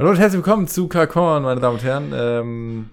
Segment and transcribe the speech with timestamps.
[0.00, 2.12] Hallo und herzlich willkommen zu Kakon, meine Damen und Herren.
[2.14, 2.90] Ähm,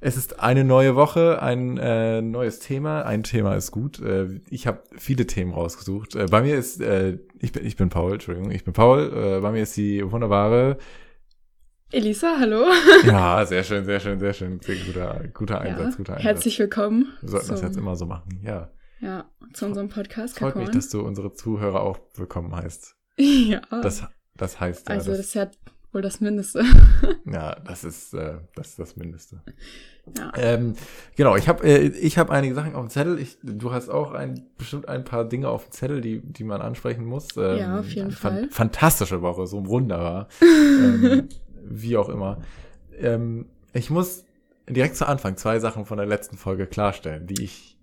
[0.00, 3.02] es ist eine neue Woche, ein äh, neues Thema.
[3.02, 4.00] Ein Thema ist gut.
[4.00, 6.14] Äh, ich habe viele Themen rausgesucht.
[6.14, 9.12] Äh, bei mir ist, äh, ich, bin, ich bin Paul, Entschuldigung, ich bin Paul.
[9.14, 10.78] Äh, bei mir ist die wunderbare
[11.92, 12.64] Elisa, hallo.
[13.04, 14.58] Ja, sehr schön, sehr schön, sehr schön.
[14.62, 16.24] Sehr guter, guter Einsatz, ja, guter Einsatz.
[16.24, 17.12] Herzlich willkommen.
[17.20, 18.72] Wir sollten das jetzt immer so machen, ja.
[19.00, 20.38] Ja, zu unserem Podcast.
[20.38, 22.96] Freut mich, dass du unsere Zuhörer auch willkommen heißt.
[23.18, 23.60] ja.
[23.82, 24.02] Das,
[24.34, 24.94] das heißt ja.
[24.94, 25.50] Also, das, das ist ja
[25.92, 26.64] wohl das Mindeste.
[27.24, 29.42] ja, das ist, äh, das ist das Mindeste.
[30.16, 30.32] Ja.
[30.36, 30.74] Ähm,
[31.16, 33.18] genau, ich habe äh, ich hab einige Sachen auf dem Zettel.
[33.18, 36.60] Ich, du hast auch ein, bestimmt ein paar Dinge auf dem Zettel, die, die man
[36.60, 37.36] ansprechen muss.
[37.36, 38.48] Ähm, ja, auf jeden Fall.
[38.50, 40.28] Fantastische Woche, so wunderbar.
[40.42, 41.28] ähm,
[41.64, 42.38] wie auch immer.
[42.98, 44.24] Ähm, ich muss
[44.68, 47.77] direkt zu Anfang zwei Sachen von der letzten Folge klarstellen, die ich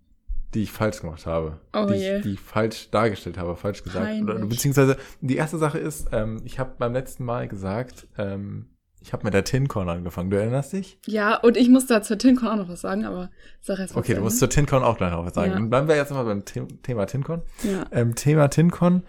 [0.55, 1.59] die ich falsch gemacht habe.
[1.73, 2.17] Oh die, je.
[2.17, 4.21] ich, die ich falsch dargestellt habe, falsch gesagt.
[4.21, 8.69] Oder, beziehungsweise die erste Sache ist, ähm, ich habe beim letzten Mal gesagt, ähm,
[9.01, 10.31] ich habe mit der TinCon angefangen.
[10.31, 10.97] Du erinnerst dich?
[11.05, 13.29] Ja, und ich muss da zur TinCon auch noch was sagen, aber
[13.61, 15.51] sag erst mal Okay, du musst zur TinCon auch gleich noch was sagen.
[15.51, 15.57] Ja.
[15.57, 17.43] Dann bleiben wir jetzt mal beim The Thema TinCon.
[17.63, 17.85] Ja.
[17.91, 19.03] Ähm, Thema TinCon.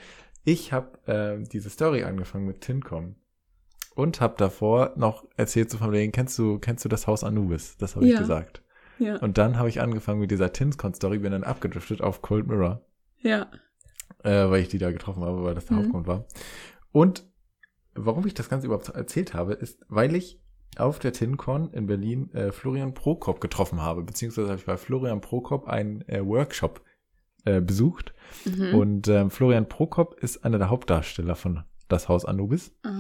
[0.45, 3.15] Ich habe ähm, diese Story angefangen mit TinCon
[3.95, 7.77] und habe davor noch erzählt so von wegen, kennst du kennst du das Haus Anubis?
[7.79, 8.19] Das habe ich Ja.
[8.19, 8.63] gesagt.
[8.99, 9.17] Ja.
[9.19, 12.83] Und dann habe ich angefangen mit dieser TinCon-Story, bin dann abgedriftet auf Cold Mirror,
[13.21, 13.51] Ja.
[14.23, 15.81] äh, weil ich die da getroffen habe, weil das der Mhm.
[15.83, 16.25] Hauptgrund war.
[16.93, 17.25] Und
[17.95, 20.41] warum ich das Ganze überhaupt erzählt habe, ist, weil ich
[20.79, 25.21] auf der TinCon in Berlin äh, Florian Prokop getroffen habe, beziehungsweise habe ich bei Florian
[25.21, 26.83] Prokop einen äh, Workshop
[27.45, 28.13] äh, besucht.
[28.45, 28.75] Mhm.
[28.75, 32.73] Und ähm, Florian Prokop ist einer der Hauptdarsteller von Das Haus Anubis.
[32.83, 32.93] Aha.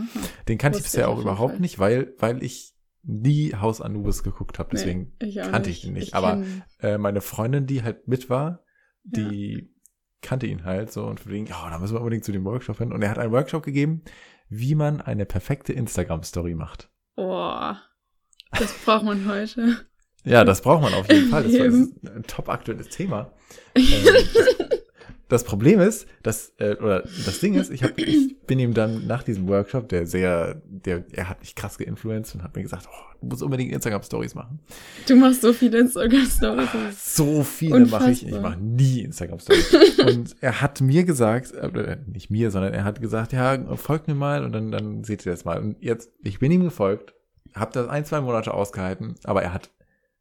[0.48, 1.60] Den kannte ich bisher auch überhaupt Fall.
[1.60, 2.75] nicht, weil, weil ich
[3.06, 4.70] nie Haus Anubis geguckt habe.
[4.72, 6.08] Deswegen Nee, ich kannte ich ihn nicht.
[6.08, 6.42] Ich Aber
[6.80, 8.64] äh, meine Freundin, die halt mit war,
[9.04, 9.28] Ja.
[9.28, 9.72] die
[10.22, 12.92] kannte ihn halt so und wegen, ja, da müssen wir unbedingt zu dem Workshop hin.
[12.92, 14.02] Und er hat einen Workshop gegeben,
[14.48, 16.90] wie man eine perfekte Instagram-Story macht.
[17.16, 17.72] Oh,
[18.52, 19.86] das braucht man heute.
[20.24, 21.44] Ja, das braucht man auf jeden Fall.
[21.44, 23.32] Das war ist ein top aktuelles Thema.
[23.76, 24.65] Ähm,
[25.28, 29.06] das Problem ist, dass, äh, oder das Ding ist, ich, hab, ich bin ihm dann
[29.06, 32.86] nach diesem Workshop, der sehr, der, er hat mich krass geinfluenced und hat mir gesagt,
[32.88, 34.60] oh, du musst unbedingt Instagram-Stories machen.
[35.08, 36.68] Du machst so viele Instagram-Stories.
[36.90, 39.98] ist- So viele mache ich, ich mache nie Instagram-Stories.
[40.06, 44.14] und er hat mir gesagt, äh, nicht mir, sondern er hat gesagt, ja, folgt mir
[44.14, 45.58] mal und dann, dann seht ihr das mal.
[45.60, 47.14] Und jetzt, ich bin ihm gefolgt,
[47.54, 49.70] habe das ein, zwei Monate ausgehalten, aber er hat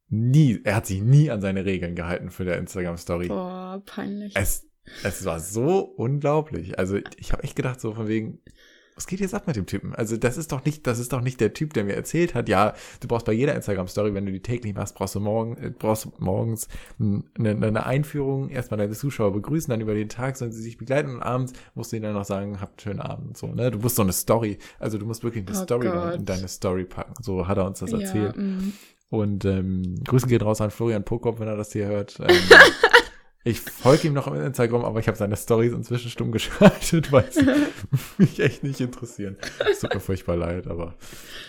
[0.10, 3.28] nie, er hat sich nie an seine Regeln gehalten für der Instagram-Story.
[3.28, 4.34] Boah, peinlich.
[4.36, 4.66] Es,
[5.04, 6.78] es war so unglaublich.
[6.80, 8.40] Also ich habe echt gedacht, so von wegen,
[8.96, 9.94] was geht jetzt ab mit dem Typen?
[9.94, 12.48] Also das ist doch nicht, das ist doch nicht der Typ, der mir erzählt hat,
[12.48, 15.70] ja, du brauchst bei jeder Instagram-Story, wenn du die täglich machst, brauchst du morgen, äh,
[15.70, 20.54] brauchst du morgens eine, eine Einführung, erstmal deine Zuschauer begrüßen, dann über den Tag sollen
[20.54, 23.28] sie sich begleiten und abends musst du ihnen dann noch sagen, habt einen schönen Abend
[23.28, 23.70] und so, ne?
[23.72, 26.86] Du musst so eine Story, also du musst wirklich eine Oh Story in deine Story
[26.86, 27.22] packen.
[27.22, 28.36] So hat er uns das erzählt.
[28.36, 28.74] Ja, mm.
[29.10, 32.20] Und ähm, Grüße gehen raus an Florian Pokop, wenn er das hier hört.
[32.20, 32.28] Ähm,
[33.48, 37.32] ich folge ihm noch im Instagram, aber ich habe seine Stories inzwischen stumm geschaltet, weil
[37.32, 37.46] sie
[38.18, 39.38] mich echt nicht interessieren.
[39.70, 40.96] Es tut mir furchtbar leid, aber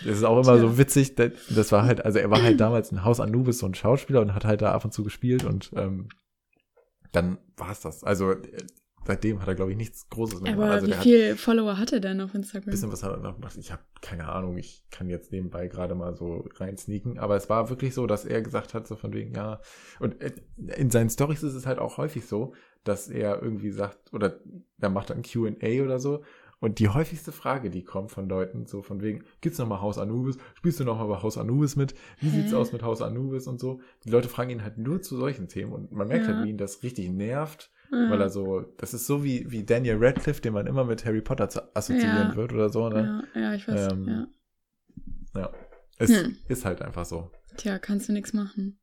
[0.01, 1.15] es ist auch immer so witzig.
[1.15, 4.21] Das, das war halt, also er war halt damals in Haus Anubis so ein Schauspieler
[4.21, 6.09] und hat halt da ab und zu gespielt und ähm,
[7.13, 8.03] dann war es das.
[8.03, 8.37] Also äh,
[9.07, 10.65] seitdem hat er, glaube ich, nichts Großes mehr gemacht.
[10.67, 12.69] Aber Also wie der hat viele Follower hat er denn auf Instagram?
[12.69, 13.57] bisschen was hat er noch gemacht.
[13.57, 17.49] Ich habe keine Ahnung, ich kann jetzt nebenbei gerade mal so rein sneaken, aber es
[17.49, 19.59] war wirklich so, dass er gesagt hat, so von wegen, ja,
[19.99, 20.33] und äh,
[20.77, 22.53] in seinen Stories ist es halt auch häufig so,
[22.83, 24.39] dass er irgendwie sagt, oder
[24.79, 26.23] er macht dann Q&A oder so,
[26.59, 29.99] und die häufigste Frage, die kommt von Leuten, so von wegen, gibt's noch mal Haus
[29.99, 30.37] Anubis?
[30.55, 31.93] Spielst du noch mal bei Haus Anubis mit?
[32.19, 32.55] Wie sieht's Hä?
[32.55, 33.79] aus mit Haus Anubis und so?
[34.05, 36.33] Die Leute fragen ihn halt nur zu solchen Themen und man merkt Ja.
[36.33, 39.63] halt, wie ihn das richtig nervt, Ah, weil er so, das ist so wie, wie
[39.63, 42.35] Daniel Radcliffe, den man immer mit Harry Potter assoziieren Ja.
[42.35, 43.23] wird oder so, ne?
[43.33, 43.93] ja, ja, ich weiß.
[43.93, 44.27] Ähm,
[45.33, 45.41] ja.
[45.41, 45.51] Ja.
[45.99, 46.35] Es Hm.
[46.47, 47.31] ist halt einfach so.
[47.57, 48.77] Tja, kannst du nichts machen.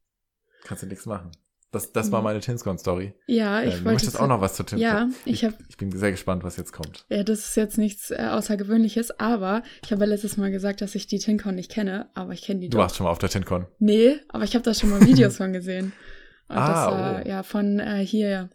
[0.65, 1.31] Kannst du nichts machen.
[1.71, 2.25] Das, das war Mhm.
[2.25, 3.15] meine Tinscon-Story.
[3.27, 3.85] Ja, ich Ähm, du wollte.
[3.95, 4.81] möchtest auch noch was zu Tinscon?
[4.81, 5.55] Ja, ich habe.
[5.69, 7.05] Ich bin sehr gespannt, was jetzt kommt.
[7.09, 10.95] Ja, das ist jetzt nichts äh, Außergewöhnliches, aber ich habe ja letztes Mal gesagt, dass
[10.95, 12.85] ich die TinCon nicht kenne, aber ich kenne die Du doch.
[12.85, 13.67] warst schon mal auf der TinCon.
[13.81, 15.93] Nee, aber ich habe da schon mal Videos von gesehen.
[16.49, 17.29] Und Ah, das war oh.
[17.29, 18.51] ja von äh, hier,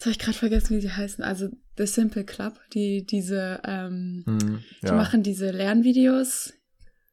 [0.00, 1.22] jetzt habe ich gerade vergessen, wie sie heißen.
[1.22, 4.94] Also The Simple Club, die diese, ähm, Hm, die ja.
[4.94, 6.54] machen diese Lernvideos,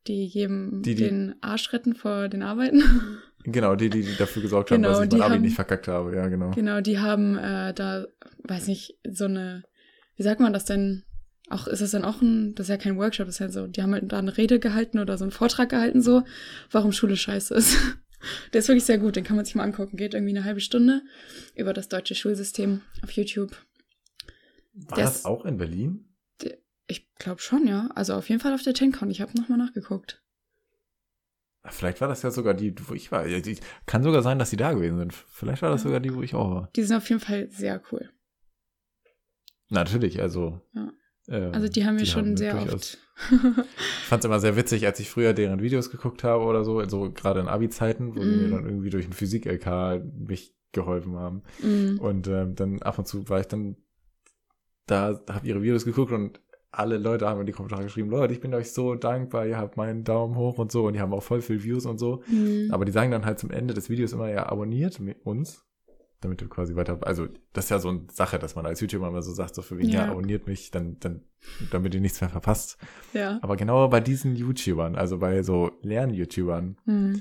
[0.08, 2.82] die jedem Die- die- den Arsch retten vor den Arbeiten.
[3.50, 5.56] Genau, die, die, die dafür gesorgt haben, Genau, dass ich die mein Abi haben- nicht
[5.56, 6.14] verkackt habe.
[6.14, 6.52] Ja, genau.
[6.52, 8.06] genau, die haben äh, da,
[8.44, 9.64] weiß nicht, so eine,
[10.18, 11.04] wie sagt man das denn?
[11.50, 13.68] Auch ist das dann auch ein, das ist ja kein Workshop, das ist ja so,
[13.68, 16.24] die haben halt da eine Rede gehalten oder so einen Vortrag gehalten, so,
[16.72, 17.78] warum Schule scheiße ist.
[18.54, 19.96] Der ist wirklich sehr gut, den kann man sich mal angucken.
[19.98, 21.02] Geht irgendwie eine halbe Stunde
[21.56, 23.56] über das deutsche Schulsystem auf YouTube.
[24.74, 26.04] War das- das auch in Berlin?
[26.90, 27.90] Ich glaube schon, ja.
[27.96, 29.10] Also auf jeden Fall auf der TenCon.
[29.12, 30.24] Ich habe nochmal nachgeguckt.
[31.70, 33.26] Vielleicht war das ja sogar die, wo ich war.
[33.86, 35.14] Kann sogar sein, dass die da gewesen sind.
[35.14, 35.88] Vielleicht war das Ja.
[35.90, 36.70] sogar die, wo ich auch war.
[36.78, 38.10] Die sind auf jeden Fall sehr cool.
[39.70, 40.62] Natürlich, also.
[40.74, 40.94] Ja.
[41.30, 42.98] Ähm, Also die haben wir schon haben sehr durchaus- oft.
[43.32, 46.84] Ich fand es immer sehr witzig, als ich früher deren Videos geguckt habe oder so,
[46.88, 48.42] so gerade in Abi-Zeiten, wo die Mhm.
[48.44, 51.42] mir dann irgendwie durch ein Physik-LK mich geholfen haben.
[51.64, 51.98] Mm.
[52.00, 53.76] Und ähm, dann ab und zu war ich dann
[54.86, 56.40] da, habe ihre Videos geguckt und
[56.72, 59.78] alle Leute haben in die Kommentare geschrieben, Leute, ich bin euch so dankbar, ihr habt
[59.78, 62.22] meinen Daumen hoch und so und die haben auch voll viel Views und so.
[62.28, 62.70] Mm.
[62.72, 65.66] Aber die sagen dann halt zum Ende des Videos immer, ja, abonniert uns,
[66.22, 69.08] damit du quasi weiter, also das ist ja so eine Sache, dass man als YouTuber
[69.08, 70.12] immer so sagt, so für wen, ja, Ja.
[70.12, 71.22] abonniert mich, dann, dann,
[71.72, 72.78] damit ihr nichts mehr verpasst.
[73.14, 73.40] Ja.
[73.42, 77.14] Aber genau bei diesen YouTubern, also bei so Lern-YouTubern, Mm.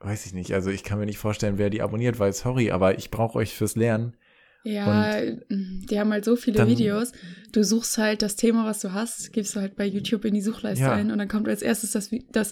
[0.00, 2.96] weiß ich nicht, also ich kann mir nicht vorstellen, wer die abonniert, weil sorry, aber
[2.96, 4.16] ich brauche euch fürs Lernen.
[4.64, 7.12] Ja, mm, die haben halt so viele Dann- Videos.
[7.52, 10.40] Du suchst halt das Thema, was du hast, gibst du halt bei YouTube in die
[10.40, 10.92] Suchleiste Ja.
[10.92, 12.50] ein und dann kommt als erstes das, das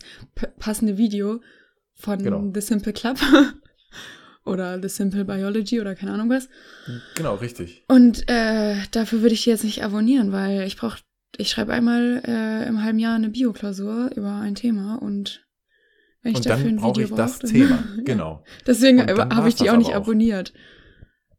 [0.59, 1.41] passende Video
[1.95, 2.51] von Genau.
[2.55, 3.17] The Simple Club
[4.47, 6.49] oder The Simple Biology oder keine Ahnung was.
[7.15, 7.85] Genau, richtig.
[7.89, 10.99] Und äh, dafür würde ich die jetzt nicht abonnieren, weil ich brauche,
[11.37, 15.47] ich schreibe einmal äh, im halben Jahr eine Bioklausur über ein Thema und
[16.23, 18.45] wenn ich Und dafür ein brauche Video ich das brauche, Thema, genau.
[18.67, 19.97] Deswegen habe ich die auch nicht auch.
[19.97, 20.53] abonniert.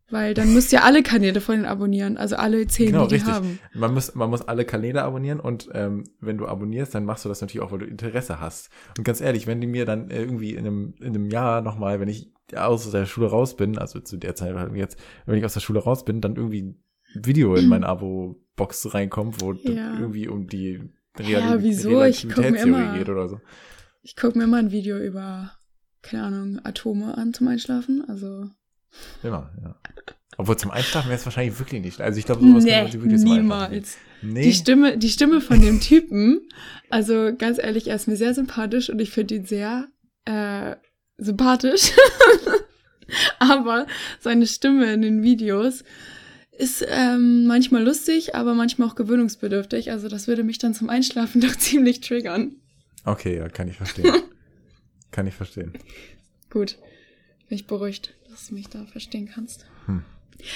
[0.10, 3.16] Weil dann müsst ihr alle Kanäle von denen abonnieren, also alle zehn, Genau, die die
[3.16, 3.34] richtig.
[3.34, 3.60] haben.
[3.74, 7.30] Man muss, man muss alle Kanäle abonnieren und ähm, wenn du abonnierst, dann machst du
[7.30, 8.70] das natürlich auch, weil du Interesse hast.
[8.98, 12.00] Und ganz ehrlich, wenn die mir dann äh, irgendwie in einem, in einem Jahr nochmal,
[12.00, 15.54] wenn ich aus der Schule raus bin, also zu der Zeit jetzt, wenn ich aus
[15.54, 16.84] der Schule raus bin, dann irgendwie ein
[17.14, 20.00] Video in meine Abo-Box reinkommt, wo Ja.
[20.00, 20.82] irgendwie um die
[21.20, 22.04] Ja, wieso?
[22.04, 23.42] Ich guck mir immer- geht oder so.
[24.04, 25.52] Ich gucke mir mal ein Video über,
[26.02, 28.04] keine Ahnung, Atome an zum Einschlafen.
[28.08, 28.50] Also.
[29.24, 29.76] Immer, ja.
[30.38, 32.00] Obwohl zum Einschlafen wäre es wahrscheinlich wirklich nicht.
[32.00, 33.98] Also ich glaube, sowas kann man Nee, zum Einschlafen niemals.
[34.22, 36.48] Nee, Die Stimme, die Stimme von dem Typen,
[36.92, 39.88] also ganz ehrlich, er ist mir sehr sympathisch und ich finde ihn sehr
[40.26, 40.76] äh,
[41.18, 41.92] sympathisch.
[43.40, 43.88] aber
[44.20, 45.84] seine Stimme in den Videos
[46.58, 49.92] ist ähm, manchmal lustig, aber manchmal auch gewöhnungsbedürftig.
[49.92, 52.56] Also das würde mich dann zum Einschlafen doch ziemlich triggern.
[53.06, 54.12] okay, ja, kann ich verstehen.
[55.12, 55.74] kann ich verstehen.
[56.50, 56.78] Gut,
[57.48, 59.66] bin ich beruhigt, dass du mich da verstehen kannst.
[59.86, 60.04] Hm.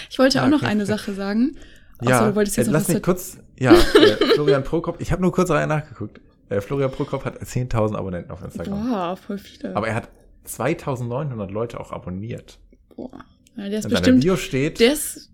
[0.10, 0.86] Ich wollte Ja, auch noch eine.
[0.86, 1.58] Sache sagen.
[2.04, 5.22] Ja, so, du wolltest jetzt äh, lass mich kurz, ja, äh, Florian Prokop, ich habe
[5.22, 6.20] nur kurz rein nachgeguckt.
[6.50, 8.90] Äh, Florian Prokop hat 10.000 Abonnenten auf Instagram.
[8.90, 9.76] Boah, voll viele.
[9.76, 10.10] Aber er hat
[10.48, 12.60] 2.900 Leute auch abonniert.
[12.96, 13.24] Boah.
[13.56, 14.22] Ja, der ist seiner bestimmt.
[14.24, 15.32] Bio steht, Der ist.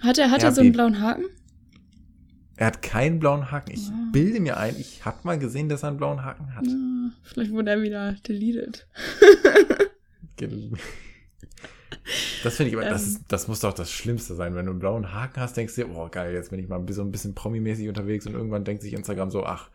[0.00, 1.24] Hat er, hat er so einen blauen Haken?
[2.56, 3.70] er hat keinen blauen Haken.
[3.72, 4.08] Ich Ah.
[4.12, 6.66] bilde mir ein, ich habe mal gesehen, dass er einen blauen Haken hat.
[6.66, 8.86] Ja, vielleicht wurde er wieder deleted.
[12.42, 13.08] Das finde ich, aber das, Ähm.
[13.08, 14.54] ist, das muss doch das Schlimmste sein.
[14.54, 16.76] Wenn du einen blauen Haken hast, denkst du dir, oh geil, jetzt bin ich mal
[16.76, 19.68] ein bisschen, ein bisschen promi-mäßig unterwegs und irgendwann denkt sich Instagram so, ach,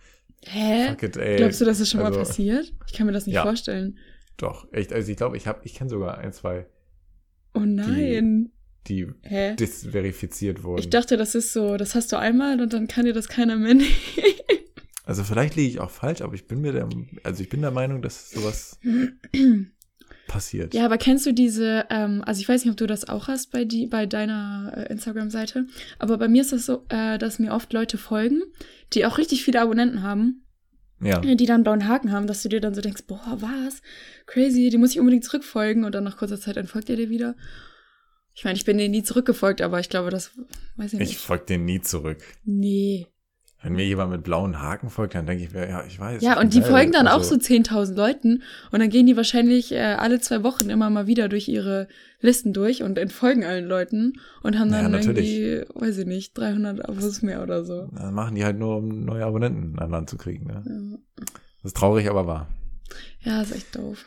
[0.45, 0.89] Hä?
[0.89, 1.37] fuck it, ey.
[1.37, 2.73] Glaubst du, das ist schon also- mal passiert?
[2.87, 3.43] Ich kann mir das nicht Ja.
[3.43, 3.97] vorstellen.
[4.37, 6.65] Doch, echt, also ich glaube, ich habe, ich kenne sogar ein, zwei,
[7.53, 8.51] Oh nein.
[8.87, 9.55] die Hä?
[9.55, 10.79] disverifiziert wurden.
[10.79, 13.55] Ich dachte, das ist so, das hast du einmal und dann kann dir das keiner
[13.57, 13.93] mehr nehmen.
[15.05, 16.89] also vielleicht liege ich auch falsch, aber ich bin mir der,
[17.23, 18.79] also ich bin der Meinung, dass sowas
[20.27, 20.73] passiert.
[20.73, 23.51] Ja, aber kennst du diese, ähm, also ich weiß nicht, ob du das auch hast
[23.51, 25.67] bei, die, bei deiner äh, Instagram-Seite,
[25.99, 28.41] aber bei mir ist das so, äh, dass mir oft Leute folgen,
[28.93, 30.42] die auch richtig viele Abonnenten haben,
[31.01, 31.19] Ja.
[31.19, 33.81] die dann einen blauen Haken haben, dass du dir dann so denkst, boah, was?
[34.25, 37.35] Crazy, die muss ich unbedingt zurückfolgen und dann nach kurzer Zeit entfolgt er dir wieder.
[38.33, 40.31] Ich meine, ich bin dir nie zurückgefolgt, aber ich glaube, das
[40.77, 41.11] weiß ich nicht.
[41.11, 42.19] Ich folge denen nie zurück.
[42.45, 43.07] nee.
[43.63, 46.21] Wenn mir jemand mit blauen Haken folgt, dann denke ich mir, ja, ich weiß.
[46.21, 46.69] Ja, und die geil.
[46.69, 50.43] folgen dann auch Also, so 10.000 Leuten und dann gehen die wahrscheinlich äh, alle zwei
[50.43, 51.87] Wochen immer mal wieder durch ihre
[52.19, 55.31] Listen durch und entfolgen allen Leuten und haben Ja, dann natürlich.
[55.33, 57.89] irgendwie, weiß ich nicht, 300 Abos mehr oder so.
[57.93, 60.45] Das machen die halt nur, um neue Abonnenten an Land zu kriegen.
[60.47, 60.63] Ne?
[60.65, 61.25] Ja.
[61.61, 62.49] Das ist traurig, aber wahr.
[63.21, 64.03] Ja, ist echt doof.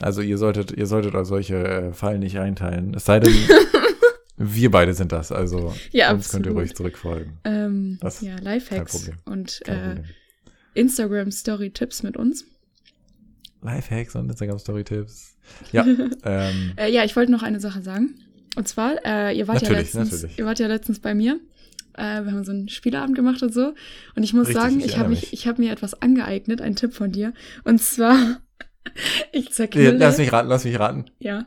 [0.00, 2.94] Also ihr solltet, ihr solltet euch solche äh, Fallen nicht einteilen.
[2.94, 3.32] Es sei denn,
[4.36, 5.32] wir beide sind das.
[5.32, 6.56] Also Ja, uns könnt ihr absolut.
[6.68, 7.38] ruhig zurückfolgen.
[7.44, 10.02] Ähm, Das- ja, Lifehacks und äh.
[10.74, 12.44] Instagram-Story-Tipps mit uns.
[13.62, 15.36] Lifehacks und Instagram-Story-Tipps.
[15.72, 15.84] Ja,
[16.24, 18.14] ähm, Äh, ja, ich wollte noch eine Sache sagen.
[18.56, 20.38] Und zwar, äh, ihr wart ja letztens, natürlich.
[20.38, 21.40] ihr wart ja letztens bei mir.
[21.94, 23.74] Äh, wir haben so einen Spieleabend gemacht und so.
[24.14, 26.76] Und ich muss Richtig, sagen, ich ich habe mich, ich habe mir etwas angeeignet, ein
[26.76, 27.32] Tipp von dir.
[27.64, 28.40] Und zwar,
[29.32, 29.96] ich ja, zerknülle.
[29.96, 31.06] lass mich raten, lass mich raten.
[31.18, 31.46] ja,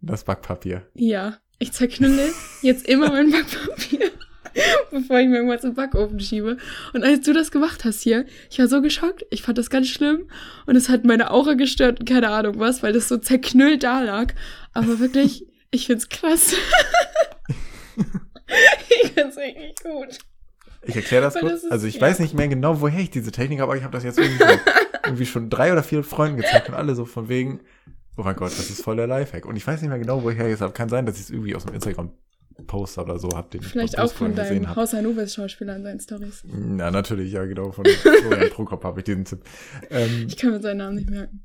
[0.00, 0.86] Das Backpapier.
[0.94, 1.38] ja.
[1.62, 4.10] Ich zerknülle jetzt immer mein Backpapier,
[4.90, 6.56] bevor ich mir irgendwas im Backofen schiebe.
[6.94, 9.26] Und als du das gemacht hast hier, ich war so geschockt.
[9.28, 10.30] Ich fand das ganz schlimm.
[10.64, 14.00] Und es hat meine Aura gestört und keine Ahnung was, weil das so zerknüllt da
[14.00, 14.32] lag.
[14.72, 16.54] Aber wirklich, ich find's krass.
[19.02, 20.18] ich find's richtig gut.
[20.82, 21.66] Ich erkläre das kurz.
[21.68, 22.00] also ich ja.
[22.00, 24.42] weiß nicht mehr genau, woher ich diese Technik habe, aber ich habe das jetzt irgendwie,
[24.42, 24.58] so,
[25.04, 27.60] irgendwie schon drei oder vier Freunden gezeigt und alle so von wegen,
[28.16, 29.46] oh mein Gott, das ist voll der Lifehack.
[29.46, 30.72] Und ich weiß nicht mehr genau, woher ich es habe.
[30.72, 34.34] Kann sein, dass ich es irgendwie aus dem Instagram-Poster oder so habe, Vielleicht auch von
[34.34, 34.74] deinem.
[34.76, 36.42] Haus Anubis Schauspieler in seinen Stories.
[36.78, 37.72] Ja, natürlich, ja, genau.
[37.72, 39.42] Von Florian Prokop habe ich diesen Tipp.
[39.90, 41.42] Ähm, Ich kann mir seinen Namen nicht merken.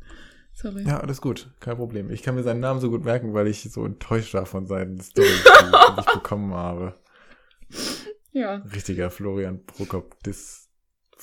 [0.58, 0.84] Sorry.
[0.84, 2.10] ja, alles gut, kein Problem.
[2.10, 5.02] Ich kann mir seinen Namen so gut merken, weil ich so enttäuscht war von seinen
[5.02, 6.96] Stories, die ich bekommen habe.
[8.32, 8.56] Ja.
[8.74, 10.65] Richtiger Florian Prokop Diss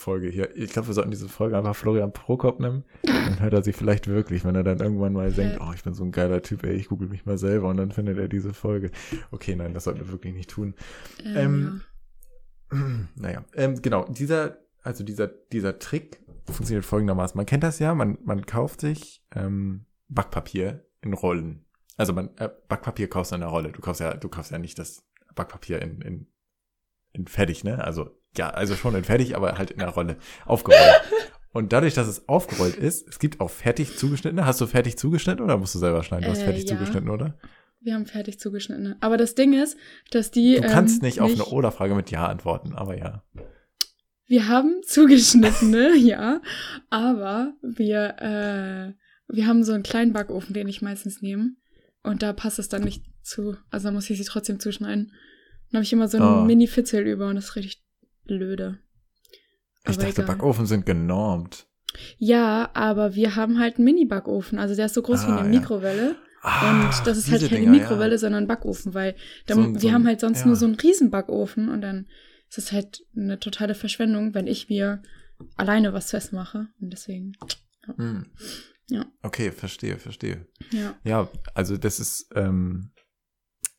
[0.03, 0.55] Folge hier.
[0.57, 2.85] Ich glaube, wir sollten diese Folge einfach Florian Prokop nennen.
[3.03, 5.95] Dann hört er sie vielleicht wirklich, wenn er dann irgendwann mal denkt, oh, ich bin
[5.95, 8.53] so ein geiler Typ, ey, ich google mich mal selber und dann findet er diese
[8.53, 8.91] Folge.
[9.31, 10.75] Okay, nein, das sollten wir wirklich nicht tun.
[11.25, 11.81] Ähm,
[12.71, 17.37] Ähm, naja, ähm, genau, dieser, also dieser, dieser Trick funktioniert folgendermaßen.
[17.37, 21.65] Man kennt das ja, man, man kauft sich ähm, Backpapier in Rollen.
[21.97, 23.73] Also man, äh, Backpapier kaufst du in einer Rolle.
[23.73, 25.05] Du kaufst ja, du kaufst ja nicht das
[25.35, 26.27] Backpapier in, in,
[27.13, 27.83] in fertig, ne?
[27.85, 30.17] Also, ja, also schon in fertig, aber halt in der Rolle.
[30.47, 30.81] Aufgerollt.
[31.53, 34.47] Und dadurch, dass es aufgerollt ist, es gibt auch fertig zugeschnittene.
[34.47, 36.25] Hast du fertig zugeschnitten oder musst du selber schneiden?
[36.25, 36.69] Du hast Äh, fertig ja.
[36.77, 37.39] zugeschnitten, oder?
[37.85, 38.97] wir haben fertig zugeschnittene.
[39.01, 39.77] Aber das Ding ist,
[40.13, 40.55] dass die.
[40.55, 43.25] Du kannst ähm, nicht auf eine Oder-Frage mit Ja antworten, aber ja.
[44.27, 46.41] Wir haben zugeschnittene, ja.
[46.91, 51.51] Aber wir, äh, wir haben so einen kleinen Backofen, den ich meistens nehme.
[52.03, 53.57] Und da passt es dann nicht zu.
[53.71, 55.13] Also da muss ich sie trotzdem zuschneiden.
[55.71, 56.45] Dann habe ich immer so einen Ah.
[56.45, 57.82] Mini-Fitzel über und das ist richtig
[58.25, 58.79] blöde.
[59.85, 60.27] Ich Aber dachte, egal.
[60.27, 61.67] Backofen sind genormt.
[62.19, 64.59] Ja, aber wir haben halt einen Mini-Backofen.
[64.59, 65.61] Also der ist so groß wie Ah, eine ja.
[65.61, 66.17] Mikrowelle.
[66.41, 68.19] Ah, und das ist halt keine Dinger, Mikrowelle, ja.
[68.19, 69.15] sondern ein Backofen, weil
[69.47, 70.47] da, So wir so haben halt sonst ja.
[70.47, 72.09] nur so einen riesen Backofen und dann
[72.49, 75.03] ist es halt eine totale Verschwendung, wenn ich mir
[75.57, 76.69] alleine was zu essen mache.
[76.81, 77.33] Und deswegen,
[77.97, 78.27] Hm.
[78.89, 79.07] Ja.
[79.23, 80.47] Okay, verstehe, verstehe.
[80.71, 80.95] ja.
[81.05, 82.91] Ja, also das ist, ähm,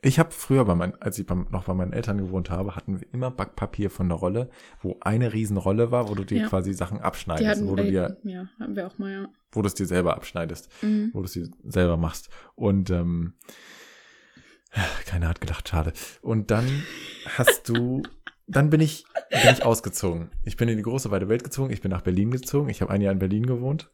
[0.05, 2.99] ich habe früher, bei mein, als ich beim, noch bei meinen Eltern gewohnt habe, hatten
[2.99, 4.49] wir immer Backpapier von der Rolle,
[4.81, 6.47] wo eine Riesenrolle war, wo du dir Ja.
[6.47, 9.27] quasi Sachen abschneidest, hatten, wo du dir, ja, hatten wir auch mal, ja.
[9.51, 11.11] wo du es dir selber abschneidest, Mhm.
[11.13, 12.29] wo du es dir selber machst.
[12.55, 13.33] Und ähm,
[15.05, 15.93] keiner hat gedacht, schade.
[16.21, 16.65] Und dann
[17.37, 18.03] hast du,
[18.47, 20.31] dann bin ich, bin ich ausgezogen.
[20.43, 21.71] Ich bin in die große weite Welt gezogen.
[21.71, 22.69] Ich bin nach Berlin gezogen.
[22.69, 23.89] Ich habe ein Jahr in Berlin gewohnt.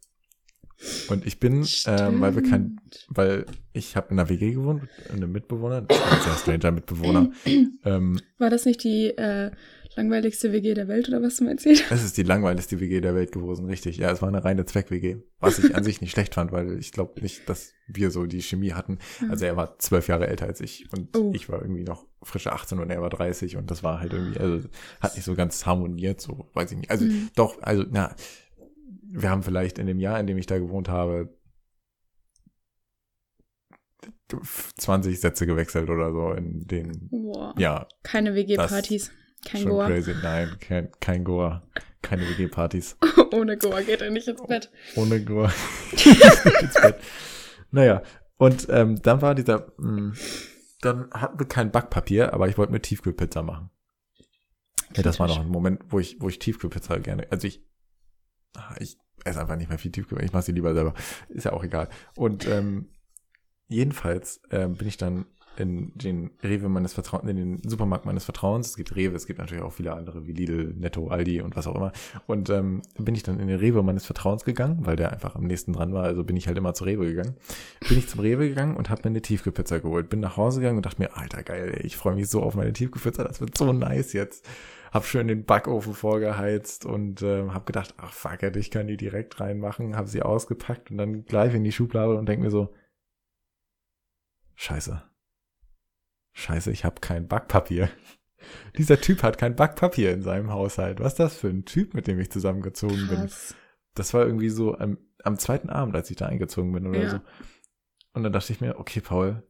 [1.10, 5.12] Und ich bin, ähm, weil wir kein, weil ich habe in einer WG gewohnt, mit
[5.12, 7.32] einem Mitbewohner, ein sehr stranger Mitbewohner.
[7.86, 9.52] ähm, War das nicht die äh,
[9.96, 11.92] langweiligste WG der Welt oder was du mir erzählt hast?
[11.92, 13.98] es ist die langweiligste WG der Welt gewesen, richtig.
[13.98, 16.94] Ja, es war eine reine Zweck-WG, was ich an sich nicht schlecht fand, weil ich
[16.94, 19.00] glaube nicht, dass wir so die Chemie hatten.
[19.30, 21.32] Also er war zwölf Jahre älter als ich und Oh.
[21.34, 24.40] ich war irgendwie noch frische 18 und er war 30 und das war halt irgendwie,
[24.40, 24.68] also
[25.02, 26.92] hat nicht so ganz harmoniert, so weiß ich nicht.
[26.92, 27.30] Also Mhm.
[27.36, 28.16] doch, also na,
[29.12, 31.34] wir haben vielleicht in dem Jahr, in dem ich da gewohnt habe,
[34.78, 37.54] 20 Sätze gewechselt oder so in den, Boah.
[37.58, 39.12] ja, Keine WG-Partys.
[39.46, 39.88] Kein schon Goa.
[39.88, 40.14] crazy.
[40.22, 41.64] Nein, kein, kein Goa,
[42.02, 42.98] keine WG-Partys.
[43.34, 44.70] Ohne Goa geht er nicht ins Bett.
[44.96, 45.52] Ohne Goa.
[45.92, 46.96] ins Bett.
[47.72, 48.04] Naja,
[48.38, 50.14] und ähm, dann war dieser, mh,
[50.82, 53.70] dann hatten wir kein Backpapier, aber ich wollte mir Tiefkühlpizza machen.
[54.96, 57.64] Ja, das war noch ein Moment, wo ich, wo ich Tiefkühlpizza gerne, also ich,
[58.80, 60.94] ich esse einfach nicht mehr viel Tiefkühl, ich mache sie lieber selber.
[61.30, 61.90] Ist ja auch egal.
[62.16, 62.90] Und ähm,
[63.68, 65.26] jedenfalls ähm, bin ich dann
[65.60, 68.70] in den Rewe meines Vertrauens, in den Supermarkt meines Vertrauens.
[68.70, 71.68] Es gibt Rewe, es gibt natürlich auch viele andere wie Lidl, Netto, Aldi und was
[71.68, 71.92] auch immer.
[72.28, 75.44] Und ähm, bin ich dann in den Rewe meines Vertrauens gegangen, weil der einfach am
[75.44, 76.04] nächsten dran war.
[76.04, 77.36] Also bin ich halt immer zu Rewe gegangen.
[77.88, 80.10] Bin ich zum Rewe gegangen und habe mir eine Tiefkühlpizza geholt.
[80.10, 82.74] Bin nach Hause gegangen und dachte mir, alter geil, ich freue mich so auf meine
[82.74, 84.48] Tiefkühlpizza, das wird so nice jetzt.
[84.92, 88.98] Hab schön den Backofen vorgeheizt und ähm, hab gedacht, ach fuck it, ich kann die
[88.98, 89.96] direkt reinmachen.
[89.96, 92.74] Hab sie ausgepackt und dann gleich in die Schublade und denk mir so,
[94.56, 95.04] scheiße.
[96.34, 97.90] Scheiße, ich habe kein Backpapier.
[98.78, 101.00] Dieser Typ hat kein Backpapier in seinem Haushalt.
[101.00, 103.20] Was ist das für ein Typ, mit dem ich zusammengezogen bin?
[103.22, 103.56] Krass.
[103.96, 107.10] Das war irgendwie so am, am zweiten Abend, als ich da eingezogen bin oder Ja.
[107.10, 107.20] so.
[108.14, 109.44] Und dann dachte ich mir, okay, Paul,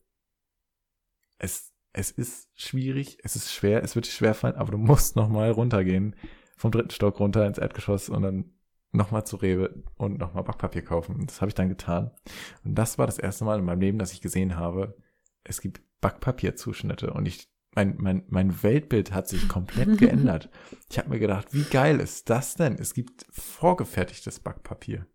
[1.37, 5.51] es, es ist schwierig, es ist schwer, es wird dir schwerfallen, aber du musst nochmal
[5.51, 6.15] runtergehen,
[6.55, 8.51] vom dritten Stock runter ins Erdgeschoss und dann
[8.91, 11.25] nochmal zu Rewe und nochmal Backpapier kaufen.
[11.25, 12.11] Das habe ich dann getan.
[12.63, 14.97] Und das war das erste Mal in meinem Leben, dass ich gesehen habe,
[15.43, 20.49] es gibt Backpapierzuschnitte und ich mein, mein, mein Weltbild hat sich komplett geändert.
[20.89, 22.75] Ich habe mir gedacht, wie geil ist das denn?
[22.75, 25.05] Es gibt vorgefertigtes Backpapier.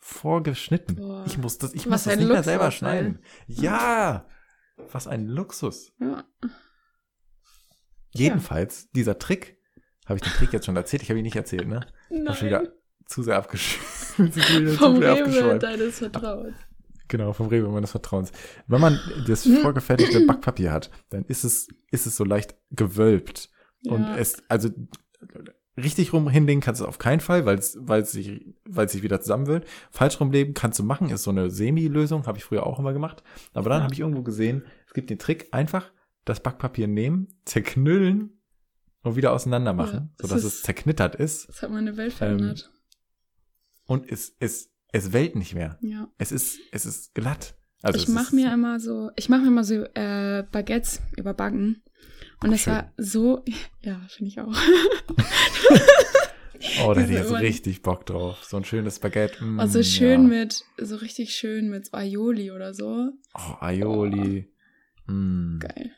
[0.00, 0.96] Vorgeschnitten.
[0.96, 1.24] Boah.
[1.26, 3.20] Ich muss das, ich Was muss das nicht mehr selber schneiden.
[3.46, 4.26] Ja!
[4.92, 5.92] Was ein Luxus.
[6.00, 6.24] Ja.
[8.12, 9.58] Jedenfalls, dieser Trick,
[10.06, 11.02] habe ich den Trick jetzt schon erzählt?
[11.02, 11.86] Ich habe ihn nicht erzählt, ne?
[12.10, 12.62] Ich hab schon Nein.
[12.62, 12.72] wieder
[13.06, 13.78] zu sehr abgesch
[14.16, 16.56] zu sehr, zu Vom sehr Rewe deines Vertrauens.
[17.08, 18.30] Genau, vom Rewe meines Vertrauens.
[18.68, 23.50] Wenn man das vorgefertigte Backpapier hat, dann ist es, ist es so leicht gewölbt.
[23.86, 24.16] Und Ja.
[24.16, 24.68] es, also
[25.82, 28.92] richtig rum hinlegen kannst du auf keinen Fall, weil es, weil es sich, weil es
[28.92, 29.66] sich wieder zusammenwirft.
[29.90, 33.22] Falsch rumlegen kannst du machen, ist so eine Semi-Lösung, habe ich früher auch immer gemacht.
[33.52, 35.90] Aber dann habe ich irgendwo gesehen, es gibt den Trick, einfach
[36.24, 38.40] das Backpapier nehmen, zerknüllen
[39.02, 42.12] und wieder auseinander machen, Ja, sodass ist- es zerknittert ist Das hat meine Ähm, Welt
[42.12, 42.70] verändert.
[43.86, 45.78] und es, es, es wellt nicht mehr.
[45.82, 46.08] ja.
[46.18, 47.54] Es ist, es ist glatt.
[47.82, 51.82] Also ich mache mir immer so, ich mache mir immer so äh, Baguettes überbacken.
[52.42, 53.44] Und es war so,
[53.82, 54.54] ja, finde ich auch.
[56.84, 57.40] Oh, da hätte ich jetzt Ohren.
[57.40, 58.44] richtig Bock drauf.
[58.44, 59.42] So ein schönes Baguette.
[59.42, 60.40] Mm, Also schön ja.
[60.40, 63.12] mit, so richtig schön mit so Aioli oder so.
[63.34, 64.52] Oh, Aioli.
[65.06, 65.58] Mm.
[65.58, 65.90] Geil.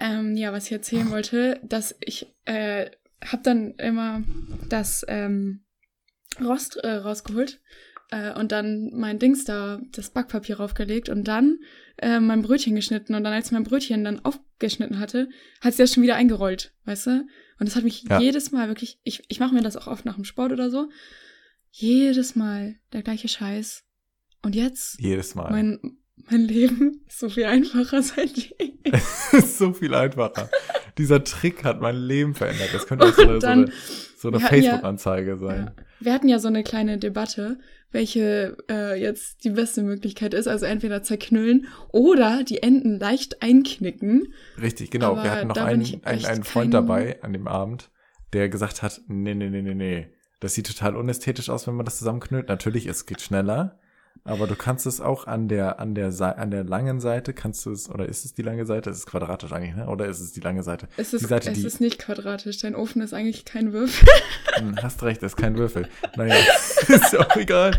[0.00, 2.90] Ähm, ja, was ich erzählen wollte, dass ich äh,
[3.24, 4.22] habe dann immer
[4.68, 5.60] das ähm,
[6.40, 7.60] Rost äh, rausgeholt
[8.10, 11.58] äh, und dann mein Dings da, das Backpapier raufgelegt und dann
[11.98, 14.20] äh, mein Brötchen geschnitten und dann, als mein Brötchen dann
[14.62, 15.28] aufgeschnitten hatte,
[15.60, 17.10] hat sie das schon wieder eingerollt, weißt du?
[17.58, 18.20] Und das hat mich Ja.
[18.20, 20.88] jedes Mal wirklich, ich, ich mache mir das auch oft nach dem Sport oder so,
[21.70, 23.84] jedes Mal der gleiche Scheiß.
[24.42, 25.50] Und jetzt, Jedes Mal.
[25.50, 25.96] mein,
[26.30, 28.78] mein Leben ist so viel einfacher seitdem.
[29.32, 30.50] ist so viel einfacher.
[30.98, 32.70] Dieser Trick hat mein Leben verändert.
[32.72, 33.72] Das könnte auch so eine, so eine,
[34.16, 35.70] so eine hatten ja- Facebook-Anzeige sein.
[35.76, 35.84] Ja.
[36.04, 37.58] Wir hatten ja so eine kleine Debatte,
[37.90, 40.48] welche äh, jetzt die beste Möglichkeit ist.
[40.48, 44.32] Also entweder zerknüllen oder die Enden leicht einknicken.
[44.60, 45.12] Richtig, genau.
[45.12, 47.90] Aber Wir hatten noch einen, einen, einen Freund dabei an dem Abend,
[48.32, 50.08] der gesagt hat, nee, nee, nee, nee, nee.
[50.40, 52.48] Das sieht total unästhetisch aus, wenn man das zusammenknüllt.
[52.48, 53.78] Natürlich, es geht schneller.
[54.24, 57.72] Aber du kannst es auch an der, an der, an der langen Seite, kannst du
[57.72, 58.88] es, oder ist es die lange Seite?
[58.90, 59.88] Es ist quadratisch eigentlich, ne?
[59.88, 60.86] Oder ist es die lange Seite?
[60.96, 62.58] Es ist, Die Seite, es die- ist nicht quadratisch.
[62.58, 64.08] Dein Ofen ist eigentlich kein Würfel.
[64.54, 65.88] Hm, Hast recht, ist kein Würfel.
[66.16, 66.36] Naja,
[66.88, 67.72] ist ja auch egal.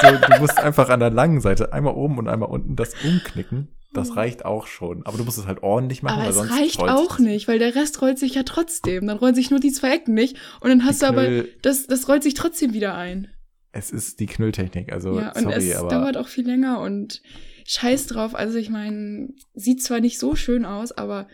[0.00, 3.68] So, du musst einfach an der langen Seite einmal oben und einmal unten das umknicken.
[3.92, 5.04] Das reicht auch schon.
[5.04, 7.16] Aber du musst es halt ordentlich machen, Aber weil es sonst reicht rollt sich auch
[7.16, 7.18] das.
[7.18, 9.08] nicht, weil der Rest rollt sich ja trotzdem.
[9.08, 10.36] Dann rollen sich nur die zwei Ecken nicht.
[10.60, 11.26] Und dann hast Die du aber,
[11.62, 13.26] das, das rollt sich trotzdem wieder ein.
[13.72, 14.92] Es ist die Knülltechnik.
[14.92, 17.22] Also, ja, und sorry, es aber dauert auch viel länger und
[17.66, 18.34] scheiß drauf.
[18.34, 21.28] Also ich meine, sieht zwar nicht so schön aus, aber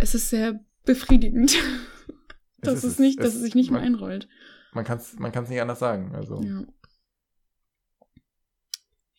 [0.00, 1.56] es ist sehr befriedigend,
[2.58, 2.98] dass ist es, es.
[3.00, 4.28] nicht, dass Es- es sich nicht mehr man- einrollt.
[4.72, 6.14] man kann es man kann's nicht anders sagen.
[6.14, 6.64] Also, ja,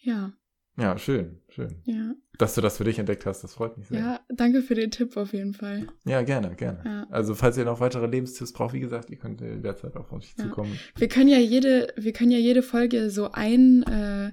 [0.01, 0.33] Ja.
[0.77, 1.81] ja, schön, schön.
[1.85, 3.99] ja, Dass du das für dich entdeckt hast, das freut mich sehr.
[3.99, 4.19] ja.
[4.29, 5.87] Danke für den Tipp auf jeden Fall.
[6.05, 6.81] Ja, gerne, gerne.
[6.85, 7.07] Ja.
[7.09, 10.27] Also, falls ihr noch weitere Lebenstipps braucht, wie gesagt, ihr könnt äh, derzeit auf uns
[10.37, 10.43] Ja.
[10.45, 10.77] zukommen.
[10.97, 14.31] Wir können ja jede, wir können ja jede Folge so ein, äh,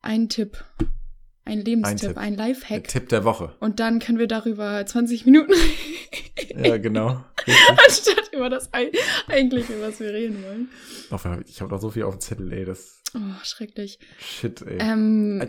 [0.00, 0.64] ein Tipp,
[1.44, 2.18] ein Lebenstipp, Tipp.
[2.18, 2.88] ein Der Lifehack.
[2.88, 3.54] Tipp der Woche.
[3.60, 7.24] Und dann können wir darüber 20 Minuten reden, Ja, genau.
[7.86, 8.92] Anstatt über das Ei-
[9.28, 10.68] eigentliche, was wir reden wollen.
[11.46, 12.64] Ich habe noch so viel auf dem Zettel, ey.
[12.64, 13.98] Das Oh, schrecklich.
[14.18, 14.78] Shit, ey.
[14.80, 15.40] Ähm,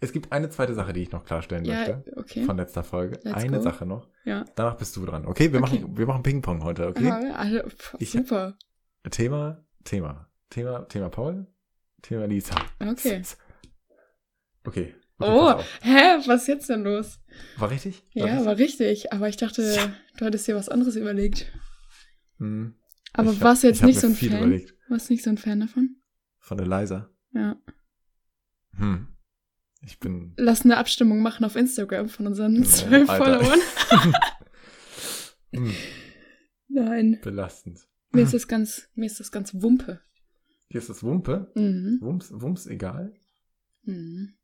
[0.00, 2.04] Es gibt eine zweite Sache, die ich noch klarstellen ja, möchte.
[2.16, 2.44] okay.
[2.44, 3.20] Von letzter Folge.
[3.22, 3.62] Let's eine go.
[3.62, 4.08] Sache noch.
[4.24, 4.44] Ja.
[4.56, 5.24] Danach bist du dran.
[5.26, 5.78] Okay, wir Okay.
[5.80, 7.08] machen, wir machen Ping-Pong heute, okay?
[7.10, 8.56] Aha, also, pf, Ich- super.
[9.10, 10.28] Thema, Thema.
[10.50, 11.46] Thema, Thema Paul,
[12.02, 12.54] Thema Lisa.
[12.80, 13.22] Okay.
[14.64, 14.94] Okay.
[14.94, 17.20] okay Oh, hä, was ist jetzt denn los?
[17.56, 18.02] War richtig?
[18.14, 18.46] War Ja, richtig?
[18.46, 19.12] war richtig.
[19.12, 19.78] Aber ich dachte,
[20.18, 21.46] du hattest dir was anderes überlegt.
[22.38, 22.74] Hm.
[23.12, 24.40] Aber Ich hab- warst du jetzt nicht so ein viel Fan?
[24.40, 24.74] Überlegt.
[24.88, 25.95] Warst du nicht so ein Fan davon?
[26.46, 27.10] Von Eliza.
[27.32, 27.56] Ja.
[28.76, 29.08] Hm.
[29.82, 30.32] Ich bin.
[30.36, 33.40] Lass eine Abstimmung machen auf Instagram von unseren Oh, zwölf Alter.
[33.40, 34.14] Followern.
[35.52, 35.72] hm,
[36.68, 37.18] Nein.
[37.20, 37.88] belastend.
[38.12, 40.00] Mir ist das ganz, mir ist das ganz Wumpe.
[40.70, 41.50] Hier ist das Wumpe.
[41.56, 41.98] Mhm.
[42.00, 43.12] Wumms, Wumms egal.
[43.82, 44.34] Mhm.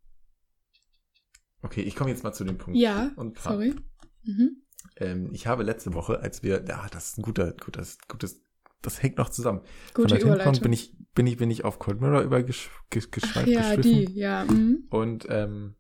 [1.62, 2.80] Okay, ich komme jetzt mal zu dem Punkt.
[2.80, 3.76] Ja, Und sorry.
[4.24, 4.56] Mhm.
[4.96, 8.42] Ähm, ich habe letzte Woche, als wir, ja, das ist ein guter, gutes, gutes,
[8.82, 9.62] das hängt noch zusammen.
[9.94, 10.62] Gute Von Überleitung.
[10.62, 14.44] bin ich, bin ich, bin ich auf Cold Mirror übergeschweift, ja, die, ja.
[14.44, 14.86] Mhm.
[14.90, 15.76] Und ähm,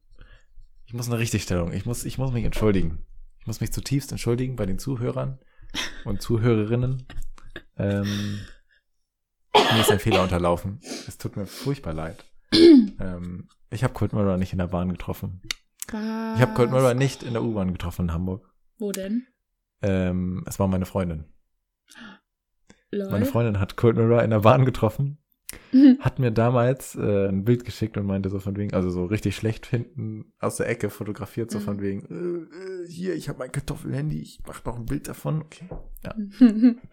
[0.86, 1.72] ich muss eine Richtigstellung.
[1.72, 3.04] Ich muss, ich muss mich entschuldigen.
[3.40, 5.38] Ich muss mich zutiefst entschuldigen bei den Zuhörern
[6.04, 7.06] und Zuhörerinnen.
[7.76, 8.38] Ähm,
[9.54, 10.80] mir ist ein Fehler unterlaufen.
[11.08, 12.24] Es tut mir furchtbar leid.
[12.52, 15.42] ähm, ich habe Cold Mirror nicht in der Bahn getroffen.
[15.88, 16.96] Ich habe Cold Mirror Was?
[16.96, 18.48] nicht in der U-Bahn getroffen in Hamburg.
[18.78, 19.26] Wo denn?
[19.82, 21.24] Ähm, es war meine Freundin.
[22.92, 23.10] Lol.
[23.10, 25.18] Meine Freundin hat Cold Mirror in der Bahn getroffen,
[25.72, 25.98] Mhm.
[26.00, 29.36] hat mir damals äh, ein Bild geschickt und meinte so von wegen, also so richtig
[29.36, 31.62] schlecht hinten aus der Ecke fotografiert, so Mhm.
[31.62, 35.42] von wegen, äh, äh, hier, ich habe mein Kartoffelhandy, ich mach noch ein Bild davon.
[35.42, 35.68] Okay.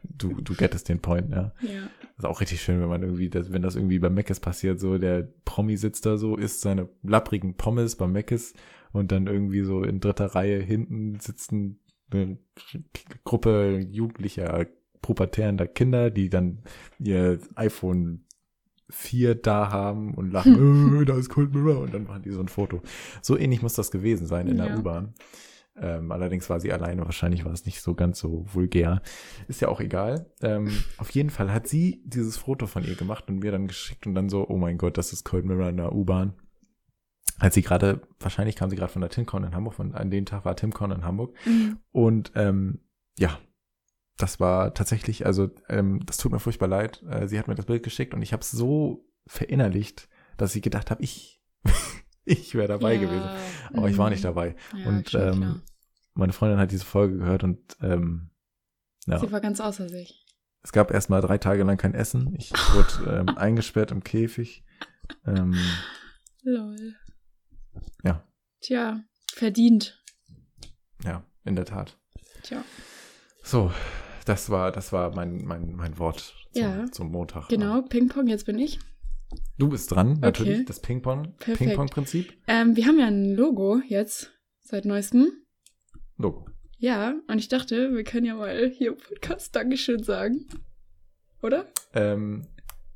[0.03, 1.53] Du, du gettest den Point, ja.
[1.61, 1.81] ja.
[2.17, 4.79] Das ist auch richtig schön, wenn man irgendwie, das, wenn das irgendwie bei Meckes passiert,
[4.79, 8.53] so der Promi sitzt da so, isst seine lapprigen Pommes bei Meckes
[8.91, 11.79] und dann irgendwie so in dritter Reihe hinten sitzen
[12.11, 12.37] eine
[13.23, 14.65] Gruppe jugendlicher,
[15.01, 16.63] pubertärender Kinder, die dann
[16.99, 18.25] ihr iPhone
[18.89, 22.39] vier da haben und lachen, äh, da ist Cold Mirror und dann machen die so
[22.39, 22.81] ein Foto.
[23.21, 24.77] So ähnlich muss das gewesen sein in der Ja.
[24.77, 25.13] U-Bahn.
[25.81, 29.01] Ähm, allerdings war sie alleine, wahrscheinlich war es nicht so ganz so vulgär.
[29.47, 30.29] Ist ja auch egal.
[30.41, 34.05] Ähm, auf jeden Fall hat sie dieses Foto von ihr gemacht und mir dann geschickt
[34.05, 36.33] und dann so, oh mein Gott, das ist Cold Mirror in der U-Bahn.
[37.37, 40.25] Als sie gerade, wahrscheinlich kam sie gerade von der TimCon in Hamburg, und an dem
[40.25, 41.33] Tag war TimCon in Hamburg.
[41.45, 41.77] Mhm.
[41.91, 42.79] Und ähm,
[43.17, 43.39] ja,
[44.19, 47.01] das war tatsächlich, also ähm, das tut mir furchtbar leid.
[47.09, 50.61] Äh, sie hat mir das Bild geschickt und ich habe es so verinnerlicht, dass ich
[50.61, 51.41] gedacht habe, ich,
[52.25, 52.99] ich wäre dabei Ja.
[53.01, 53.29] gewesen.
[53.73, 54.11] Aber ich war Mhm.
[54.11, 54.55] nicht dabei.
[54.77, 55.61] Ja, und ähm, klar.
[56.13, 58.29] meine Freundin hat diese Folge gehört und ähm,
[59.07, 60.25] ja, Sie war ganz außer sich.
[60.61, 62.35] es gab erstmal drei Tage lang kein Essen.
[62.37, 64.63] Ich wurde ähm, eingesperrt im Käfig.
[65.25, 65.55] Ähm,
[66.43, 66.95] Lol.
[68.03, 68.23] Ja.
[68.61, 69.01] Tja,
[69.33, 70.03] verdient.
[71.03, 71.97] ja, in der Tat.
[72.43, 72.63] Tja.
[73.43, 73.71] So,
[74.29, 76.85] das war, das war mein, mein, mein Wort zum, Ja.
[76.91, 77.49] zum Montag.
[77.49, 78.79] Genau, Ping-Pong, jetzt bin ich.
[79.57, 80.65] Du bist dran, natürlich, Okay.
[80.65, 80.79] das.
[80.81, 82.31] Ping-Pong-Prinzip.
[82.47, 85.31] Ähm, wir haben ja ein Logo jetzt, seit neuestem.
[86.17, 86.45] Logo.
[86.77, 90.45] Ja, und ich dachte, wir können ja mal hier im Podcast Dankeschön sagen.
[91.41, 91.65] Oder?
[91.93, 92.45] Ähm,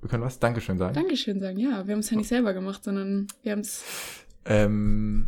[0.02, 0.40] wir können was?
[0.40, 0.94] Dankeschön sagen.
[0.94, 1.86] Dankeschön sagen, ja.
[1.88, 3.84] Wir haben es ja nicht selber gemacht, sondern wir haben es.
[4.46, 5.28] Ähm,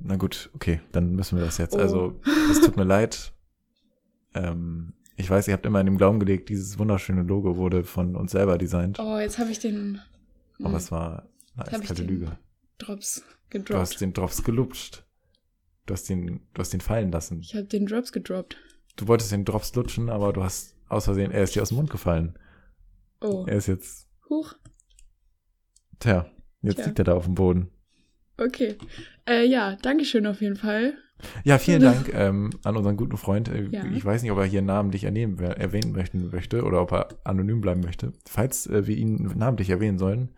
[0.00, 1.74] na gut, okay, dann müssen wir das jetzt.
[1.74, 1.78] Oh.
[1.78, 3.32] Also, es tut mir leid.
[4.34, 8.16] Ähm, ich weiß, ihr habt immer in dem Glauben gelegt, dieses wunderschöne Logo wurde von
[8.16, 8.98] uns selber designt.
[8.98, 10.00] Oh, jetzt habe ich den
[10.60, 12.38] aber hm, es war eine eiskalte Lüge.
[12.78, 13.80] Drops Du gedroppt.
[13.80, 15.04] hast den Drops gelupscht.
[15.86, 17.40] Du hast den, du hast den fallen lassen.
[17.40, 18.56] Ich habe den Drops gedroppt.
[18.96, 21.76] Du wolltest den Drops lutschen, aber du hast aus Versehen, er ist dir aus dem
[21.76, 22.38] Mund gefallen.
[23.20, 24.54] Oh, Er ist jetzt, huch.
[25.98, 26.26] tja,
[26.62, 26.86] jetzt Tja.
[26.86, 27.70] liegt er da auf dem Boden.
[28.36, 28.76] Okay.
[29.26, 30.94] Äh, ja, Dankeschön auf jeden Fall.
[31.44, 33.48] Ja, vielen Dank ähm, an unseren guten Freund.
[33.48, 33.84] Äh, Ja.
[33.86, 37.60] Ich weiß nicht, ob er hier namentlich ernehmen, erwähnen möchten, möchte oder ob er anonym
[37.60, 38.12] bleiben möchte.
[38.26, 40.30] Falls äh, wir ihn namentlich erwähnen sollen,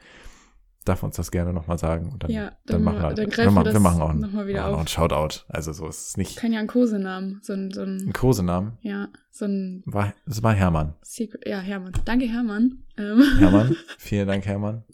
[0.85, 2.13] darf er uns das gerne nochmal sagen.
[2.13, 4.11] Und dann, Ja, dann, dann- machen wir, dann wir, greifen wir das wir machen auch
[4.11, 4.79] einen, noch mal wieder auf.
[4.79, 5.41] einen Shoutout.
[5.49, 7.41] Also so ist es nicht Kann ja ein Kosenamen.
[7.43, 8.79] So ein, so ein ein, Kosenamen.
[8.83, 10.95] ja, so ein War, es war Hermann.
[11.03, 11.47] Secret.
[11.47, 11.93] Ja, Hermann.
[12.05, 12.83] Danke, Hermann.
[12.97, 14.85] Ähm, Hermann, vielen Dank, Hermann.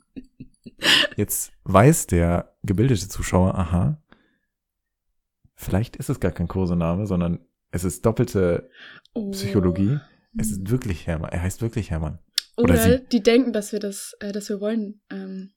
[1.16, 3.98] Jetzt weiß der gebildete Zuschauer, aha,
[5.62, 8.68] vielleicht ist es gar kein Kosename, sondern es ist doppelte
[9.14, 9.31] oh.
[9.31, 9.98] Psychologie.
[10.38, 11.31] Es ist wirklich Hermann.
[11.31, 12.18] Er heißt wirklich Hermann.
[12.57, 13.05] Oder, oder sie.
[13.11, 15.53] die denken, dass wir das, äh, dass wir wollen, ähm,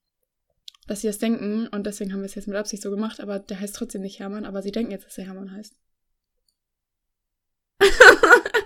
[0.88, 3.40] dass sie das denken und deswegen haben wir es jetzt mit Absicht so gemacht, aber
[3.40, 5.76] der heißt trotzdem nicht Hermann, aber sie denken jetzt, dass er Hermann heißt.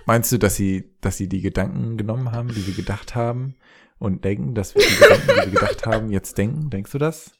[0.06, 3.56] Meinst du, dass sie, dass sie die Gedanken genommen haben, die wir gedacht haben
[3.98, 6.70] und denken, dass wir die Gedanken, die wir gedacht haben, jetzt denken?
[6.70, 7.32] Denkst du das?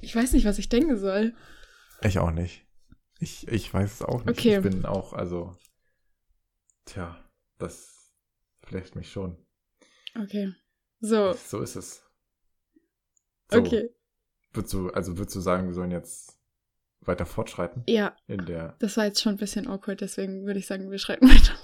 [0.00, 1.34] Ich weiß nicht, was ich denken soll.
[2.02, 2.67] Ich auch nicht.
[3.18, 4.38] Ich, ich weiß es auch nicht.
[4.38, 4.56] Okay.
[4.56, 5.56] Ich bin auch, also,
[6.84, 7.16] tja,
[7.58, 8.12] das
[8.62, 9.36] flasht mich schon.
[10.16, 10.52] Okay.
[11.00, 12.04] So, So ist es.
[13.50, 13.90] So, okay.
[14.52, 16.38] Würdest du, also würdest du sagen, wir sollen jetzt
[17.00, 20.66] weiter fortschreiten Ja, in der, das war jetzt schon ein bisschen awkward, deswegen würde ich
[20.66, 21.54] sagen, wir schreiten weiter.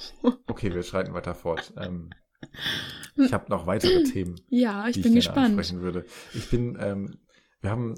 [0.46, 1.72] okay, wir schreiten weiter fort.
[1.76, 2.10] Ähm,
[3.16, 4.40] ich habe noch weitere Themen.
[4.48, 5.58] Ja, ich die bin ich gespannt.
[5.58, 6.04] ansprechen würde.
[6.34, 7.18] Ich bin, ähm,
[7.64, 7.94] wir haben,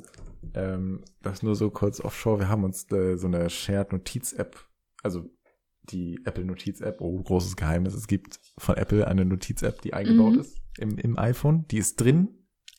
[0.55, 4.57] ähm, das nur so kurz offshore, wir haben uns äh, so eine Shared Notiz-App,
[5.03, 5.29] also
[5.91, 10.41] die Apple Notiz-App, oh, großes Geheimnis, es gibt von Apple eine Notiz-App, die eingebaut Mhm.
[10.41, 12.29] ist im, im iPhone, die ist drin,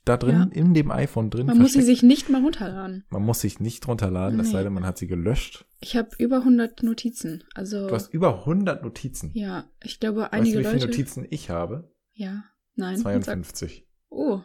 [0.05, 1.47] da drin, in dem iPhone drin.
[1.47, 1.99] Man muss sie versteckt.
[1.99, 3.03] sich nicht mal runterladen.
[3.09, 4.53] man muss sich nicht runterladen, es Nee.
[4.53, 5.65] sei denn, man hat sie gelöscht.
[5.81, 7.43] Ich habe über 100 Notizen.
[7.53, 9.31] Also, Du hast über 100 Notizen.
[9.33, 10.87] ja, ich glaube, weißt du, einige wie viele Leute.
[10.87, 11.91] Notizen ich habe?
[12.13, 12.45] Ja,
[12.75, 12.97] nein.
[12.97, 13.73] 52.
[13.85, 14.41] Sag, oh.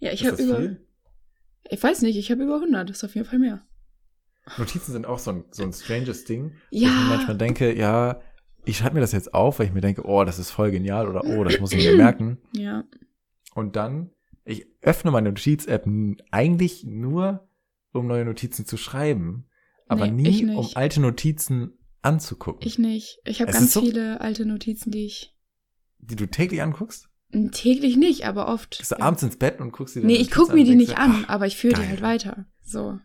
[0.00, 0.56] Ja, ich habe über.
[0.58, 0.87] viel?
[1.70, 2.88] Ich weiß nicht, ich habe über 100.
[2.88, 3.62] Das ist auf jeden Fall mehr.
[4.56, 6.52] Notizen sind auch so ein, so ein stranges Ding.
[6.70, 6.88] Ja.
[6.88, 8.20] Wo ich manchmal denke, ja,
[8.64, 11.06] ich schreibe mir das jetzt auf, weil ich mir denke, oh, das ist voll genial
[11.08, 12.38] oder oh, das muss ich mir merken.
[12.52, 12.84] Ja.
[13.54, 14.10] Und dann,
[14.44, 15.86] ich öffne meine Notiz-App
[16.30, 17.48] eigentlich nur,
[17.92, 19.46] um neue Notizen zu schreiben,
[19.86, 22.66] aber Nee, nie, um alte Notizen anzugucken.
[22.66, 23.18] Ich nicht.
[23.24, 25.34] Ich habe ganz so- viele alte Notizen, die ich.
[25.98, 27.08] die du täglich anguckst?
[27.52, 28.78] Täglich nicht, aber oft.
[28.78, 29.02] Gehst du ja.
[29.02, 30.98] abends ins Bett und guckst dir Nee, deine ich Notiz guck an mir die nicht
[30.98, 32.46] an, aber ich führe die halt weiter.
[32.62, 32.98] So.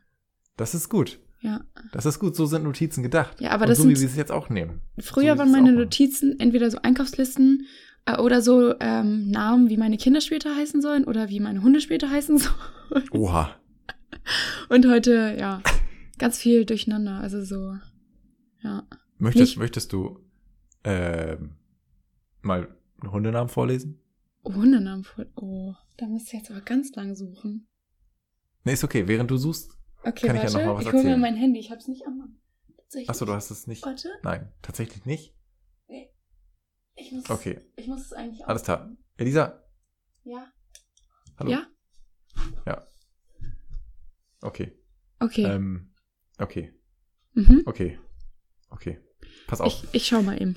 [0.55, 1.19] Das ist gut.
[1.41, 1.61] Ja.
[1.91, 2.35] Das ist gut.
[2.35, 3.41] So sind Notizen gedacht.
[3.41, 4.79] Ja, aber und das so wie sind- wir es jetzt auch nehmen.
[4.99, 5.73] Früher wie waren meine.
[5.73, 7.65] Notizen entweder so Einkaufslisten
[8.05, 11.81] äh, oder so ähm, Namen, wie meine Kinder später heißen sollen oder wie meine Hunde
[11.81, 12.37] später heißen
[12.91, 13.09] sollen.
[13.11, 13.55] Oha.
[14.69, 15.61] Und heute, ja,
[16.17, 17.15] ganz viel durcheinander.
[17.19, 17.75] Also so,
[18.63, 18.83] ja.
[19.17, 20.19] Möchtest, Nicht- möchtest du
[20.85, 21.55] ähm,
[22.41, 22.69] mal
[23.01, 23.99] einen Hundenamen vorlesen?
[24.43, 25.31] Oh, Hundenamen voll.
[25.35, 27.67] Oh, da müsst ihr jetzt aber ganz lang suchen.
[28.63, 29.07] Nee, ist okay.
[29.07, 29.71] Während du suchst.
[30.03, 30.57] Okay, Kann ich ja warte.
[30.57, 31.21] noch mal was ich hole mir erzählen.
[31.21, 31.59] mein Handy.
[31.59, 32.17] Ich hab's nicht an.
[32.17, 32.39] Mann.
[33.07, 33.85] Achso, du hast es nicht.
[33.85, 34.09] Warte.
[34.23, 35.35] Nein, tatsächlich nicht.
[36.95, 38.95] Ich muss, Okay, ich muss es eigentlich alles klar.
[39.17, 39.63] Elisa,
[40.23, 40.51] Ja.
[41.39, 41.49] Hallo?
[41.49, 41.67] Ja?
[42.67, 42.87] Ja.
[44.41, 44.77] Okay.
[45.19, 45.43] Okay.
[45.43, 45.91] Ähm,
[46.37, 46.71] okay.
[47.33, 47.63] mhm.
[47.65, 47.99] Okay.
[48.69, 48.99] Okay.
[49.47, 49.83] Pass auf.
[49.85, 50.55] Ich, ich schau mal eben.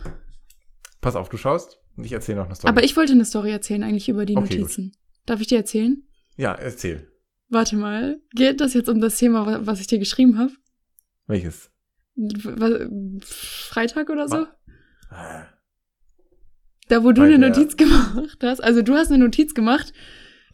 [1.01, 2.69] Pass auf, du schaust ich erzähle noch eine Story.
[2.71, 4.93] Aber ich wollte eine Story erzählen, eigentlich über die Okay, Notizen.
[5.25, 6.03] Darf ich dir erzählen?
[6.37, 7.11] ja, erzähl.
[7.49, 8.21] Warte mal.
[8.35, 10.53] Geht das jetzt um das Thema, wa- was ich dir geschrieben habe?
[11.27, 11.71] Welches?
[13.23, 14.37] Freitag oder so?
[15.11, 15.49] Ma-
[16.89, 18.63] Da, wo du Bei eine Notiz gemacht hast.
[18.63, 19.93] Also du hast eine Notiz gemacht.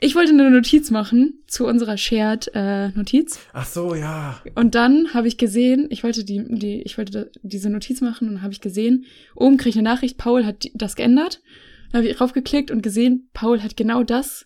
[0.04, 3.38] Ich wollte eine Notiz machen zu unserer Shared-Notiz.
[3.52, 4.42] Ach so, ja.
[4.56, 8.42] und dann habe ich gesehen, ich wollte die, die, ich wollte diese Notiz machen und
[8.42, 9.04] habe ich gesehen,
[9.36, 11.40] oben kriege ich eine Nachricht, Paul hat das geändert.
[11.92, 14.44] Dann habe ich raufgeklickt und gesehen, Paul hat genau das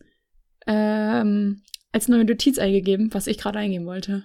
[0.66, 4.25] ähm, als neue Notiz eingegeben, was ich gerade eingeben wollte.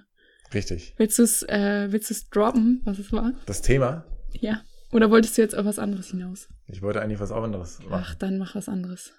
[0.52, 0.92] Richtig.
[0.98, 3.32] Willst du es äh, willst du's droppen, was es war?
[3.46, 4.04] Das Thema,
[4.38, 4.60] Ja.
[4.92, 6.48] Oder wolltest du jetzt auf was anderes hinaus?
[6.66, 8.16] ich wollte eigentlich was anderes Ach, machen.
[8.18, 9.14] dann mach was anderes.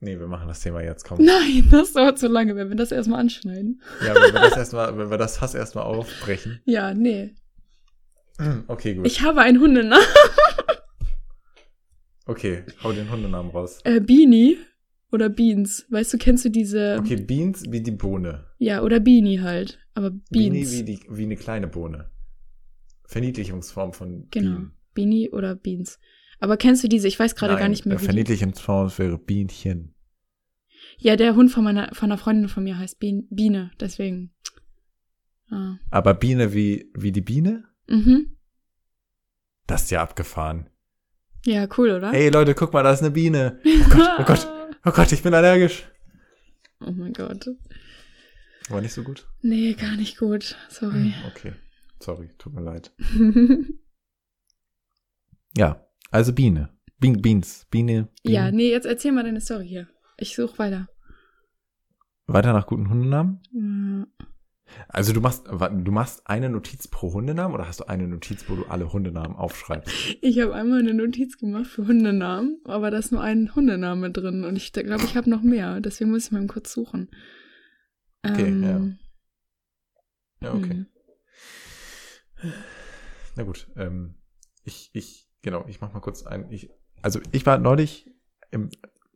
[0.00, 1.24] Nee, wir machen das Thema jetzt, komm.
[1.24, 3.80] Nein, das dauert zu lange, wenn wir das erstmal anschneiden.
[4.04, 6.60] Ja, wenn wir das erstmal, wenn wir das Fass erstmal aufbrechen.
[6.66, 7.34] Ja, nee.
[8.66, 9.06] Okay, gut.
[9.06, 10.04] Ich habe einen Hundenamen.
[12.26, 13.80] Okay, hau den Hundenamen raus.
[13.84, 14.56] Äh, Beanie
[15.12, 15.86] oder Beans.
[15.90, 16.96] Weißt du, kennst du diese?
[16.98, 18.46] Okay, Beans wie die Bohne.
[18.58, 19.78] Ja, oder Beanie halt.
[19.94, 20.72] Aber Beanie Beans.
[20.72, 22.10] wie, die, wie eine kleine Bohne.
[23.06, 24.50] Verniedlichungsform von genau.
[24.50, 24.72] Bean.
[24.94, 25.98] Beanie oder Beans.
[26.44, 27.08] Aber kennst du diese?
[27.08, 27.98] Ich weiß gerade gar nicht mehr.
[27.98, 29.94] Verniedlichungsform wäre Bienchen.
[30.98, 34.34] Ja, der Hund von meiner, von einer Freundin von mir heißt Bien, Biene, deswegen.
[35.50, 35.76] Ah.
[35.90, 37.64] Aber Biene wie, wie die Biene?
[37.88, 38.36] Mhm.
[39.66, 40.68] Das ist ja abgefahren.
[41.46, 42.12] Ja, cool, oder?
[42.12, 43.58] Ey Leute, guck mal, da ist eine Biene.
[43.64, 44.48] Oh Gott, oh Gott,
[44.84, 45.88] oh Gott, ich bin allergisch.
[46.86, 47.48] Oh mein Gott.
[48.68, 49.26] War nicht so gut?
[49.40, 50.58] Nee, gar nicht gut.
[50.68, 51.14] Sorry.
[51.30, 51.54] Okay.
[52.00, 52.92] Sorry, tut mir leid.
[55.56, 56.68] Ja, also Biene.
[56.98, 57.66] Bean, Beans.
[57.70, 58.08] Biene.
[58.22, 58.34] Biene.
[58.34, 59.88] ja, nee, jetzt erzähl mal deine Story hier.
[60.16, 60.88] Ich suche weiter.
[62.26, 63.40] Weiter nach guten Hundenamen?
[63.52, 64.26] Ja.
[64.88, 68.56] Also du machst, du machst eine Notiz pro Hundenamen oder hast du eine Notiz, wo
[68.56, 69.92] du alle Hundenamen aufschreibst?
[70.22, 74.44] Ich habe einmal eine Notiz gemacht für Hundenamen, aber da ist nur ein Hundename drin
[74.44, 75.80] und ich glaube, ich habe noch mehr.
[75.80, 77.10] Deswegen muss ich mal kurz suchen.
[78.22, 78.98] Okay, Ähm,
[80.40, 80.86] Ja, okay.
[82.36, 82.52] hm.
[83.36, 84.14] Na gut, ähm,
[84.62, 86.50] ich, ich, genau, ich mach mal kurz ein.
[86.50, 86.70] Ich,
[87.02, 88.10] also ich war neulich,
[88.50, 88.70] im,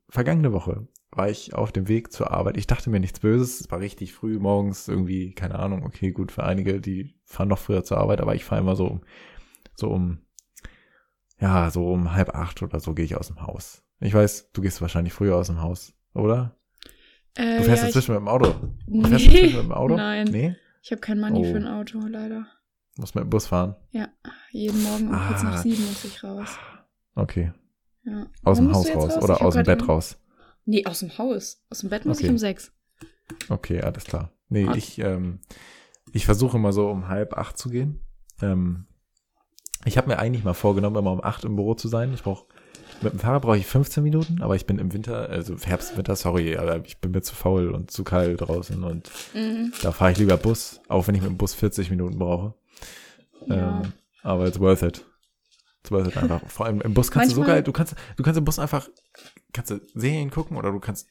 [0.09, 2.57] vergangene Woche, war ich auf dem Weg zur Arbeit.
[2.57, 3.61] Ich dachte mir nichts Böses.
[3.61, 7.59] Es war richtig früh morgens, irgendwie, keine Ahnung, okay, gut, für einige, die fahren noch
[7.59, 9.01] früher zur Arbeit, aber ich fahre immer so um,
[9.75, 10.19] so um,
[11.41, 13.83] ja, so um halb acht oder so gehe ich aus dem Haus.
[14.01, 16.57] Ich weiß, du gehst wahrscheinlich früher aus dem Haus, oder?
[17.35, 18.53] Äh, Du fährst ja, inzwischen mit dem Auto.
[18.87, 19.09] Du Nee.
[19.09, 19.97] fährst inzwischen mit dem Auto?
[19.97, 20.29] Nein.
[20.31, 20.49] Nee?
[20.49, 21.45] ich, ich habe kein Money Oh.
[21.45, 22.47] für ein Auto, leider.
[22.99, 23.77] Muss mit dem Bus fahren.
[23.93, 24.09] Ja,
[24.51, 25.45] jeden Morgen um kurz Ah.
[25.45, 26.49] nach sieben muss ich raus.
[27.15, 27.53] Okay.
[28.05, 28.27] Ja.
[28.43, 29.23] Aus Wann dem Haus raus raus?
[29.23, 30.19] oder Ich aus dem Bett raus.
[30.65, 31.65] Nee, aus dem Haus.
[31.71, 32.27] Aus dem Bett muss Okay.
[32.27, 32.73] ich um sechs.
[33.49, 34.33] Okay, alles klar.
[34.49, 34.79] Nee, Okay.
[34.79, 35.39] ich, ähm,
[36.13, 38.01] ich versuche immer so um halb acht zu gehen.
[38.43, 38.87] Ähm,
[39.85, 42.13] ich habe mir eigentlich mal vorgenommen, immer um acht im Büro zu sein.
[42.13, 42.47] Ich brauche
[43.01, 46.17] mit dem Fahrrad brauche ich 15 Minuten, aber ich bin im Winter, also Herbst, Winter,
[46.17, 49.73] sorry, aber ich bin mir zu faul und zu kalt draußen und Mhm.
[49.83, 52.55] da fahre ich lieber Bus, auch wenn ich mit dem Bus 40 Minuten brauche.
[53.47, 53.83] Ja.
[53.83, 55.05] Ähm, aber it's worth it.
[55.81, 56.49] It's worth it einfach.
[56.51, 58.59] Vor allem im Bus kannst du so Manchmal- geil, du kannst, du kannst im Bus
[58.59, 58.89] einfach,
[59.53, 61.07] kannst du Serien gucken oder du kannst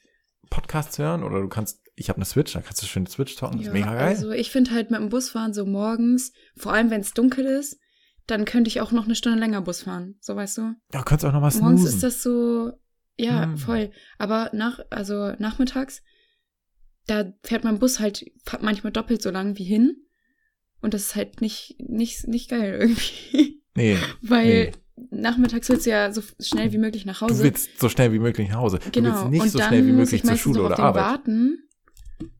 [0.50, 3.58] Podcasts hören oder du kannst, ich habe eine Switch, da kannst du schön Switch talken,
[3.58, 4.08] das ja, ist mega geil.
[4.08, 7.78] Also ich finde halt mit dem Busfahren so morgens, vor allem wenn es dunkel ist,
[8.26, 10.16] dann könnte ich auch noch eine Stunde länger Bus fahren.
[10.20, 10.62] So weißt du?
[10.62, 12.72] ja, du kannst auch noch was Morgens ist das so,
[13.16, 13.56] ja, Hm.
[13.58, 13.90] voll.
[14.18, 16.02] Aber nach, also nachmittags,
[17.06, 18.24] da fährt mein Bus halt
[18.60, 19.96] manchmal doppelt so lang wie hin.
[20.80, 23.56] Und das ist halt nicht, nicht, nicht geil irgendwie.
[23.74, 24.72] Nee, Weil
[25.12, 27.44] nachmittags willst du ja so schnell wie möglich nach du Hause.
[27.44, 28.80] willst so schnell wie möglich nach Hause.
[28.80, 29.10] Du genau.
[29.14, 31.04] willst nicht und so dann schnell wie muss möglich ich zur Schule noch oder Arbeit.
[31.04, 31.68] warten.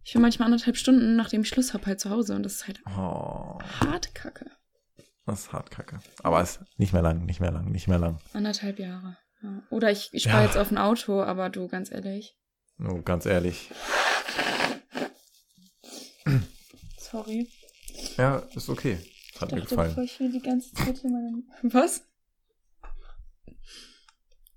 [0.03, 2.35] Ich bin manchmal anderthalb Stunden, nachdem ich Schluss habe, halt zu Hause.
[2.35, 4.47] Und das ist halt Oh, hart kacke.
[5.27, 6.01] das ist hart kacke.
[6.25, 8.19] Aber es ist nicht mehr lang, nicht mehr lang, nicht mehr lang.
[8.33, 9.17] Anderthalb Jahre.
[9.41, 9.63] Ja.
[9.71, 10.45] Oder ich, ich spare Ja.
[10.47, 12.37] jetzt auf ein Auto, aber du, ganz ehrlich.
[12.79, 13.71] Nur ganz ehrlich.
[16.99, 17.49] Sorry.
[18.19, 18.99] Ja, ist okay.
[19.41, 20.05] Hat mir dachte, gefallen.
[20.05, 21.43] ich hier die ganze Zeit hier meine...
[21.75, 22.03] Was?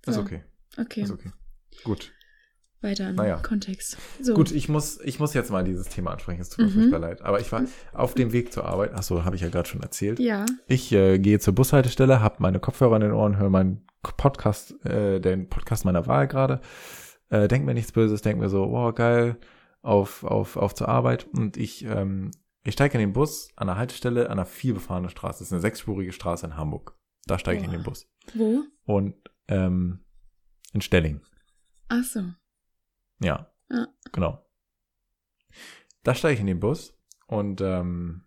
[0.06, 0.44] Ist So, okay.
[0.78, 1.32] Okay, Ist okay.
[1.84, 2.12] Gut.
[2.82, 3.38] weiter im Naja.
[3.38, 3.98] Kontext.
[4.22, 4.34] So.
[4.34, 6.42] Gut, ich muss, ich muss jetzt mal dieses Thema ansprechen.
[6.42, 6.80] Es tut mir Mhm.
[6.80, 7.22] furchtbar leid.
[7.22, 8.94] Aber ich war auf dem Weg zur Arbeit.
[8.94, 10.20] Achso, habe ich ja gerade schon erzählt.
[10.20, 10.46] Ja.
[10.68, 15.20] Ich äh, gehe zur Bushaltestelle, habe meine Kopfhörer in den Ohren, höre meinen Podcast, äh,
[15.20, 16.62] den Podcast meiner Wahl gerade.
[17.30, 19.38] Äh, denk mir nichts Böses, denk mir so, wow, geil,
[19.84, 21.28] auf, auf, auf zur Arbeit.
[21.34, 22.32] Und ich, ähm,
[22.64, 25.40] ich steige in den Bus an der Haltestelle an einer vielbefahrenen Straße.
[25.40, 26.98] Das ist eine sechsspurige Straße in Hamburg.
[27.26, 28.08] Da steige ich in den Bus.
[28.34, 28.64] Wo?
[28.86, 29.16] Und
[29.48, 30.06] ähm,
[30.74, 31.22] in Stelling.
[31.90, 32.22] Ach so.
[33.20, 33.52] Ja.
[33.70, 33.88] Ja.
[34.12, 34.46] Genau.
[36.04, 36.98] Da steige ich in den Bus
[37.28, 38.26] und ähm,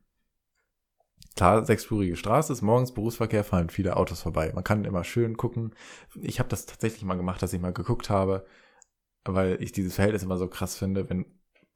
[1.36, 4.52] klar, sechsspurige Straße ist morgens Berufsverkehr, fahren viele Autos vorbei.
[4.54, 5.74] Man kann immer schön gucken.
[6.20, 8.46] Ich habe das tatsächlich mal gemacht, dass ich mal geguckt habe,
[9.24, 11.26] weil ich dieses Verhältnis immer so krass finde, wenn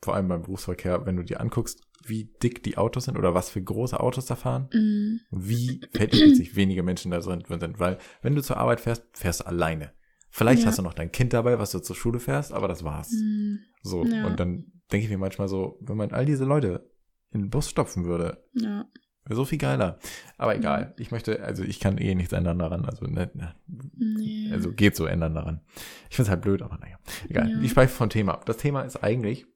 [0.02, 3.50] vor allem beim Berufsverkehr, wenn du dir anguckst, wie dick die Autos sind oder was
[3.50, 5.20] für große Autos da fahren, Mhm.
[5.30, 7.80] wie verhältnismäßig wenige Menschen da drin sind.
[7.80, 9.92] Weil wenn du zur Arbeit fährst, fährst du alleine.
[10.30, 10.68] Vielleicht Ja.
[10.68, 13.10] hast du noch dein Kind dabei, was du zur Schule fährst, aber das war's.
[13.12, 13.60] Mhm.
[13.82, 14.26] So, Ja.
[14.26, 16.88] und dann denke ich mir manchmal so, wenn man all diese Leute
[17.32, 18.86] in den Bus stopfen würde, Ja.
[19.24, 19.98] wäre so viel geiler.
[20.36, 20.60] Aber Mhm.
[20.60, 23.54] egal, ich möchte, also ich kann eh nichts ändern daran, also, ne, ne,
[23.96, 24.50] Nee.
[24.52, 25.60] also geht so ändern daran.
[26.08, 27.62] Ich finde es halt blöd, aber naja, egal.
[27.64, 28.46] Ich schweife vom Thema ab.
[28.46, 29.46] Das Thema ist eigentlich,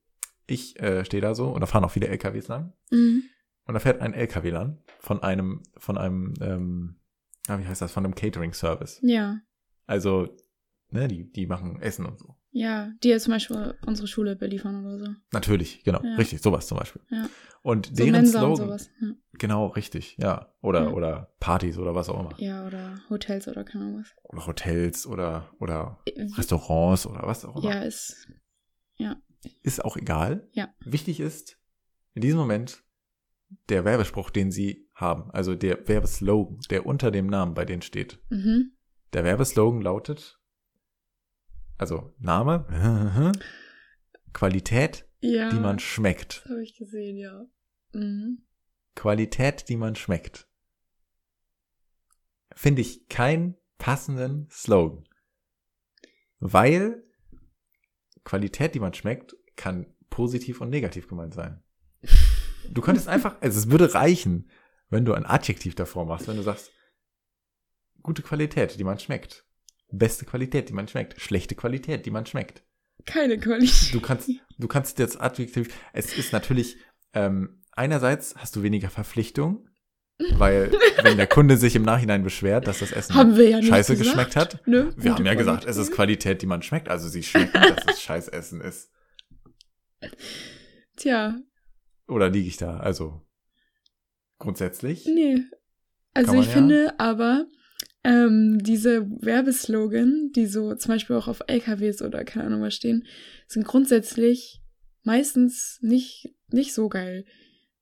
[0.47, 3.23] ich äh, stehe da so und da fahren auch viele LKWs lang Mhm.
[3.67, 6.97] und da fährt ein LKW lang von einem, von einem, ähm,
[7.49, 9.01] ah, wie heißt das, von einem Catering-Service.
[9.03, 9.41] Ja.
[9.87, 10.29] Also,
[10.91, 12.37] ne, die, die machen Essen und so.
[12.55, 15.07] Ja, die jetzt zum Beispiel unsere Schule beliefern oder so.
[15.33, 16.17] Natürlich, genau, Ja.
[16.17, 17.01] richtig, sowas zum Beispiel.
[17.11, 17.29] Ja.
[17.63, 18.91] Und So deren Mensa und Slogan, sowas.
[19.01, 19.09] Ja.
[19.39, 20.53] genau, richtig, ja.
[20.61, 20.91] Oder, Ja.
[20.91, 22.35] oder Partys oder was auch immer.
[22.39, 24.15] ja, oder Hotels oder keine Ahnung was.
[24.25, 27.73] Oder Hotels oder, oder Äh, Restaurants oder was auch immer.
[27.73, 28.29] Ja, ist.
[29.63, 30.49] Ist auch egal.
[30.53, 30.73] Ja.
[30.81, 31.59] Wichtig ist,
[32.15, 32.83] in diesem Moment,
[33.69, 38.21] der Werbespruch, den sie haben, also der Werbeslogan, der unter dem Namen bei denen steht.
[38.31, 38.73] Mhm.
[39.13, 40.41] Der Werbeslogan lautet,
[41.79, 42.67] also Name,
[44.33, 45.51] Qualität, Ja.
[45.51, 46.43] die man schmeckt.
[46.45, 47.45] Das habe ich gesehen, ja.
[47.93, 48.45] Mhm.
[48.95, 50.49] Qualität, die man schmeckt.
[52.55, 55.05] Finde ich keinen passenden Slogan.
[56.39, 57.03] Weil
[58.25, 61.63] Qualität, die man schmeckt, kann positiv und negativ gemeint sein.
[62.69, 64.51] Du könntest einfach, also es würde reichen,
[64.91, 66.71] wenn du ein Adjektiv davor machst, wenn du sagst,
[68.03, 69.47] gute Qualität, die man schmeckt.
[69.91, 71.21] Beste Qualität, die man schmeckt.
[71.21, 72.63] Schlechte Qualität, die man schmeckt.
[73.05, 73.95] Keine Qualität.
[73.95, 76.77] Du kannst, du kannst jetzt Adjektiv, es ist natürlich,
[77.15, 79.69] ähm, einerseits hast du weniger Verpflichtung,
[80.39, 84.67] weil wenn der Kunde sich im Nachhinein beschwert, dass das Essen ja scheiße geschmeckt hat.
[84.67, 84.93] Ne?
[84.97, 86.13] Wir haben ja gesagt, es ist Qualität.
[86.13, 86.89] Qualität, die man schmeckt.
[86.89, 88.91] Also sie schmecken, dass es scheiß Essen ist.
[90.97, 91.39] Tja,
[92.09, 92.79] Oder liege ich da?
[92.79, 93.23] Also
[94.39, 95.07] grundsätzlich.
[95.07, 95.39] nee.
[96.15, 96.53] Also ich ja.
[96.53, 97.47] finde aber,
[98.05, 103.07] ähm, diese Werbeslogan, die so zum Beispiel auch auf LKWs oder keine Ahnung was stehen,
[103.47, 104.61] sind grundsätzlich
[105.05, 107.25] meistens nicht, nicht so geil.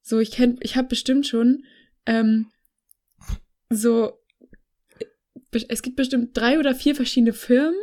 [0.00, 1.64] So, ich kenn, ich habe bestimmt schon
[2.11, 2.46] ähm,
[3.70, 4.18] so,
[5.68, 7.79] es gibt bestimmt drei oder vier verschiedene Firmen,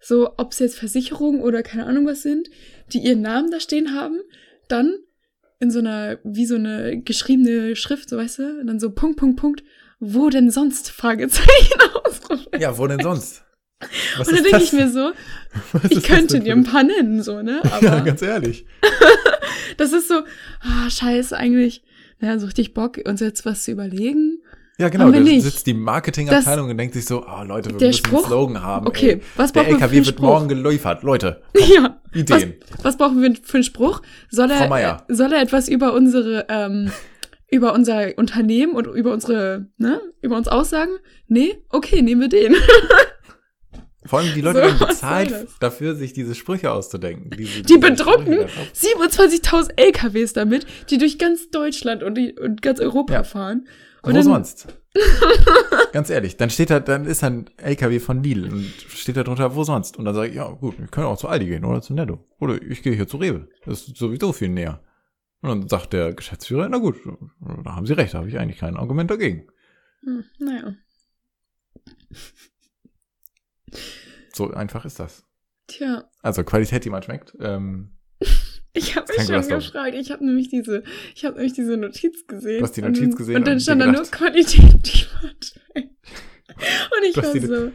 [0.00, 2.50] so ob es jetzt Versicherungen oder keine Ahnung was sind,
[2.92, 4.20] die ihren Namen da stehen haben,
[4.68, 4.98] dann
[5.60, 9.18] in so einer, wie so eine geschriebene Schrift, so weißt du, und dann so Punkt,
[9.18, 9.62] Punkt, Punkt,
[9.98, 10.90] wo denn sonst?
[10.90, 12.60] Fragezeichen Ausrufezeichen.
[12.60, 13.44] Ja, wo denn sonst?
[14.18, 15.12] Was Und dann denke ich mir so,
[15.72, 17.62] Was ich könnte dir ein paar nennen, so, ne?
[17.64, 18.66] Aber Ja, ganz ehrlich.
[19.78, 20.22] das ist so,
[20.60, 21.82] ah, scheiße, eigentlich,
[22.20, 24.38] na, so richtig Bock, uns jetzt was zu überlegen.
[24.78, 25.10] Ja, genau.
[25.10, 28.18] Da sitzt die Marketingabteilung und denkt sich so, oh Leute, wir müssen Spruch?
[28.20, 28.86] einen Slogan haben.
[28.86, 29.20] Okay, ey.
[29.36, 30.26] was Der brauchen wir für LKW einen wird Spruch?
[30.26, 31.02] morgen geliefert.
[31.02, 31.42] Leute,
[31.74, 32.00] Ja.
[32.14, 32.54] Ideen.
[32.76, 34.00] Was, was brauchen wir für einen Spruch?
[34.30, 36.90] Soll er, soll er etwas über unsere, ähm,
[37.50, 40.92] über unser Unternehmen und über unsere, ne, über uns aussagen?
[41.28, 41.58] Nee?
[41.68, 42.56] Okay, nehmen wir den.
[44.10, 47.30] Vor allem die Leute So, werden bezahlt dafür, sich diese Sprüche auszudenken.
[47.30, 52.32] Diese, Die bedrucken Sprüche dann auf- 27.000 LKWs damit, die durch ganz Deutschland und, die,
[52.38, 53.22] und ganz Europa Ja.
[53.24, 53.68] fahren.
[54.02, 54.66] Wo Und dann, sonst?
[55.92, 59.54] Ganz ehrlich, dann steht da, dann ist ein LKW von Lidl und steht da drunter,
[59.54, 59.96] wo sonst?
[59.98, 62.18] Und dann sage ich, ja gut, wir können auch zu Aldi gehen oder zu Netto.
[62.40, 63.48] Oder ich gehe hier zu Rewe.
[63.66, 64.82] Das ist sowieso viel näher.
[65.42, 66.96] Und dann sagt der Geschäftsführer, na gut,
[67.64, 69.46] da haben Sie recht, da habe ich eigentlich kein Argument dagegen.
[70.02, 70.74] Hm, naja.
[74.40, 75.22] So einfach ist das.
[75.66, 77.36] Tja, Also Qualität, die man schmeckt.
[77.40, 77.98] Ähm,
[78.72, 79.94] ich habe mich schon gefragt.
[79.94, 80.82] Ich habe nämlich diese,
[81.14, 82.58] ich habe nämlich diese Notiz gesehen.
[82.60, 84.62] Du hast die und Notiz dann- gesehen und dann und stand dir da nur Qualität,
[84.62, 85.60] die man schmeckt.
[86.56, 87.72] Und ich war so,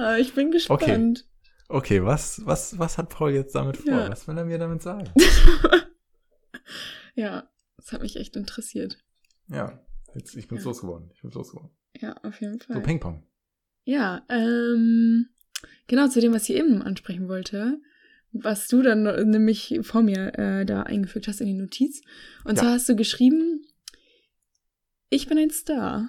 [0.00, 1.26] ah, ich bin gespannt.
[1.68, 3.92] okay, was, was, was hat Paul jetzt damit vor?
[3.92, 4.08] Ja.
[4.10, 5.10] Was will er mir damit sagen?
[7.14, 8.96] Ja, das hat mich echt interessiert.
[9.48, 9.78] Ja,
[10.14, 10.64] jetzt, ich bin Ja.
[10.64, 11.10] losgeworden.
[11.12, 11.70] Ich bin losgeworden.
[12.00, 12.76] Ja, auf jeden Fall.
[12.76, 13.26] So Ping-Pong.
[13.84, 15.28] Ja, ähm,
[15.86, 17.80] genau zu dem, was ich eben ansprechen wollte,
[18.32, 22.00] was du dann nämlich vor mir äh, da eingefügt hast in die Notiz.
[22.44, 22.62] Und Ja.
[22.62, 23.62] zwar hast du geschrieben,
[25.08, 26.08] ich bin ein Star.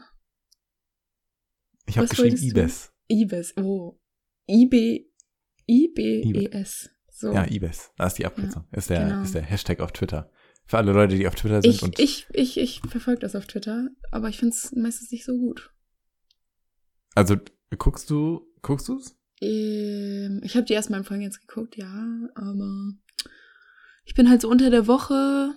[1.88, 3.14] Ich habe geschrieben wolltest du?
[3.14, 3.58] Ibis.
[3.58, 3.99] Oh.
[4.47, 5.08] IB,
[5.68, 6.89] IBES.
[7.12, 7.34] So.
[7.34, 7.91] Ja, Ibis.
[7.97, 8.66] Da ist die Abkürzung.
[8.72, 9.22] ist, der, genau.
[9.24, 10.32] ist der Hashtag auf Twitter.
[10.66, 13.45] Für alle Leute, die auf Twitter sind ich, und ich, ich, ich verfolge das auf
[13.47, 15.74] Twitter, aber ich finde es meistens nicht so gut.
[17.16, 17.36] also
[17.78, 19.18] guckst du, guckst du's?
[19.42, 22.94] Ähm, ich habe die erstmal in Folgen jetzt geguckt, ja, aber
[24.06, 25.56] ich bin halt so unter der Woche.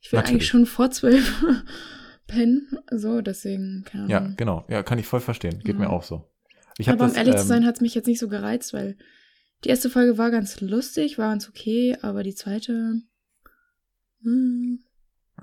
[0.00, 0.30] Ich will Natürlich.
[0.30, 1.44] eigentlich schon vor zwölf
[2.28, 2.78] pennen.
[2.92, 4.10] So, deswegen, keine Ahnung.
[4.30, 4.64] Ja, genau.
[4.68, 5.58] Ja, kann ich voll verstehen.
[5.58, 5.80] Geht Ja.
[5.80, 6.30] mir auch so.
[6.86, 8.96] Aber um das, ehrlich ähm, zu sein, hat es mich jetzt nicht so gereizt, weil
[9.64, 13.00] die erste Folge war ganz lustig, war ganz okay, aber die zweite
[14.22, 14.84] hm,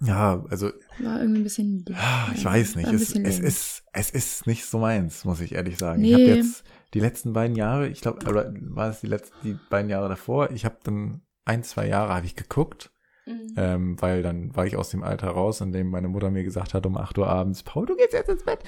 [0.02, 1.86] Ja, also war irgendwie ein bisschen.
[1.94, 2.92] Ah, Ich weiß nicht.
[2.92, 6.04] Es, es, ist, es ist nicht so meins, muss ich ehrlich sagen.
[6.04, 6.30] Ich habe Nee.
[6.30, 6.64] jetzt
[6.94, 10.52] die letzten beiden Jahre, ich glaube, oder war es die letzten, die beiden Jahre davor,
[10.52, 12.92] ich habe dann ein, zwei Jahre habe ich geguckt,
[13.26, 13.54] Mhm.
[13.56, 16.74] ähm, weil dann war ich aus dem Alter raus, in dem meine Mutter mir gesagt
[16.74, 18.60] hat um 8 Uhr abends, Paul, du gehst jetzt ins Bett.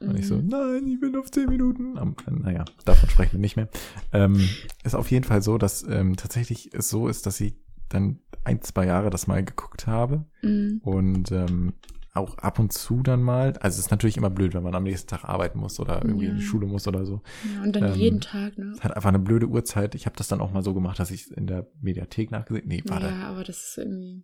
[0.00, 0.46] Und ich so, Mhm.
[0.48, 1.98] nein, ich bin auf 10 Minuten.
[1.98, 3.68] Am- Naja, davon sprechen wir nicht mehr.
[4.12, 4.48] Ähm,
[4.84, 7.56] ist auf jeden Fall so, dass ähm, tatsächlich es so ist, dass ich
[7.88, 10.80] dann ein, zwei Jahre das mal geguckt habe Mhm.
[10.84, 11.72] und ähm,
[12.12, 13.54] auch ab und zu dann mal.
[13.58, 16.26] Also es ist natürlich immer blöd, wenn man am nächsten Tag arbeiten muss oder irgendwie
[16.26, 16.46] in die Ja.
[16.46, 17.22] Schule muss oder so.
[17.56, 18.72] Ja, und dann ähm, jeden Tag, ne?
[18.76, 19.94] Es hat einfach eine blöde Uhrzeit.
[19.96, 22.68] Ich habe das dann auch mal so gemacht, dass ich in der Mediathek nachgesehen.
[22.68, 24.22] Nee, warte, Ja, aber das ist irgendwie.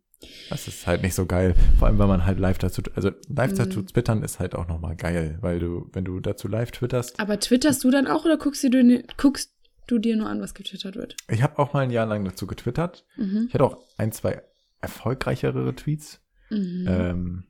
[0.51, 1.57] das ist halt nicht so geil.
[1.81, 3.87] Vor allem, weil man halt live dazu, also live dazu Mhm.
[3.89, 7.19] twittern ist halt auch nochmal geil, weil du, wenn du dazu live twitterst.
[7.19, 9.53] Aber twitterst du dann auch oder guckst du dir, guckst
[9.91, 11.17] du dir nur an, was getwittert wird?
[11.29, 13.05] Ich habe auch mal ein Jahr lang dazu getwittert.
[13.17, 13.47] Mhm.
[13.49, 14.43] Ich hatte auch ein, zwei
[14.81, 16.21] erfolgreichere Tweets.
[16.51, 16.87] Mhm.
[16.89, 17.45] Ähm,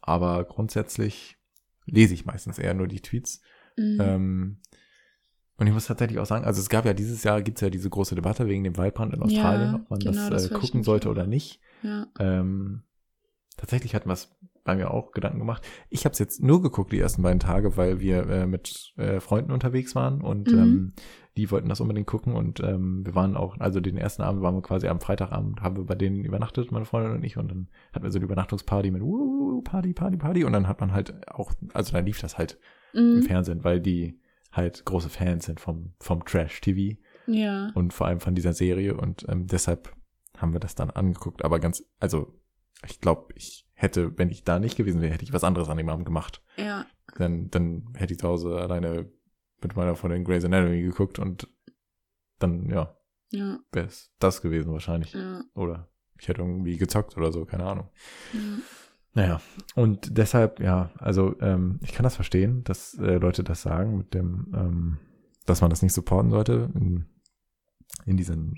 [0.00, 1.36] aber grundsätzlich
[1.86, 3.40] lese ich meistens eher nur die Tweets.
[3.76, 3.98] Mhm.
[4.00, 4.56] Ähm,
[5.56, 7.90] und ich muss tatsächlich auch sagen, also es gab ja dieses Jahr, gibt's ja diese
[7.90, 11.10] große Debatte wegen dem Waldbrand in Australien, Ja, ob man genau, das, äh, gucken sollte
[11.10, 11.60] oder nicht.
[11.82, 12.06] ja.
[12.18, 12.82] Ähm,
[13.58, 14.34] tatsächlich hatten wir es
[14.64, 15.66] bei mir auch Gedanken gemacht.
[15.88, 19.20] Ich habe es jetzt nur geguckt die ersten beiden Tage, weil wir äh, mit äh,
[19.20, 20.58] Freunden unterwegs waren und Mhm.
[20.58, 20.92] ähm,
[21.36, 24.54] die wollten das unbedingt gucken und ähm, wir waren auch, also den ersten Abend waren
[24.56, 27.68] wir quasi am Freitagabend, haben wir bei denen übernachtet, meine Freundin und ich und dann
[27.92, 31.28] hatten wir so eine Übernachtungsparty mit uh, Party, Party, Party und dann hat man halt
[31.30, 32.58] auch, also dann lief das halt
[32.92, 33.22] im Mhm.
[33.22, 34.18] Fernsehen, weil die
[34.52, 37.70] halt große Fans sind vom, vom Trash-TV Ja.
[37.74, 39.92] und vor allem von dieser Serie und ähm, deshalb
[40.36, 41.44] haben wir das dann angeguckt.
[41.44, 42.34] Aber ganz, also
[42.86, 45.76] ich glaube, ich hätte, wenn ich da nicht gewesen wäre, hätte ich was anderes an
[45.76, 46.42] dem Abend gemacht.
[46.56, 46.86] Ja.
[47.16, 49.10] Dann, dann hätte ich zu Hause alleine
[49.62, 51.48] mit meiner Freundin Grey's Anatomy geguckt und
[52.38, 52.96] dann, ja,
[53.30, 53.58] Ja.
[53.72, 55.12] wäre es das gewesen wahrscheinlich.
[55.12, 55.42] Ja.
[55.54, 57.88] Oder ich hätte irgendwie gezockt oder so, keine Ahnung.
[58.32, 58.40] ja.
[59.12, 59.40] Naja,
[59.74, 64.14] und deshalb, ja, also ähm, ich kann das verstehen, dass äh, Leute das sagen mit
[64.14, 64.98] dem, ähm,
[65.46, 67.06] dass man das nicht supporten sollte in,
[68.06, 68.54] in diesen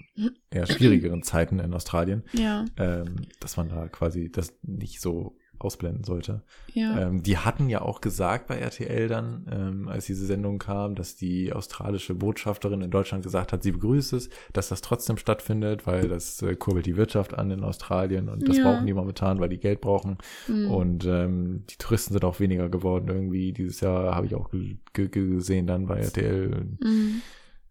[0.51, 2.64] eher schwierigeren Zeiten in Australien, Ja.
[2.76, 6.43] ähm, dass man da quasi das nicht so ausblenden sollte.
[6.74, 6.99] Ja.
[7.07, 11.14] Ähm, die hatten ja auch gesagt bei RTL dann, ähm, als diese Sendung kam, dass
[11.14, 16.09] die australische Botschafterin in Deutschland gesagt hat, sie begrüßt es, dass das trotzdem stattfindet, weil
[16.09, 18.64] das äh, kurbelt die Wirtschaft an in Australien und das Ja.
[18.64, 20.18] brauchen die momentan, weil die Geld brauchen.
[20.49, 20.68] Mhm.
[20.68, 23.53] Und ähm, die Touristen sind auch weniger geworden irgendwie.
[23.53, 26.76] Dieses Jahr habe ich auch ge ge gesehen dann bei RTL.
[26.80, 27.22] Mhm.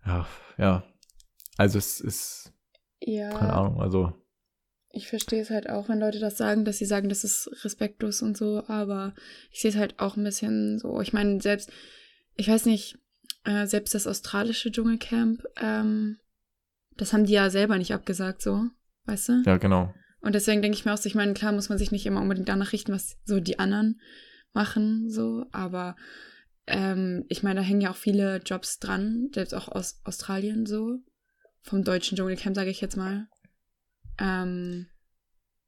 [0.05, 0.83] Ja, ja.
[1.61, 2.51] Also es ist,
[3.03, 3.29] Ja.
[3.29, 4.13] keine Ahnung, also
[4.89, 8.23] Ich verstehe es halt auch, wenn Leute das sagen, dass sie sagen, das ist respektlos
[8.23, 9.13] und so, aber
[9.51, 10.99] ich sehe es halt auch ein bisschen so.
[11.01, 11.71] Ich meine, selbst,
[12.35, 12.97] ich weiß nicht,
[13.43, 16.17] äh, selbst das australische Dschungelcamp, ähm,
[16.97, 18.65] das haben die ja selber nicht abgesagt, so,
[19.05, 19.43] weißt du?
[19.45, 19.93] ja, genau.
[20.19, 22.21] Und deswegen denke ich mir auch so, ich meine, klar muss man sich nicht immer
[22.21, 24.01] unbedingt danach richten, was so die anderen
[24.51, 25.95] machen, so, aber
[26.65, 30.97] ähm, ich meine, da hängen ja auch viele Jobs dran, selbst auch aus Australien so,
[31.61, 33.27] vom deutschen Dschungelcamp, sage ich jetzt mal.
[34.19, 34.87] Ähm,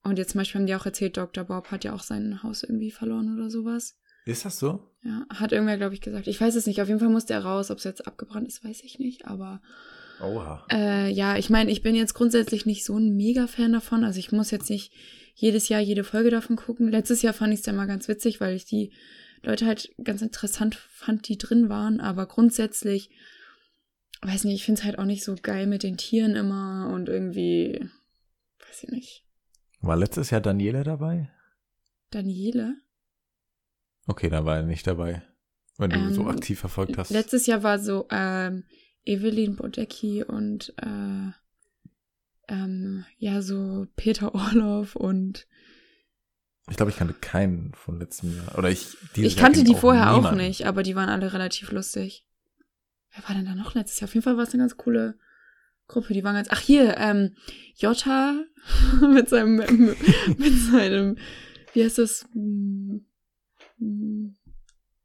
[0.03, 1.45] und jetzt zum Beispiel haben die auch erzählt, Dr.
[1.45, 3.97] Bob hat ja auch sein Haus irgendwie verloren oder sowas.
[4.25, 4.89] Ist das so?
[5.03, 6.27] Ja, hat irgendwer, glaube ich, gesagt.
[6.27, 6.81] Ich weiß es nicht.
[6.81, 7.71] Auf jeden Fall musste er raus.
[7.71, 9.25] Ob es jetzt abgebrannt ist, weiß ich nicht.
[9.25, 9.61] Aber
[10.21, 10.65] Oha.
[10.71, 14.03] äh, ja, ich meine, ich bin jetzt grundsätzlich nicht so ein Mega-Fan davon.
[14.03, 14.93] Also ich muss jetzt nicht
[15.35, 16.89] jedes Jahr jede Folge davon gucken.
[16.89, 18.93] Letztes Jahr fand ich es ja mal ganz witzig, weil ich die
[19.41, 21.99] Leute halt ganz interessant fand, die drin waren.
[21.99, 23.09] Aber grundsätzlich,
[24.23, 27.09] weiß nicht, ich finde es halt auch nicht so geil mit den Tieren immer und
[27.09, 27.79] irgendwie,
[28.67, 29.25] weiß ich nicht.
[29.81, 31.29] War letztes Jahr Daniele dabei?
[32.11, 32.75] Daniele?
[34.07, 35.23] Okay, da war er nicht dabei.
[35.77, 37.09] Wenn du Ähm, so aktiv verfolgt hast.
[37.09, 38.63] Letztes Jahr war so ähm,
[39.05, 41.31] Evelyn Bodecki und äh,
[42.47, 45.47] ähm, ja, so Peter Orloff und
[46.69, 48.57] Ich glaube, ich kannte keinen von letztem Jahr.
[48.57, 48.95] Oder ich.
[49.15, 50.41] ich kannte die vorher auch niemanden.
[50.41, 52.25] nicht, aber die waren alle relativ lustig.
[53.13, 54.07] Wer war denn da noch letztes Jahr?
[54.07, 55.17] Auf jeden Fall war es eine ganz coole
[55.87, 56.13] Gruppe.
[56.13, 56.47] Die waren ganz.
[56.51, 57.35] Ach hier, ähm,
[57.75, 58.43] Jota
[59.01, 59.55] mit seinem
[60.37, 61.17] mit seinem
[61.73, 63.05] wie heißt das Hm,
[63.79, 64.35] hm,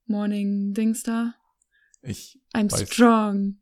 [0.07, 1.35] Morning Dings da.
[2.03, 2.39] Ich.
[2.55, 2.91] I'm Weiß.
[2.93, 3.57] strong,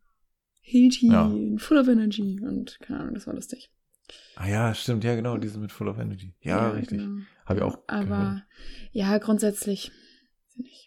[0.61, 1.29] heaty, Ja.
[1.59, 3.71] full of energy und keine Ahnung, das war lustig.
[4.37, 6.35] Ah ja, stimmt, ja genau, diese mit Full of Energy.
[6.41, 6.99] Ja, richtig.
[6.99, 7.23] genau.
[7.47, 8.43] Habe ich auch Aber gehört.
[8.93, 9.91] ja, grundsätzlich
[10.57, 10.86] ich.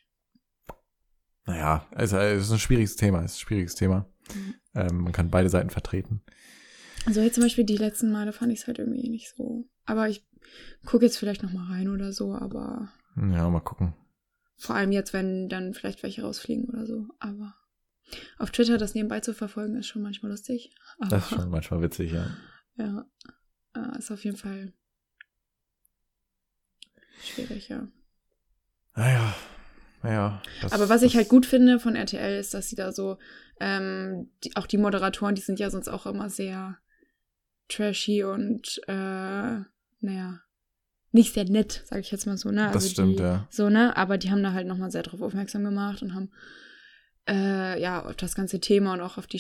[1.50, 4.06] Naja, es ist ein schwieriges Thema, es ist ein schwieriges Thema.
[4.36, 4.54] Mhm.
[4.76, 6.22] Ähm, man kann beide Seiten vertreten.
[7.08, 9.68] Also jetzt zum Beispiel die letzten Male fand ich es halt irgendwie nicht so.
[9.86, 10.24] Aber ich
[10.86, 13.94] gucke jetzt vielleicht noch mal rein oder so, aber Ja, mal gucken.
[14.58, 17.08] vor allem jetzt, wenn dann vielleicht welche rausfliegen oder so.
[17.20, 17.56] Aber
[18.38, 20.76] auf Twitter das nebenbei zu verfolgen, ist schon manchmal lustig.
[21.00, 22.28] Aber, Das ist schon manchmal witzig, ja.
[22.78, 23.06] Ja,
[23.76, 24.72] äh, ist auf jeden Fall
[27.24, 27.88] schwierig, ja.
[28.96, 29.34] Naja,
[30.62, 33.18] das- Aber was ich halt gut finde von RTL ist, dass sie da so,
[33.60, 36.78] ähm, die, auch die Moderatoren, die sind ja sonst auch immer sehr
[37.68, 38.92] trashy und, äh,
[40.02, 40.42] naja,
[41.12, 42.68] nicht sehr nett, sage ich jetzt mal so, ne?
[42.68, 43.48] Also Das stimmt, die, ja.
[43.50, 43.96] So, ne?
[43.98, 46.32] Aber die haben da halt nochmal sehr drauf aufmerksam gemacht und haben,
[47.28, 49.40] äh, ja, auf das ganze Thema und auch auf die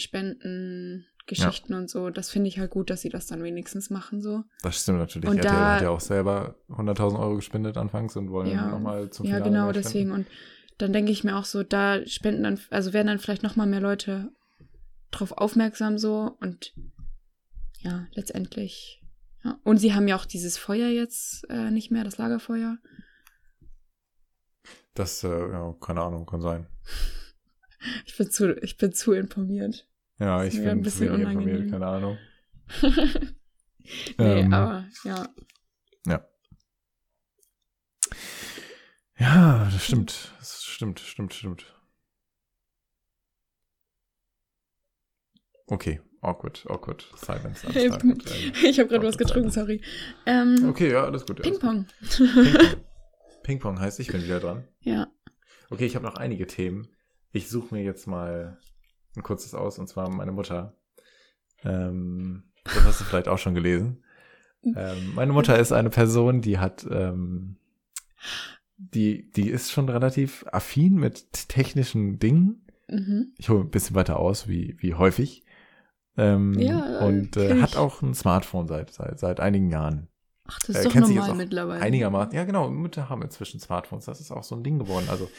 [1.35, 2.09] Spendengeschichten und so.
[2.09, 4.43] Das finde ich halt gut, dass sie das dann wenigstens machen, so.
[4.61, 5.29] Das stimmt natürlich.
[5.29, 8.67] Und RTL da- hat ja auch selber 100.000 Euro gespendet anfangs und wollen Ja.
[8.67, 10.11] nochmal zum Ja, Finale genau, mehr deswegen.
[10.11, 10.27] Und
[10.77, 13.81] dann denke ich mir auch so, da spenden dann, also werden dann vielleicht nochmal mehr
[13.81, 14.31] Leute
[15.11, 16.73] drauf aufmerksam so und
[17.79, 19.01] ja, letztendlich.
[19.43, 19.57] Ja.
[19.63, 22.77] Und sie haben ja auch dieses Feuer jetzt äh, nicht mehr, das Lagerfeuer.
[24.93, 26.67] Das, äh, ja, keine Ahnung, kann sein.
[28.05, 29.87] Ich bin zu, ich bin zu informiert.
[30.19, 32.17] Ja, ich bin ein bisschen informiert, keine Ahnung.
[32.81, 33.01] nee,
[34.17, 35.29] Ähm, aber ja.
[39.17, 40.33] Ja, das stimmt.
[40.39, 41.75] Das stimmt, stimmt, stimmt.
[45.67, 47.05] Okay, awkward, awkward.
[47.17, 47.67] Silence.
[47.75, 48.17] Ähm,
[48.63, 49.81] Ich habe gerade was getrunken, sorry.
[50.25, 51.41] Ähm, Okay, ja, alles gut.
[51.41, 51.85] Ping-Pong.
[52.17, 52.83] Ping-Pong.
[53.43, 54.67] Ping-Pong heißt, ich bin wieder dran.
[54.81, 55.07] Ja.
[55.69, 56.87] Okay, ich habe noch einige Themen.
[57.31, 58.57] Ich suche mir jetzt mal
[59.15, 60.73] ein kurzes aus, und zwar meine Mutter.
[61.63, 64.03] Ähm, das hast du vielleicht auch schon gelesen.
[64.63, 67.57] Ähm, meine Mutter ist eine Person, die hat, ähm,
[68.77, 72.65] die, die ist schon relativ affin mit technischen Dingen.
[72.87, 73.33] Mhm.
[73.37, 75.43] Ich hole ein bisschen weiter aus, wie, wie häufig.
[76.17, 80.07] Ähm, Ja, und äh, hat auch ein Smartphone seit, seit, seit einigen Jahren.
[80.45, 81.81] Ach, das Äh, ist doch sich jetzt normal mittlerweile.
[81.81, 82.33] Einigermaßen.
[82.33, 82.69] Ja, genau.
[82.69, 84.05] Mütter haben inzwischen Smartphones.
[84.05, 85.07] Das ist auch so ein Ding geworden.
[85.09, 85.29] Also,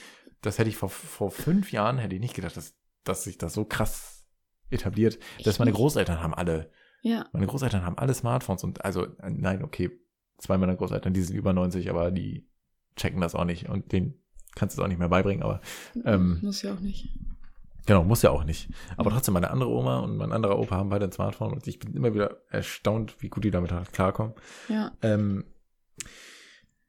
[0.40, 2.74] das hätte ich vor, vor fünf Jahren hätte ich nicht gedacht, dass,
[3.04, 4.26] dass sich das so krass
[4.70, 5.18] etabliert.
[5.44, 5.78] Dass meine nicht.
[5.78, 6.70] Großeltern haben alle,
[7.02, 7.26] Ja.
[7.32, 9.90] meine Großeltern haben alle Smartphones und also, nein, okay,
[10.38, 12.48] zwei meiner Großeltern, die sind über 90, aber die
[12.96, 14.14] checken das auch nicht und denen
[14.54, 15.60] kannst du es auch nicht mehr beibringen, aber
[16.04, 17.08] Ähm, Muss ja auch nicht.
[17.86, 18.68] Genau, muss ja auch nicht.
[18.96, 21.78] Aber trotzdem, meine andere Oma und mein anderer Opa haben beide ein Smartphone und ich
[21.78, 24.34] bin immer wieder erstaunt, wie gut die damit halt klarkommen.
[24.68, 24.92] Ja.
[25.02, 25.44] Ähm,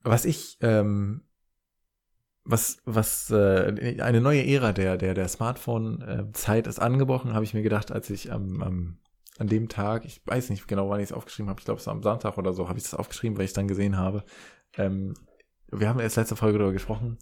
[0.04, 1.22] was ich, ähm,
[2.44, 7.62] was, was, äh, eine neue Ära der, der, der Smartphone-Zeit ist angebrochen, habe ich mir
[7.62, 8.98] gedacht, als ich am, am,
[9.38, 11.88] an dem Tag, ich weiß nicht genau, wann ich es aufgeschrieben habe, ich glaube, es
[11.88, 14.24] war am Sonntag oder so, habe ich das aufgeschrieben, weil ich es dann gesehen habe.
[14.78, 15.14] Ähm,
[15.72, 17.18] wir haben erst letzte Folge darüber gesprochen.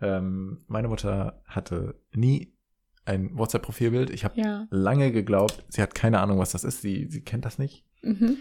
[0.00, 2.56] Ähm, meine Mutter hatte nie
[3.04, 4.10] ein WhatsApp-Profilbild.
[4.10, 4.66] Ich habe Ja.
[4.70, 6.80] lange geglaubt, sie hat keine Ahnung, was das ist.
[6.80, 7.84] Sie, sie kennt das nicht.
[8.02, 8.38] Mhm.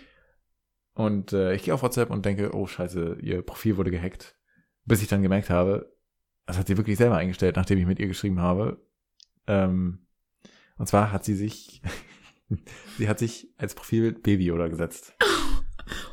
[0.94, 4.38] Und äh, ich gehe auf WhatsApp und denke, oh scheiße, ihr Profil wurde gehackt.
[4.86, 5.92] Bis ich dann gemerkt habe,
[6.50, 8.82] das hat sie wirklich selber eingestellt, nachdem ich mit ihr geschrieben habe.
[9.46, 10.00] Ähm,
[10.80, 11.84] und zwar hat sie sich,
[12.98, 15.14] sie hat sich als Profilbild Baby Yoda gesetzt.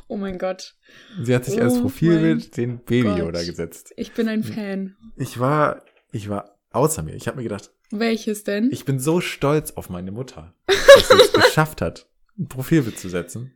[0.09, 0.75] Oh mein Gott.
[1.21, 3.19] Sie hat sich Oh als Profilbild den Baby Gott.
[3.19, 3.93] Yoda gesetzt.
[3.97, 4.95] Ich bin ein Fan.
[5.17, 5.83] Ich war,
[6.13, 7.13] ich war außer mir.
[7.13, 8.71] Ich habe mir gedacht, Welches denn?
[8.71, 12.07] ich bin so stolz auf meine Mutter, dass sie es geschafft hat,
[12.39, 13.53] ein Profilbild zu setzen.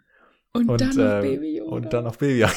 [0.52, 1.72] und, und, dann äh, noch Baby Yoda.
[1.76, 2.54] Und dann auf Baby Yoda.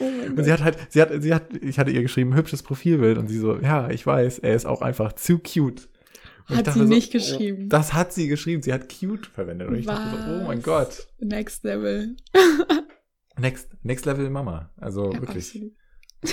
[0.00, 3.18] Oh Und sie hat halt, sie hat, sie hat, ich hatte ihr geschrieben, hübsches Profilbild
[3.18, 5.88] und sie so, ja, ich weiß, er ist auch einfach zu cute.
[6.48, 7.68] Und Hat sie so, nicht oh, geschrieben.
[7.68, 9.68] das hat sie geschrieben, sie hat cute verwendet.
[9.68, 10.64] Und ich dachte so, oh mein Was?
[10.64, 12.14] Gott, Next Level.
[13.38, 14.70] next, next level Mama.
[14.76, 15.54] Also Ja, wirklich.
[15.56, 15.72] Ähm,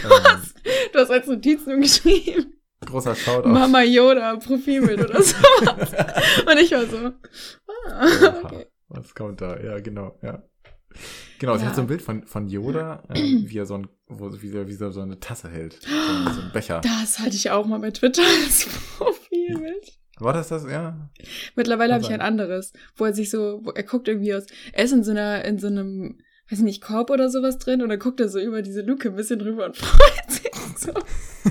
[0.93, 2.53] Du hast als Notiz nur geschrieben.
[2.85, 3.49] großer Shoutout.
[3.49, 5.35] Mama Yoda, Profilbild oder so.
[5.37, 7.11] Und ich war so,
[7.87, 8.67] ah, okay.
[8.89, 9.59] Was kommt da?
[9.59, 10.43] Ja, genau, ja.
[11.39, 11.69] Genau, sie Ja.
[11.69, 14.67] hat so ein Bild von, von Yoda, ähm, wie er so ein, wo, wie er,
[14.67, 15.79] wie er so eine Tasse hält.
[15.81, 16.81] So, ein- so ein Becher.
[16.81, 18.67] Das hatte ich auch mal bei Twitter als
[18.97, 19.97] Profilbild.
[20.19, 20.63] War das das?
[20.65, 21.09] Ja.
[21.55, 24.91] Mittlerweile habe ich ein anderes, wo er sich so, er guckt irgendwie aus, er ist
[24.93, 26.19] in so einer, in so einem,
[26.53, 29.15] weiß nicht, Korb oder sowas drin und dann guckt er so über diese Luke ein
[29.15, 30.91] bisschen drüber und freut sich so.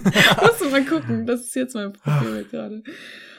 [0.43, 2.83] Musst du mal gucken, das ist jetzt mein Profilbild gerade.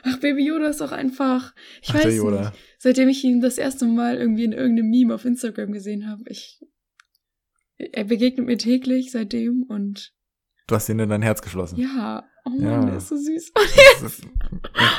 [0.03, 3.85] Ach, Baby Yoda ist auch einfach, ich Ach, weiß nicht, seitdem ich ihn das erste
[3.85, 6.59] Mal irgendwie in irgendeinem Meme auf Instagram gesehen habe, ich,
[7.77, 10.12] er begegnet mir täglich seitdem und
[10.67, 11.77] Du hast ihn in dein Herz geschlossen.
[11.79, 12.85] ja, oh Mann, Ja.
[12.85, 13.51] der ist so süß.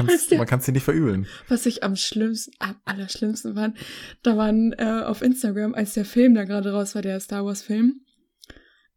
[0.09, 1.27] Ist, man kann es dir nicht verübeln.
[1.49, 3.77] Was ich am schlimmsten, am allerschlimmsten fand,
[4.23, 7.63] da waren äh, auf Instagram, als der Film da gerade raus war, der Star Wars
[7.63, 8.01] Film,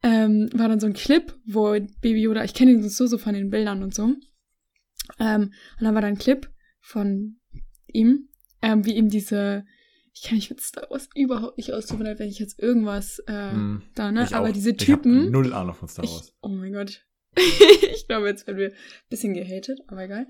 [0.03, 3.34] ähm, war dann so ein Clip, wo Baby Yoda, ich kenne ihn so, so von
[3.34, 4.13] den Bildern und so.
[5.20, 5.41] Ähm,
[5.80, 6.49] und dann war da ein Clip
[6.82, 7.39] von
[7.88, 8.28] ihm,
[8.61, 9.65] ähm, wie ihm diese,
[10.20, 12.59] Ich kann mich mit Star Wars überhaupt nicht aus, tut mir leid, wenn ich jetzt
[12.59, 14.24] irgendwas äh, Hm, da, ne?
[14.24, 14.53] ich Aber auch.
[14.53, 15.30] diese Ich Typen.
[15.32, 16.34] null Ahnung von Star Ich, Wars.
[16.41, 17.05] oh mein Gott.
[17.93, 18.76] ich glaube, jetzt werden wir ein
[19.09, 20.28] bisschen gehatet, aber egal.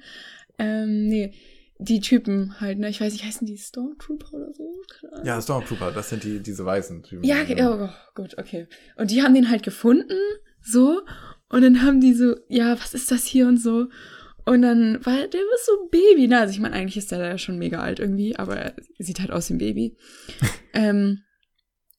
[0.59, 1.33] Ähm, nee,
[1.79, 2.89] die Typen halt, ne?
[2.89, 4.81] Ich weiß nicht, heißen die Stormtrooper oder so?
[5.23, 7.23] Ja, Stormtrooper, das sind die, diese weißen Typen.
[7.23, 7.89] Ja, ge- ja, oh,
[8.21, 8.67] gut, okay.
[8.97, 10.17] Und die haben den halt gefunden,
[10.61, 11.01] so.
[11.49, 13.87] Und dann haben die so, ja, was ist das hier und so.
[14.47, 16.39] Und dann war der war so ein Baby, ne?
[16.39, 19.29] Also ich meine, eigentlich ist der ja schon mega alt irgendwie, aber er sieht halt
[19.29, 19.97] aus wie ein Baby.
[20.73, 21.21] ähm,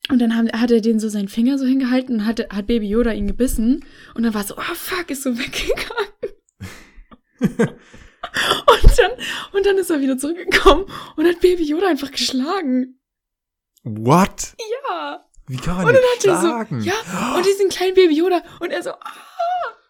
[0.09, 2.89] und dann haben, hat er den so seinen Finger so hingehalten und hat, hat Baby
[2.89, 3.85] Yoda ihn gebissen.
[4.15, 6.09] Und dann war so, oh fuck, ist so weggegangen.
[7.69, 9.11] und dann,
[9.53, 10.87] und dann ist er wieder zurückgekommen
[11.17, 12.99] und hat Baby Yoda einfach geschlagen.
[13.85, 14.55] What?
[14.89, 15.23] Ja.
[15.49, 16.81] Wie kann man Und dann hat er schlagen?
[16.81, 18.43] so, ja, und diesen kleinen Baby Yoda.
[18.61, 19.13] Und er so, ah,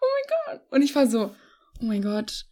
[0.01, 0.61] oh mein Gott.
[0.71, 1.33] Und ich war so,
[1.81, 2.45] oh mein Gott,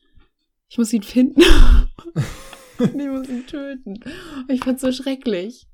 [0.69, 1.41] ich muss ihn finden.
[2.79, 3.99] ich muss ihn töten.
[4.47, 5.67] Ich fand's so schrecklich.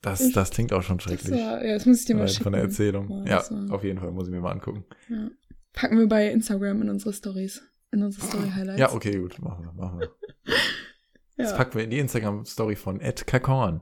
[0.00, 1.32] Das, das klingt auch schon Das schrecklich.
[1.40, 2.42] war, ja, das muss ich dir mal schicken.
[2.44, 3.08] Von der Erzählung.
[3.26, 4.84] Ja, das war- auf jeden Fall muss ich mir mal angucken.
[5.08, 5.30] Ja.
[5.72, 7.62] Packen wir bei Instagram in unsere Stories.
[7.92, 8.80] In unsere Story-Highlights.
[8.80, 10.10] Ja, okay, gut, machen wir, machen wir.
[11.36, 11.56] Das Ja.
[11.56, 13.80] packen wir in die Instagram-Story von Ed Kakon.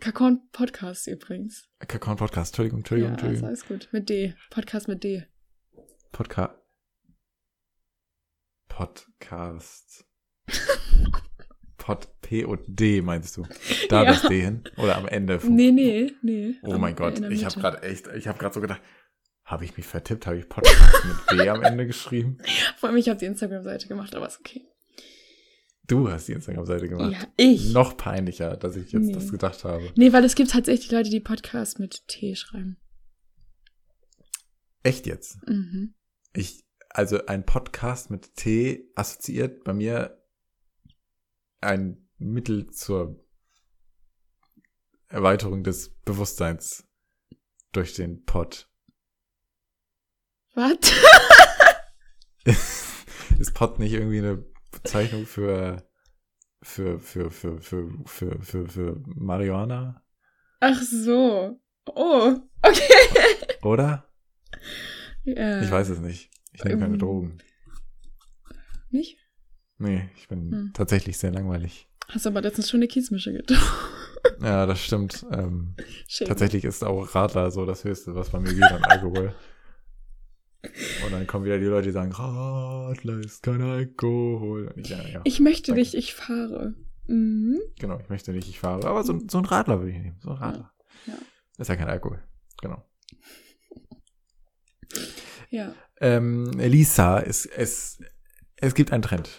[0.00, 1.68] Kakon Podcast übrigens.
[1.80, 3.48] Kakon Podcast, Entschuldigung, Entschuldigung, ja, ist Entschuldigung.
[3.48, 3.88] alles gut.
[3.92, 4.34] Mit D.
[4.50, 5.24] Podcast mit D.
[6.12, 6.54] Podcast.
[8.74, 10.04] Podcast.
[11.76, 13.46] Pod, P und D meinst du?
[13.88, 14.10] Da Ja.
[14.10, 14.64] das D hin?
[14.78, 15.38] Oder am Ende?
[15.38, 16.54] vom- Nee, nee, nee.
[16.62, 18.82] Oh mein Gott, ich habe gerade echt, ich habe gerade so gedacht,
[19.44, 20.26] habe ich mich vertippt?
[20.26, 22.38] Habe ich Podcast mit B am Ende geschrieben?
[22.78, 24.66] Vor allem, ich habe die Instagram-Seite gemacht, aber ist okay.
[25.86, 27.12] Du hast die Instagram-Seite gemacht.
[27.12, 27.72] Ja, ich.
[27.74, 29.12] Noch peinlicher, dass ich jetzt Nee.
[29.12, 29.92] das gedacht habe.
[29.94, 32.78] Nee, weil es gibt tatsächlich Leute, die Podcast mit T schreiben.
[34.82, 35.46] Echt jetzt?
[35.46, 35.94] Mhm.
[36.32, 36.63] Ich,
[36.94, 40.22] also ein Podcast mit T assoziiert bei mir
[41.60, 43.22] ein Mittel zur
[45.08, 46.88] Erweiterung des Bewusstseins
[47.72, 48.70] durch den Pod.
[50.54, 50.76] Was?
[53.38, 55.86] Ist Pod nicht irgendwie eine Bezeichnung für
[56.62, 60.04] für für für für für für, für Marihuana,
[60.60, 61.60] Ach so.
[61.86, 63.58] Oh, okay.
[63.62, 64.08] oder?
[65.24, 65.60] Ja.
[65.60, 66.30] Ich weiß es nicht.
[66.54, 66.98] Ich nehme keine Ähm.
[66.98, 67.38] Drogen.
[68.90, 69.18] Nicht?
[69.78, 70.70] Nee, ich bin Hm.
[70.72, 71.88] tatsächlich sehr langweilig.
[72.08, 73.62] Hast aber letztens schon eine Kiesmische getrunken.
[74.40, 75.24] Ja, das stimmt.
[75.30, 75.74] Ähm.
[76.24, 79.34] Tatsächlich ist auch Radler so das Höchste, was bei mir geht an Alkohol.
[81.04, 84.72] Und dann kommen wieder die Leute, die sagen, Radler ist kein Alkohol.
[84.76, 85.80] Ich, ja, ja, Ich möchte Danke.
[85.82, 86.74] nicht, ich fahre.
[87.06, 87.58] Mhm.
[87.78, 88.86] genau, ich möchte nicht, ich fahre.
[88.88, 90.18] Aber so, so ein Radler will ich nehmen.
[90.22, 90.72] So ein Radler.
[91.06, 91.14] Ja.
[91.58, 92.22] Ist ja kein Alkohol.
[92.62, 92.82] Genau.
[95.54, 97.98] Ja, Ähm, Lisa, es, es,
[98.56, 99.30] es gibt einen Trend.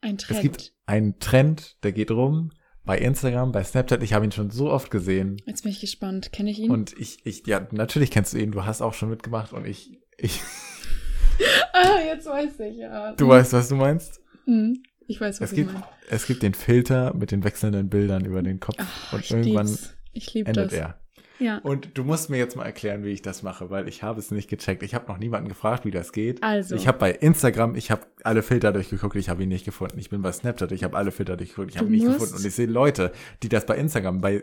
[0.00, 0.36] ein Trend.
[0.38, 2.50] Es gibt einen Trend, der geht rum
[2.84, 4.02] bei Instagram, bei Snapchat.
[4.02, 5.38] Ich habe ihn schon so oft gesehen.
[5.46, 6.32] Jetzt bin ich gespannt.
[6.32, 6.70] Kenne ich ihn?
[6.70, 8.52] Und ich, ich, ja, natürlich kennst du ihn.
[8.52, 10.40] Du hast auch schon mitgemacht und ich, ich,
[11.72, 13.12] ah, jetzt weiß ich, ja.
[13.14, 14.20] du weißt, was du meinst?
[14.46, 14.82] Mhm.
[15.06, 15.84] Ich weiß, was Es gibt, meine.
[16.08, 19.76] es gibt den Filter mit den wechselnden Bildern über den Kopf Ach, und irgendwann.
[20.12, 20.78] Ich liebe endet das.
[20.78, 21.00] er.
[21.44, 21.58] Ja.
[21.58, 24.30] Und du musst mir jetzt mal erklären, wie ich das mache, weil ich habe es
[24.30, 24.82] nicht gecheckt.
[24.82, 26.42] Ich habe noch niemanden gefragt, wie das geht.
[26.42, 26.74] Also.
[26.74, 29.98] Ich habe bei Instagram, ich habe alle Filter durchgeguckt, ich habe ihn nicht gefunden.
[29.98, 32.34] Ich bin bei Snapchat, ich habe alle Filter durchgeguckt, ich habe ihn nicht gefunden.
[32.36, 34.42] Und ich sehe Leute, die das bei Instagram, bei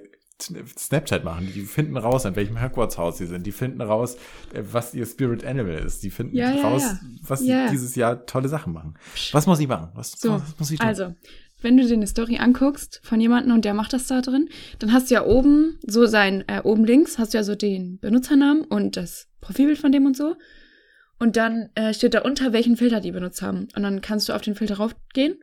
[0.77, 1.49] Snapchat machen.
[1.53, 3.45] Die finden raus, an welchem Hogwarts-Haus sie sind.
[3.45, 4.15] Die finden raus,
[4.53, 6.03] äh, was ihr Spirit Animal ist.
[6.03, 6.99] Die finden Ja, raus, ja.
[7.27, 7.65] was Ja.
[7.67, 8.95] sie dieses Jahr tolle Sachen machen.
[9.31, 9.89] Was muss ich machen?
[9.93, 10.87] Was, So, was muss ich tun?
[10.87, 11.15] Also,
[11.61, 14.49] wenn du dir eine Story anguckst von jemandem und der macht das da drin,
[14.79, 17.99] dann hast du ja oben so sein, äh, oben links hast du ja so den
[17.99, 20.35] Benutzernamen und das Profilbild von dem und so.
[21.19, 23.67] Und dann äh, steht da unter, welchen Filter die benutzt haben.
[23.75, 25.35] Und dann kannst du auf den Filter raufgehen.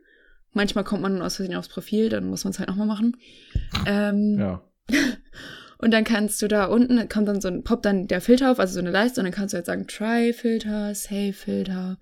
[0.51, 3.15] Manchmal kommt man aus Versehen aufs Profil, dann muss man es halt nochmal machen.
[3.85, 4.61] Ähm, ja.
[5.81, 8.59] Und dann kannst du da unten, kommt dann so ein, poppt dann der Filter auf,
[8.59, 11.97] also so eine Leiste, und dann kannst du jetzt sagen, Try-Filter, Save-Filter.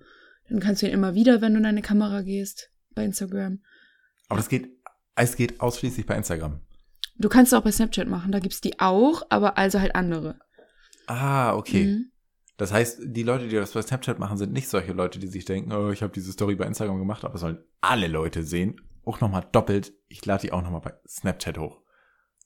[0.48, 3.60] Dann kannst du ihn immer wieder, wenn du in deine Kamera gehst, bei Instagram.
[4.28, 4.70] Aber das geht,
[5.14, 6.60] es geht ausschließlich bei Instagram.
[7.16, 10.38] Du kannst es auch bei Snapchat machen, da gibt's die auch, aber also halt andere.
[11.06, 11.86] Ah, okay.
[11.86, 12.12] Mhm.
[12.56, 15.44] Das heißt, die Leute, die das bei Snapchat machen, sind nicht solche Leute, die sich
[15.44, 18.80] denken, oh, ich habe diese Story bei Instagram gemacht, aber es sollen alle Leute sehen.
[19.04, 19.92] Auch nochmal doppelt.
[20.08, 21.80] Ich lade die auch nochmal bei Snapchat hoch.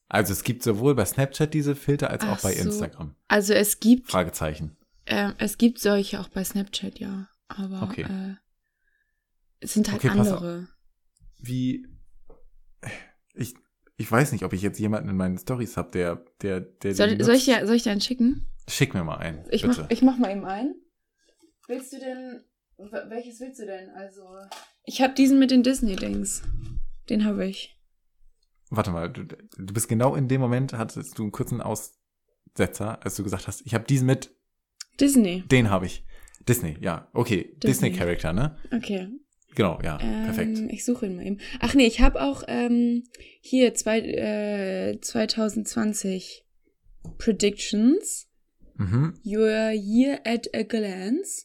[0.09, 2.63] Also es gibt sowohl bei Snapchat diese Filter als auch Ach bei so.
[2.69, 3.17] Instagram.
[3.29, 4.77] Also es gibt, Fragezeichen.
[5.07, 7.29] ähm, es gibt solche auch bei Snapchat, ja.
[7.49, 8.03] Aber Okay.
[8.03, 8.35] äh,
[9.61, 10.69] es sind halt Okay, andere.
[11.43, 11.87] Wie
[13.35, 13.55] ich
[13.97, 17.23] ich weiß nicht, ob ich jetzt jemanden in meinen Stories habe, der der der Soll,
[17.23, 18.47] soll, ich, dir- soll ich dir einen schicken?
[18.69, 19.83] Schick mir mal einen, Ich bitte.
[19.83, 20.75] mach, ich mach mal eben ein.
[21.69, 22.45] Willst du denn.
[23.09, 23.91] Welches willst du denn?
[23.91, 24.23] Also.
[24.85, 26.43] Ich habe diesen mit den Disney-Dings.
[27.09, 27.77] Den habe ich.
[28.71, 33.17] warte mal, du, du bist genau in dem Moment, hattest du einen kurzen Aussetzer, als
[33.17, 34.35] du gesagt hast, ich habe diesen mit,
[35.01, 35.43] Disney.
[35.43, 36.05] den habe ich.
[36.49, 37.55] Disney, ja, okay.
[37.63, 37.91] Disney.
[37.91, 38.57] Disney-Charakter, ne?
[38.73, 39.09] Okay.
[39.55, 40.59] Genau, ja, Ähm, perfekt.
[40.71, 41.39] Ich suche ihn mal eben.
[41.61, 43.05] Ach nee, ich habe auch ähm,
[43.41, 46.45] hier zwei, äh, 2020
[47.19, 48.29] Predictions.
[48.77, 49.15] Mhm.
[49.25, 51.45] Your Year at a Glance.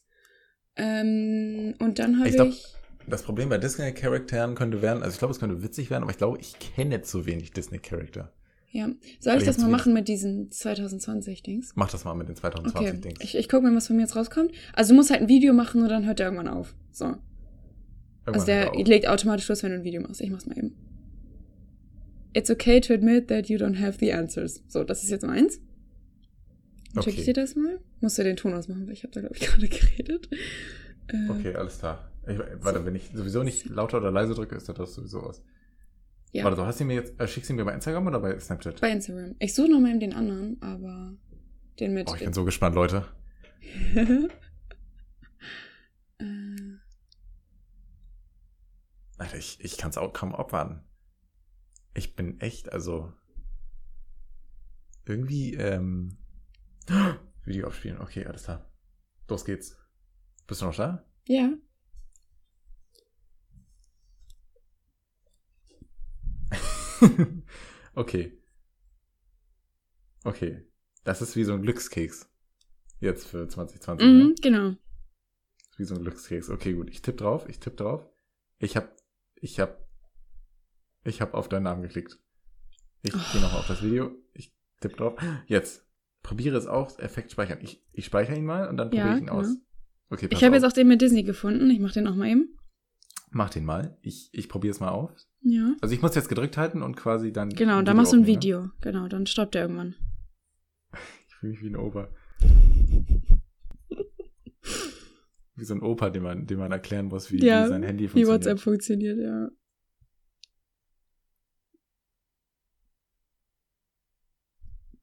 [0.76, 2.42] Ähm, und dann habe Ich ich.
[2.42, 2.54] glaub-
[3.10, 6.18] Das Problem bei Disney-Charakteren könnte werden, also ich glaube, es könnte witzig werden, aber ich
[6.18, 8.34] glaube, ich kenne zu wenig Disney-Charakter.
[8.72, 8.90] ja.
[9.20, 11.72] Soll ich ich das mal machen mit diesen 2020-Dings?
[11.76, 13.02] Mach das mal mit den 2020 Okay.
[13.02, 13.20] Dings.
[13.22, 14.52] Ich, ich gucke mal, was von mir jetzt rauskommt.
[14.74, 16.76] Also du musst halt ein Video machen und dann hört der irgendwann auf.
[16.92, 17.16] So.
[18.34, 20.22] Also der er legt automatisch los, wenn du ein Video machst.
[20.22, 20.76] Ich mach's mal eben.
[22.34, 24.64] It's okay to admit that you don't have the answers.
[24.68, 25.60] So, das ist jetzt meins.
[26.94, 27.34] Dann check ich Okay.
[27.34, 27.80] dir das mal.
[28.02, 30.30] Musst du den Ton ausmachen, weil ich habe da, glaube ich, gerade geredet.
[31.08, 32.12] Äh, Okay, alles klar.
[32.28, 35.42] Ich, warte, wenn ich sowieso nicht lauter oder leise drücke, ist das sowieso aus.
[36.34, 36.44] Ja.
[36.44, 38.38] Warte, du hast ihn mir jetzt, äh, schickst du ihn mir bei Instagram oder bei
[38.38, 38.82] Snapchat?
[38.82, 39.36] Bei Instagram.
[39.40, 41.14] Ich suche noch mal eben den anderen, aber
[41.80, 42.10] den mit.
[42.12, 43.06] Oh, ich bin so gespannt, Leute.
[49.18, 50.84] Alter, ich, ich kann es auch kaum abwarten.
[51.94, 53.12] Ich bin echt, also
[55.06, 56.18] irgendwie ähm,
[57.44, 58.00] Video abspielen.
[58.00, 58.70] Okay, alles klar.
[59.28, 59.78] Los geht's.
[60.48, 61.04] Bist du noch da?
[61.28, 61.52] ja.
[67.96, 68.38] okay.
[70.24, 70.64] Okay.
[71.04, 72.30] Das ist wie so ein Glückskeks.
[73.00, 74.08] Jetzt für 2020.
[74.08, 74.36] Mhm, Ne?
[74.42, 74.76] genau.
[75.78, 76.50] Wie so ein Glückskeks.
[76.50, 76.90] Okay, gut.
[76.90, 77.48] Ich tippe drauf.
[77.48, 78.10] Ich tippe drauf.
[78.60, 78.96] Ich hab,
[79.42, 79.86] ich hab,
[81.04, 82.20] ich hab auf deinen Namen geklickt.
[83.04, 83.20] Ich Oh.
[83.32, 84.12] gehe nochmal auf das Video.
[84.34, 85.14] Ich tippe drauf.
[85.46, 85.86] Jetzt.
[86.24, 86.98] Probiere es auch.
[87.00, 87.60] Effekt speichern.
[87.62, 89.48] Ich, ich speichere ihn mal und dann probiere Ja, ich ihn aus.
[89.48, 89.60] genau.
[90.10, 91.70] Okay, Ich habe jetzt auch den mit Disney gefunden.
[91.70, 92.58] Ich mache den auch mal eben.
[93.30, 93.98] Mach den mal.
[94.02, 95.12] Ich, ich probiere es mal auf.
[95.42, 95.76] Ja.
[95.82, 97.50] Also ich muss jetzt gedrückt halten und quasi dann.
[97.50, 98.26] Genau, ein da machst du ein?
[98.26, 98.70] Video.
[98.82, 99.96] Genau, dann stoppt der irgendwann.
[101.28, 102.08] Ich fühle mich wie ein Opa.
[105.58, 108.04] Wie so ein Opa, dem man, dem man erklären muss, wie, Ja, wie sein Handy
[108.04, 108.46] Wie funktioniert.
[108.46, 109.50] WhatsApp funktioniert, ja.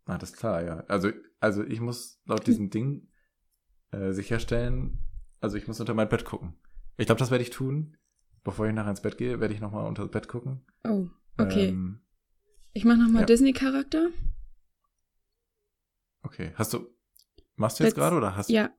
[0.04, 0.84] Ah, das ist klar, ja.
[0.86, 3.08] Also, also ich muss laut diesem Ding
[3.90, 5.00] äh, sicherstellen,
[5.40, 6.54] also ich muss unter mein Bett gucken.
[6.98, 7.96] Ich glaube, das werde ich tun.
[8.44, 10.64] Bevor ich nachher ins Bett gehe, werde ich nochmal unter das Bett gucken.
[10.84, 11.68] Oh, okay.
[11.68, 12.00] Ähm,
[12.74, 13.26] ich mache nochmal ja.
[13.26, 14.10] Disney-Charakter.
[16.22, 16.52] okay.
[16.54, 16.86] Hast du,
[17.56, 18.70] machst du jetzt gerade oder hast Ja.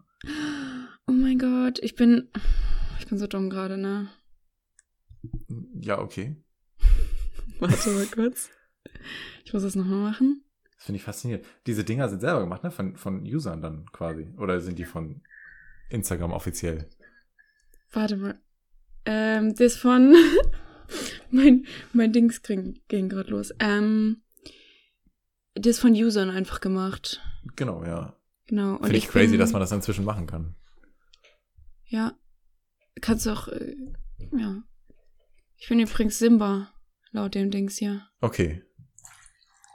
[1.36, 2.30] Oh mein Gott, ich bin.
[3.00, 4.10] Ich bin so dumm gerade, ne?
[5.82, 6.36] Ja, okay.
[7.60, 8.50] Warte mal kurz.
[9.44, 10.44] Ich muss das nochmal machen.
[10.78, 11.46] Das finde ich faszinierend.
[11.68, 12.72] Diese Dinger sind selber gemacht, ne?
[12.72, 14.34] Von, von Usern dann quasi.
[14.38, 15.24] Oder sind die von
[15.90, 16.90] Instagram offiziell?
[17.92, 18.40] Warte mal.
[19.06, 20.16] Ähm, das von.
[21.32, 23.54] mein, mein Dings ging, ging gerade los.
[23.60, 24.22] Ähm,
[25.56, 27.22] das von Usern einfach gemacht.
[27.58, 28.16] Genau, ja.
[28.48, 28.78] Genau.
[28.78, 30.56] Finde ich crazy, bin- dass man das inzwischen machen kann.
[31.88, 32.18] Ja.
[33.02, 33.48] Kannst du auch.
[33.48, 33.76] Äh,
[34.38, 34.64] ja.
[35.58, 36.74] Ich bin übrigens Simba,
[37.12, 38.08] laut dem Dings hier.
[38.22, 38.64] Okay.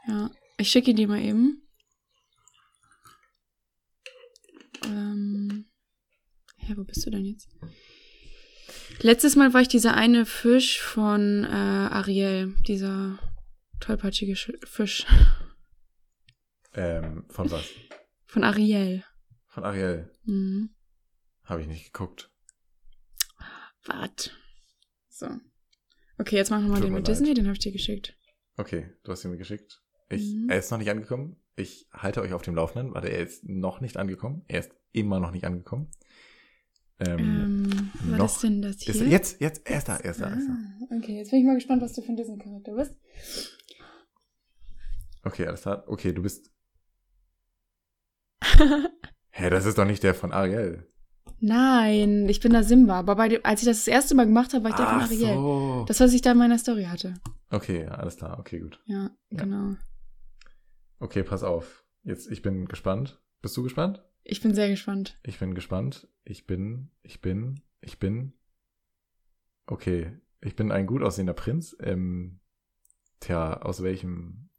[0.06, 0.30] Ja.
[0.58, 1.66] Ich schicke die mal eben.
[4.84, 5.66] Ähm.
[6.56, 7.48] Hä, wo bist du denn jetzt?
[9.00, 12.54] Letztes Mal war ich dieser eine Fisch von äh, Ariel.
[12.66, 13.18] Dieser
[13.80, 15.06] tollpatschige Sch Fisch.
[16.74, 17.64] Ähm, von was?
[18.26, 19.02] Von Ariel.
[19.48, 20.10] Von Ariel.
[20.24, 20.74] Mhm.
[21.50, 22.30] Habe ich nicht geguckt.
[23.84, 24.36] Wart.
[25.08, 25.26] So.
[26.18, 27.16] Okay, jetzt machen wir mal Tut den mit leid.
[27.16, 28.16] Disney, den habe ich dir geschickt.
[28.56, 29.82] Okay, du hast ihn mir geschickt.
[30.08, 30.48] Ich, Mhm.
[30.50, 31.42] Er ist noch nicht angekommen.
[31.56, 32.94] Ich halte euch auf dem Laufenden.
[32.94, 34.44] Warte, er ist noch nicht angekommen.
[34.48, 35.90] Er ist immer noch nicht angekommen.
[37.00, 38.94] Ähm, Ähm, noch das denn das hier?
[38.94, 40.52] ist, jetzt, jetzt, er ist da, er ist da, er ist da.
[40.52, 42.94] Ah, okay, jetzt bin ich mal gespannt, was du für ein Disney-Charakter bist.
[45.24, 45.84] Okay, alles klar.
[45.88, 46.50] Okay, du bist.
[49.30, 50.89] Hä, das ist doch nicht der von Ariel.
[51.40, 52.98] Nein, ich bin da Simba.
[52.98, 55.00] Aber bei dem, als ich das das erste Mal gemacht habe, war ich der von
[55.00, 55.34] Ariel.
[55.34, 55.84] so.
[55.88, 57.14] Das, was ich da in meiner Story hatte.
[57.50, 58.38] Okay, alles klar.
[58.38, 58.80] Okay, gut.
[58.86, 59.42] Ja, Ja.
[59.44, 59.76] genau.
[60.98, 61.84] Okay, pass auf.
[62.02, 63.20] Jetzt, ich bin gespannt.
[63.42, 64.02] Bist du gespannt?
[64.22, 65.18] Ich bin sehr gespannt.
[65.22, 66.06] Ich bin gespannt.
[66.24, 68.34] Ich bin, ich bin, ich bin.
[69.66, 70.12] Okay,
[70.42, 71.74] ich bin ein gut aussehender Prinz.
[71.80, 72.40] Ähm,
[73.20, 74.50] tja, aus welchem?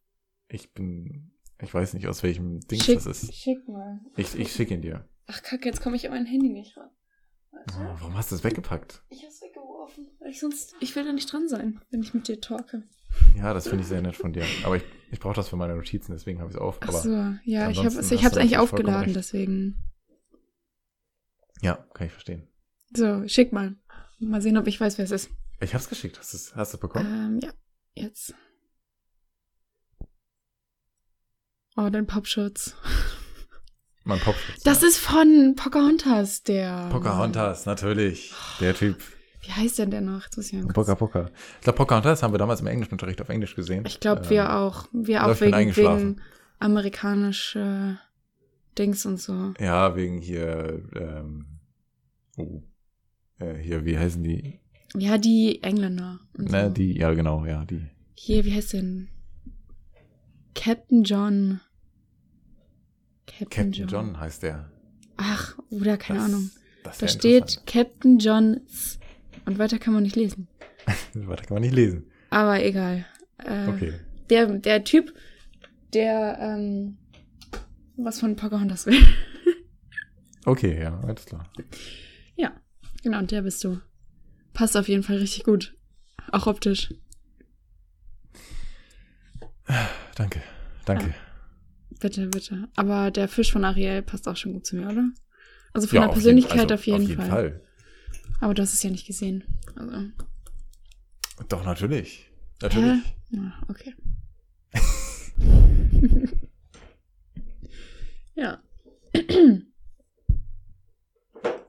[0.47, 3.33] Ich bin, ich weiß nicht, aus welchem Ding das ist.
[3.35, 3.99] schick mal.
[4.17, 5.07] Ich, ich schicke ihn dir.
[5.27, 6.89] Ach, kacke, jetzt komme ich an mein Handy nicht ran.
[7.51, 7.73] Oh, Warte.
[7.99, 9.03] warum hast du es weggepackt?
[9.09, 10.09] Ich hab's weggeworfen.
[10.19, 12.83] Weil ich sonst, ich will da nicht dran sein, wenn ich mit dir talke.
[13.35, 14.45] Ja, das finde ich sehr nett von dir.
[14.63, 16.77] Aber ich, ich brauche das für meine Notizen, deswegen habe ich es auf.
[16.81, 17.09] Ach Aber so,
[17.43, 19.83] ja, ich habe es, ich hab's eigentlich aufgeladen, deswegen.
[21.61, 22.47] ja, kann ich verstehen.
[22.95, 23.75] So, schick mal.
[24.19, 25.29] Mal sehen, ob ich weiß, wer es ist.
[25.59, 26.19] Ich habe es geschickt.
[26.19, 27.05] Hast du es hast du's bekommen?
[27.05, 27.53] Ähm, ja,
[27.95, 28.33] jetzt.
[31.75, 32.75] Oh, dein Popschutz.
[34.03, 34.63] Mein Popschutz.
[34.63, 34.87] Das ja.
[34.87, 36.89] ist von Pocahontas, der.
[36.91, 38.33] Pocahontas, natürlich.
[38.59, 38.97] Der Typ.
[39.43, 40.27] Wie heißt denn der noch?
[40.29, 41.29] Das kurz- Poca Poca.
[41.57, 43.85] Ich glaube, Pocahontas haben wir damals im Englischunterricht auf Englisch gesehen.
[43.87, 44.85] Ich glaube, Ähm, wir auch.
[44.91, 46.21] Wir auch wegen, wegen
[46.59, 47.97] amerikanische
[48.77, 49.53] Dings und so.
[49.59, 51.45] Ja, wegen hier, ähm,
[52.37, 52.61] oh,
[53.39, 54.59] äh, hier, wie heißen die?
[54.95, 56.19] Ja, die Engländer.
[56.37, 56.73] Ne, so.
[56.73, 57.87] die, ja, genau, ja, die.
[58.13, 59.09] Hier, wie heißt denn?
[60.53, 61.61] Captain John.
[63.39, 64.69] Captain John heißt der.
[65.17, 66.49] Ach, oder keine Das- Ahnung.
[66.83, 68.99] Das Da steht Captain Johns.
[69.45, 70.47] Und weiter kann man nicht lesen.
[71.13, 72.05] Warte, kann man nicht lesen.
[72.29, 73.05] Aber egal.
[73.37, 73.93] Äh, Okay.
[74.29, 75.13] der, der Typ,
[75.93, 76.97] der ähm,
[77.97, 78.99] was von Pocahontas will.
[80.43, 81.47] Okay, ja, alles klar.
[82.35, 82.51] ja,
[83.03, 83.79] genau, und der bist du.
[84.53, 85.77] Passt auf jeden Fall richtig gut.
[86.31, 86.89] Auch optisch.
[90.15, 90.41] Danke,
[90.85, 91.13] danke.
[92.01, 92.67] Bitte, bitte.
[92.75, 95.09] Aber der Fisch von Ariel passt auch schon gut zu mir, oder?
[95.71, 97.61] Also von Ja, der auf Persönlichkeit also auf jeden, Fall.
[98.39, 99.43] Aber du hast es ja nicht gesehen.
[99.75, 99.97] Also.
[101.47, 102.29] Doch, natürlich.
[102.61, 103.03] Natürlich.
[103.03, 103.37] Hä?
[103.37, 103.95] Ja, okay.
[108.35, 108.61] ja.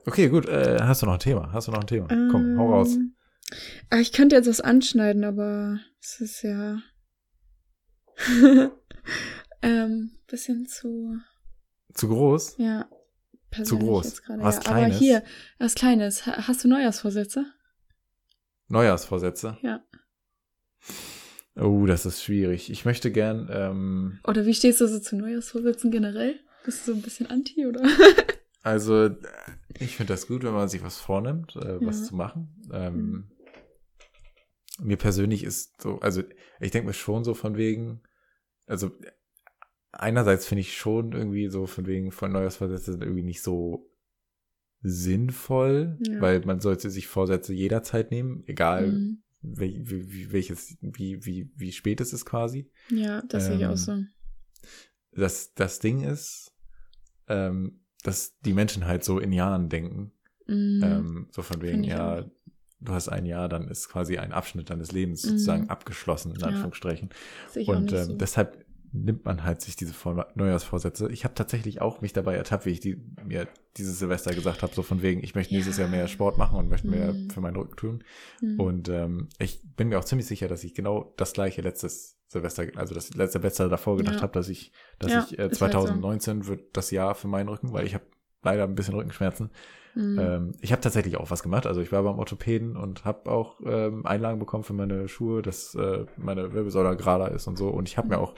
[0.05, 0.47] Okay, gut.
[0.47, 1.51] Äh, hast du noch ein Thema?
[1.53, 2.07] Hast du noch ein Thema?
[2.07, 2.95] Komm, hau raus.
[2.95, 3.15] Ähm,
[3.89, 6.79] Ah, ich könnte jetzt was anschneiden, aber es ist ja
[9.63, 11.17] ähm, bisschen zu,
[11.93, 12.55] Zu groß?
[12.57, 12.87] ja,
[13.49, 14.21] persönlich groß.
[14.21, 14.43] gerade.
[14.43, 14.61] Was ja.
[14.61, 14.95] Kleines?
[14.95, 15.23] Aber hier,
[15.59, 16.25] was Kleines.
[16.25, 17.45] Ha- Hast du Neujahrsvorsätze?
[18.67, 19.57] Neujahrsvorsätze?
[19.61, 19.83] Ja.
[21.55, 22.71] Oh, das ist schwierig.
[22.71, 26.39] Ich möchte gern, ähm, Oder wie stehst du so zu Neujahrsvorsätzen generell?
[26.65, 27.81] Bist du so ein bisschen anti, oder?
[28.63, 29.15] also, äh,
[29.79, 32.05] ich finde das gut, wenn man sich was vornimmt, äh, was Ja.
[32.05, 32.61] zu machen.
[32.73, 33.29] Ähm, Mhm.
[34.79, 36.23] Mir persönlich ist so, also
[36.59, 38.01] ich denke mir schon so von wegen,
[38.65, 38.89] also
[39.93, 43.89] einerseits finde ich schon irgendwie so von wegen von Neujahrsvorsätze sind irgendwie nicht so
[44.81, 46.19] sinnvoll, Ja.
[46.21, 49.23] weil man sollte sich Vorsätze jederzeit nehmen, egal Mhm.
[49.41, 49.81] wel,
[50.31, 52.69] welches, wie, wie, wie spät es ist quasi.
[52.89, 54.03] Ja, das sehe ich Ähm, auch so.
[55.11, 56.51] Das, das Ding ist,
[57.27, 60.11] ähm, dass die Menschen halt so in Jahren denken.
[60.47, 60.79] Mhm.
[60.83, 62.25] Ähm, so von wegen, ja, auch.
[62.81, 65.29] du hast ein Jahr, dann ist quasi ein Abschnitt deines Lebens Mhm.
[65.29, 66.47] sozusagen abgeschlossen, in Ja.
[66.47, 67.09] Anführungsstrichen.
[67.55, 68.15] auch Und ähm, so.
[68.15, 68.62] deshalb
[68.93, 71.11] nimmt man halt sich diese Vor Neujahrsvorsätze.
[71.11, 74.73] Ich habe tatsächlich auch mich dabei ertappt, wie ich die, mir dieses Silvester gesagt habe,
[74.75, 75.81] so von wegen, ich möchte nächstes Ja.
[75.83, 77.29] Jahr mehr Sport machen und möchte mehr Mhm.
[77.31, 78.03] für meinen Rücken tun.
[78.41, 78.59] Mhm.
[78.59, 82.67] Und ähm, ich bin mir auch ziemlich sicher, dass ich genau das gleiche letztes Silvester,
[82.75, 84.21] also das letzte Silvester davor gedacht Ja.
[84.21, 85.79] habe, dass ich, dass Ja, ich äh, ist halt so.
[85.79, 88.05] 2019 wird das Jahr für meinen Rücken, weil ich habe
[88.43, 89.49] leider ein bisschen Rückenschmerzen.
[89.95, 90.19] Mhm.
[90.19, 91.65] Ähm, ich habe tatsächlich auch was gemacht.
[91.67, 95.75] Also ich war beim Orthopäden und habe auch ähm, Einlagen bekommen für meine Schuhe, dass
[95.75, 97.69] äh, meine Wirbelsäule gerader ist und so.
[97.69, 98.33] Und ich habe mir auch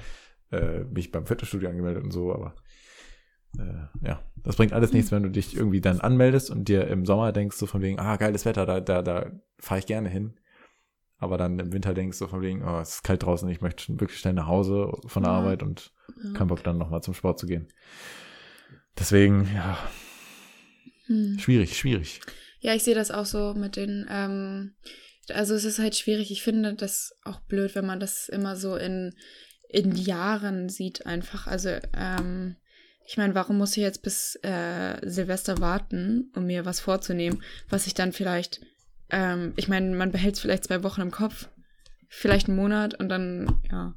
[0.56, 2.56] äh, mich beim Fitnessstudio angemeldet und so, aber
[3.58, 7.06] äh, ja, das bringt alles nichts, wenn du dich irgendwie dann anmeldest und dir im
[7.06, 10.40] Sommer denkst so von wegen, ah, geiles Wetter, da, da, da fahre ich gerne hin.
[11.18, 13.98] Aber dann im Winter denkst du von wegen, oh, es ist kalt draußen, ich möchte
[14.00, 15.40] wirklich schnell nach Hause von der Ja.
[15.40, 16.32] Arbeit und ja.
[16.34, 17.70] kein Bock dann nochmal zum Sport zu gehen.
[19.00, 19.78] Deswegen, ja,
[21.08, 21.38] Hm.
[21.40, 22.20] schwierig, schwierig.
[22.60, 24.76] Ja, ich sehe das auch so mit den, ähm,
[25.30, 26.32] also es ist halt schwierig.
[26.32, 29.14] Ich finde das auch blöd, wenn man das immer so in,
[29.70, 31.48] in Jahren sieht einfach.
[31.48, 32.56] Also, ähm,
[33.08, 37.86] ich meine, warum muss ich jetzt bis äh, Silvester warten, um mir was vorzunehmen, was
[37.88, 38.62] ich dann vielleicht,
[39.10, 41.50] ähm, ich meine, man behält es vielleicht zwei Wochen im Kopf,
[42.10, 43.94] vielleicht einen Monat und dann, ja,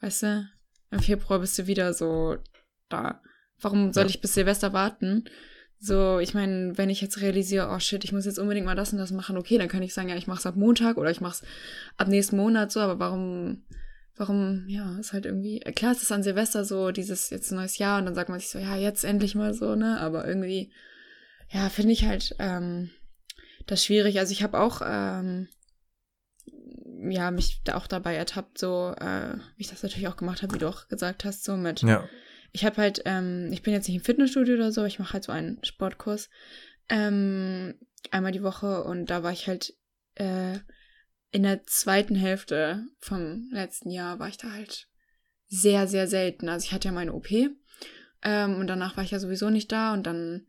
[0.00, 0.48] weißt du,
[0.90, 2.36] im Februar bist du wieder so
[2.88, 3.20] da.
[3.60, 4.10] Warum soll Ja.
[4.10, 5.24] ich bis Silvester warten?
[5.80, 8.92] So, ich meine, wenn ich jetzt realisiere, oh shit, ich muss jetzt unbedingt mal das
[8.92, 11.20] und das machen, okay, dann kann ich sagen, ja, ich mach's ab Montag oder ich
[11.20, 11.42] mach's
[11.96, 13.64] ab nächsten Monat so, aber warum,
[14.16, 17.78] warum, ja, ist halt irgendwie, klar, es ist an Silvester so, dieses jetzt ein neues
[17.78, 20.72] Jahr und dann sagt man sich so, ja, jetzt endlich mal so, ne, aber irgendwie,
[21.50, 22.90] ja, finde ich halt, ähm,
[23.66, 24.18] das schwierig.
[24.18, 25.48] Also ich habe auch, ähm,
[27.08, 30.54] ja, mich da auch dabei ertappt, so, äh, wie ich das natürlich auch gemacht habe,
[30.54, 32.08] wie du auch gesagt hast, so mit, Ja,
[32.52, 35.24] ich habe halt, ähm, ich bin jetzt nicht im Fitnessstudio oder so, ich mache halt
[35.24, 36.30] so einen Sportkurs
[36.88, 37.74] ähm,
[38.12, 39.74] einmal die Woche und da war ich halt
[40.14, 40.58] äh,
[41.34, 44.86] in der zweiten Hälfte vom letzten Jahr war ich da halt
[45.48, 46.48] sehr, sehr selten.
[46.48, 47.28] Also ich hatte ja meine OP
[48.22, 50.46] ähm, und danach war ich ja sowieso nicht da und dann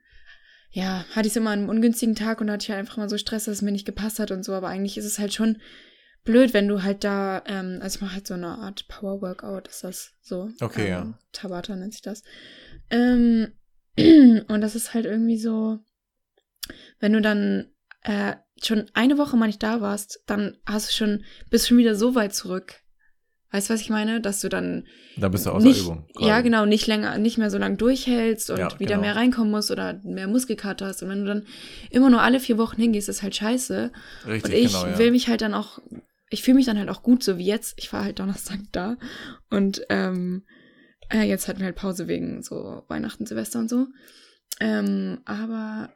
[0.69, 3.09] ja, hatte ich es immer an einem ungünstigen Tag und hatte ich halt einfach mal
[3.09, 5.33] so Stress, dass es mir nicht gepasst hat und so, aber eigentlich ist es halt
[5.33, 5.57] schon
[6.23, 9.67] blöd, wenn du halt da, ähm, also ich mache halt so eine Art Power Workout,
[9.67, 10.51] ist das so.
[10.61, 11.19] Okay, ähm, ja.
[11.31, 12.21] Tabata nennt sich das.
[12.91, 13.53] Ähm,
[13.97, 15.79] und das ist halt irgendwie so,
[16.99, 17.71] wenn du dann
[18.03, 21.95] äh, schon eine Woche mal nicht da warst, dann hast du schon, bist schon wieder
[21.95, 22.75] so weit zurück.
[23.51, 24.19] Weißt du, was ich meine?
[24.19, 24.85] Dass du dann
[25.17, 26.07] Da bist du außer nicht, Übung.
[26.19, 26.43] ja quasi.
[26.43, 29.01] genau, nicht länger, nicht mehr so lange durchhältst und Ja, wieder genau.
[29.01, 31.03] mehr reinkommen musst oder mehr Muskelkater hast.
[31.03, 31.45] Und wenn du dann
[31.89, 33.91] immer nur alle vier Wochen hingehst, ist halt scheiße.
[34.27, 34.97] Richtig, und ich genau, ja.
[34.97, 35.79] will mich halt dann auch,
[36.29, 37.75] ich fühle mich dann halt auch gut, so wie jetzt.
[37.77, 38.97] Ich war halt Donnerstag da
[39.49, 40.43] und ähm,
[41.09, 43.87] äh, jetzt hatten wir halt Pause wegen so Weihnachten, Silvester und so.
[44.59, 45.93] Ähm, aber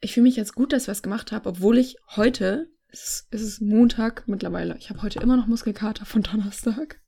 [0.00, 3.26] ich fühle mich jetzt gut, dass ich was gemacht habe, obwohl ich heute, es ist,
[3.30, 7.00] es ist Montag mittlerweile, ich habe heute immer noch Muskelkater von Donnerstag.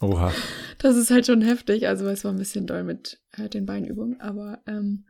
[0.00, 0.32] Oha.
[0.78, 1.88] Das ist halt schon heftig.
[1.88, 5.06] Also es war ein bisschen doll mit äh, den Beinübungen, aber ähm,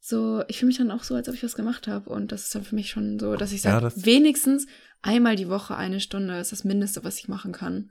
[0.00, 2.10] so, ich fühle mich dann auch so, als ob ich was gemacht habe.
[2.10, 4.66] Und das ist dann für mich schon so, dass ich Ja, sage, das- wenigstens
[5.02, 7.90] einmal die Woche eine Stunde ist das Mindeste, was ich machen kann.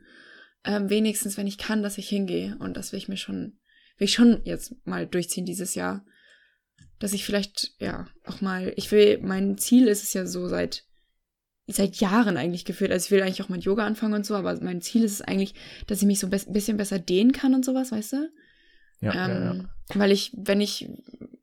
[0.63, 2.57] Ähm, wenigstens, wenn ich kann, dass ich hingehe.
[2.59, 3.57] Und das will ich mir schon,
[3.97, 6.05] will ich schon jetzt mal durchziehen dieses Jahr.
[6.99, 10.85] Dass ich vielleicht, ja, auch mal, ich will, mein Ziel ist es ja so seit,
[11.67, 12.91] seit Jahren eigentlich gefühlt.
[12.91, 15.21] Also ich will eigentlich auch mit Yoga anfangen und so, aber mein Ziel ist es
[15.21, 15.55] eigentlich,
[15.87, 18.29] dass ich mich so ein bisschen besser dehnen kann und sowas, weißt du?
[19.01, 19.51] Ja, ja, ja.
[19.51, 20.89] ähm, Weil ich, wenn ich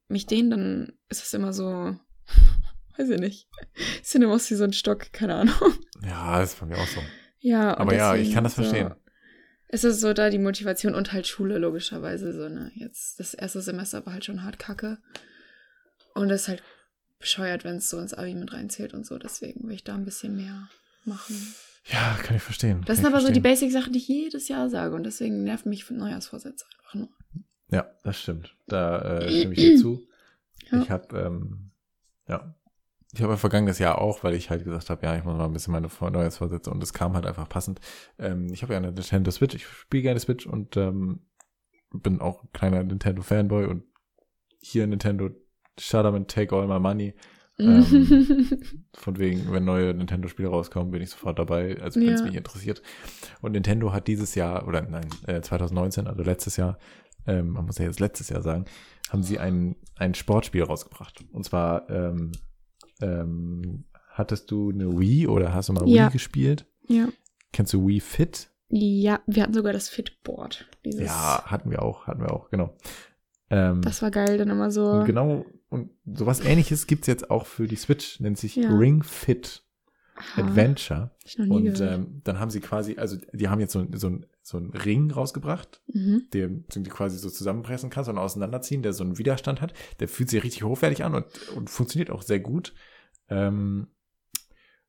[0.08, 1.96] mich dehne, dann ist es immer so,
[2.96, 3.48] weiß ich nicht.
[3.74, 5.54] Ich finde immer aus wie so ein Stock, keine Ahnung.
[6.02, 7.00] ja, das ist bei mir auch so.
[7.40, 8.62] Ja, Aber ja, ich deswegen kann das so,
[9.72, 9.90] verstehen.
[9.90, 12.32] Es ist so da die Motivation und halt Schule, logischerweise.
[12.32, 12.70] So, ne?
[12.74, 14.98] Jetzt, das erste Semester war halt schon hart kacke.
[16.14, 16.62] Und es ist halt
[17.18, 19.18] bescheuert, wenn es so ins Abi mit reinzählt und so.
[19.18, 20.68] Deswegen will ich da ein bisschen mehr
[21.04, 21.54] machen.
[21.86, 22.82] Ja, kann ich verstehen.
[22.86, 23.68] Das sind aber so die verstehen.
[23.68, 24.94] Basic-Sachen, die ich jedes Jahr sage.
[24.94, 27.08] Und deswegen nerven mich Neujahrsvorsätze einfach nur.
[27.70, 28.54] Ja, das stimmt.
[28.66, 30.06] Da äh, stimme ich dir zu.
[30.70, 30.82] Ja.
[30.82, 31.70] Ich habe, ähm,
[32.28, 32.54] ja,
[33.14, 35.52] ich habe vergangenes Jahr auch, weil ich halt gesagt habe, ja, ich muss mal ein
[35.52, 37.80] bisschen meine Vor- Neujahrsvorsätze und es kam halt einfach passend.
[38.18, 41.20] Ähm, ich habe ja eine Nintendo Switch, ich spiele gerne Switch und ähm,
[41.92, 43.84] bin auch ein kleiner Nintendo-Fanboy und
[44.60, 45.28] hier Nintendo,
[45.78, 47.14] shut up and take all my money.
[47.58, 48.48] Ähm,
[48.94, 52.26] Von wegen, wenn neue Nintendo-Spiele rauskommen, bin ich sofort dabei, also wenn es Ja.
[52.26, 52.82] mich interessiert.
[53.42, 56.78] Und Nintendo hat dieses Jahr, oder nein, äh, 2019, also letztes Jahr,
[57.26, 58.64] ähm, man muss ja jetzt letztes Jahr sagen,
[59.10, 61.24] haben sie ein, ein Sportspiel rausgebracht.
[61.30, 62.32] Und zwar, ähm,
[63.03, 66.07] ähm, hattest du eine Wii oder hast du mal Ja.
[66.07, 66.66] Wii gespielt?
[66.88, 67.09] ja.
[67.53, 68.48] Kennst du Wii Fit?
[68.70, 70.66] ja, wir hatten sogar das Fitboard.
[70.86, 72.74] Dieses, Ja, hatten wir auch, hatten wir auch, genau.
[73.50, 74.86] Ähm, Das war geil, dann immer so.
[74.90, 78.74] und genau, und sowas ähnliches gibt's jetzt auch für die Switch, nennt sich Ja.
[78.74, 79.62] Ring Fit
[80.14, 81.11] Aha, Adventure.
[81.24, 81.80] ich noch nie Und gehört.
[81.98, 85.11] ähm, dann haben sie quasi, also die haben jetzt so, so, ein- so einen Ring
[85.11, 86.24] rausgebracht, mhm.
[86.32, 89.74] den, den du quasi so zusammenpressen kannst und auseinanderziehen, der so einen Widerstand hat.
[90.00, 91.26] Der fühlt sich richtig hochwertig an und,
[91.57, 92.72] und funktioniert auch sehr gut.
[93.32, 93.86] Ähm,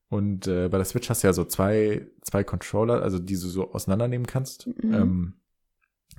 [0.08, 3.40] und äh, bei der Switch hast du ja so zwei, zwei Controller, also die du
[3.40, 4.66] so auseinandernehmen kannst.
[4.66, 4.94] Mhm.
[4.94, 5.34] Ähm,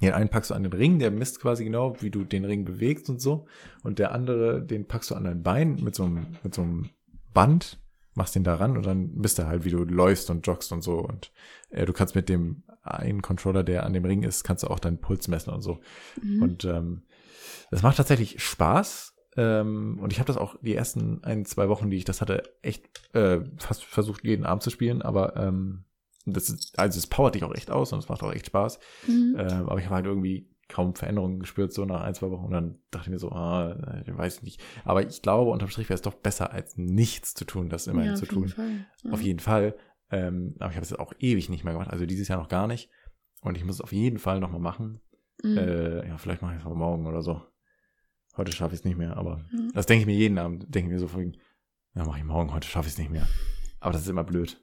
[0.01, 2.65] den einen packst du an den Ring, der misst quasi genau, wie du den Ring
[2.65, 3.45] bewegst und so.
[3.84, 6.89] Und der andere, den packst du an dein Bein mit so einem, mit so einem
[7.34, 7.80] Band,
[8.13, 10.82] machst den da ran und dann misst er halt, wie du läufst und joggst und
[10.82, 10.99] so.
[10.99, 11.32] Und
[11.69, 14.80] äh, du kannst mit dem einen Controller, der an dem Ring ist, kannst du auch
[14.80, 15.80] deinen Puls messen und so.
[16.21, 16.41] Mhm.
[16.41, 17.03] Und ähm,
[17.71, 19.14] das macht tatsächlich Spaß.
[19.38, 22.44] Ähm, und ich habe das auch die ersten ein, zwei Wochen, die ich das hatte,
[22.62, 25.02] echt äh, fast versucht, jeden Abend zu spielen.
[25.02, 25.86] Aber ähm,
[26.26, 28.80] das ist, also es powert dich auch echt aus und es macht auch echt Spaß.
[29.08, 29.36] Mhm.
[29.38, 32.46] Ähm, aber ich habe halt irgendwie kaum Veränderungen gespürt, so nach ein, zwei Wochen.
[32.46, 34.62] Und dann dachte ich mir so, ah, ich weiß nicht.
[34.84, 38.12] Aber ich glaube, unterm Strich wäre es doch besser, als nichts zu tun, das immerhin
[38.12, 38.52] ja, zu tun.
[39.04, 39.12] Ja.
[39.12, 39.76] Auf jeden Fall.
[40.12, 41.92] Ähm, aber ich habe es jetzt auch ewig nicht mehr gemacht.
[41.92, 42.90] Also dieses Jahr noch gar nicht.
[43.42, 45.02] Und ich muss es auf jeden Fall nochmal machen.
[45.44, 45.58] Mhm.
[45.58, 47.42] Äh, ja, vielleicht mache ich es morgen oder so.
[48.38, 49.60] Heute schaffe ich es nicht mehr, aber Ja.
[49.74, 50.64] das denke ich mir jeden Abend.
[50.74, 51.38] Denke ich mir so vorhin,
[51.94, 53.28] ja, mache ich morgen, heute schaffe ich es nicht mehr.
[53.80, 54.62] Aber das ist immer blöd.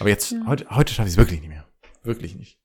[0.00, 0.44] Aber jetzt, Ja.
[0.46, 1.66] heute, heute schaffe ich es wirklich nicht mehr.
[2.02, 2.60] Wirklich nicht.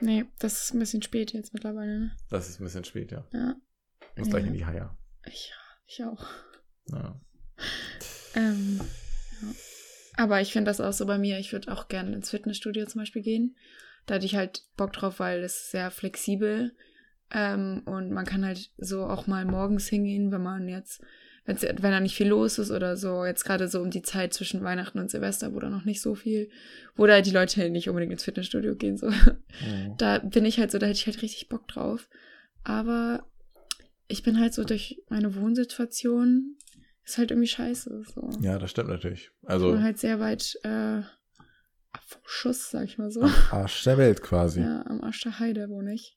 [0.00, 1.98] Nee, das ist ein bisschen spät jetzt mittlerweile.
[2.00, 2.16] Ne?
[2.30, 3.26] Das ist ein bisschen spät, ja.
[3.32, 3.56] Ja.
[4.16, 4.48] Muss gleich Ja.
[4.48, 4.90] in die Haie.
[5.26, 5.52] Ich,
[5.86, 6.24] ich auch.
[6.86, 7.20] Ja.
[8.34, 8.80] Ähm,
[9.42, 9.48] ja.
[10.16, 11.38] Aber ich finde das auch so bei mir.
[11.38, 13.56] Ich würde auch gerne ins Fitnessstudio zum Beispiel gehen.
[14.06, 16.74] Da hätte ich halt Bock drauf, weil es ist sehr flexibel.
[17.32, 21.00] Ähm, und man kann halt so auch mal morgens hingehen, wenn man jetzt,
[21.44, 24.62] wenn da nicht viel los ist oder so, jetzt gerade so um die Zeit zwischen
[24.62, 26.50] Weihnachten und Silvester, wo da noch nicht so viel,
[26.96, 29.08] wo da die Leute halt nicht unbedingt ins Fitnessstudio gehen, so.
[29.10, 29.96] Mhm.
[29.98, 32.08] Da bin ich halt so, da hätte ich halt richtig Bock drauf.
[32.62, 33.24] Aber
[34.08, 36.56] ich bin halt so durch meine Wohnsituation,
[37.04, 38.02] ist halt irgendwie scheiße.
[38.14, 38.30] So.
[38.40, 39.30] Ja, das stimmt natürlich.
[39.42, 40.68] Ich Also bin halt sehr weit äh,
[41.92, 43.22] ab vom Schuss, sag ich mal so.
[43.22, 44.60] am Arsch der Welt quasi.
[44.60, 46.16] Ja, am Arsch der Heide wohne ich.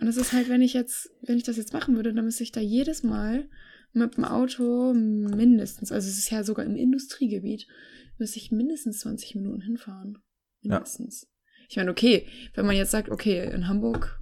[0.00, 2.42] Und es ist halt, wenn ich jetzt, wenn ich das jetzt machen würde, dann müsste
[2.44, 3.48] ich da jedes Mal
[3.92, 7.66] mit dem Auto mindestens, also es ist ja sogar im Industriegebiet,
[8.18, 10.18] müsste ich mindestens 20 Minuten hinfahren.
[10.62, 11.26] Mindestens.
[11.68, 14.20] Ich meine, okay, wenn man jetzt sagt, okay, in Hamburg,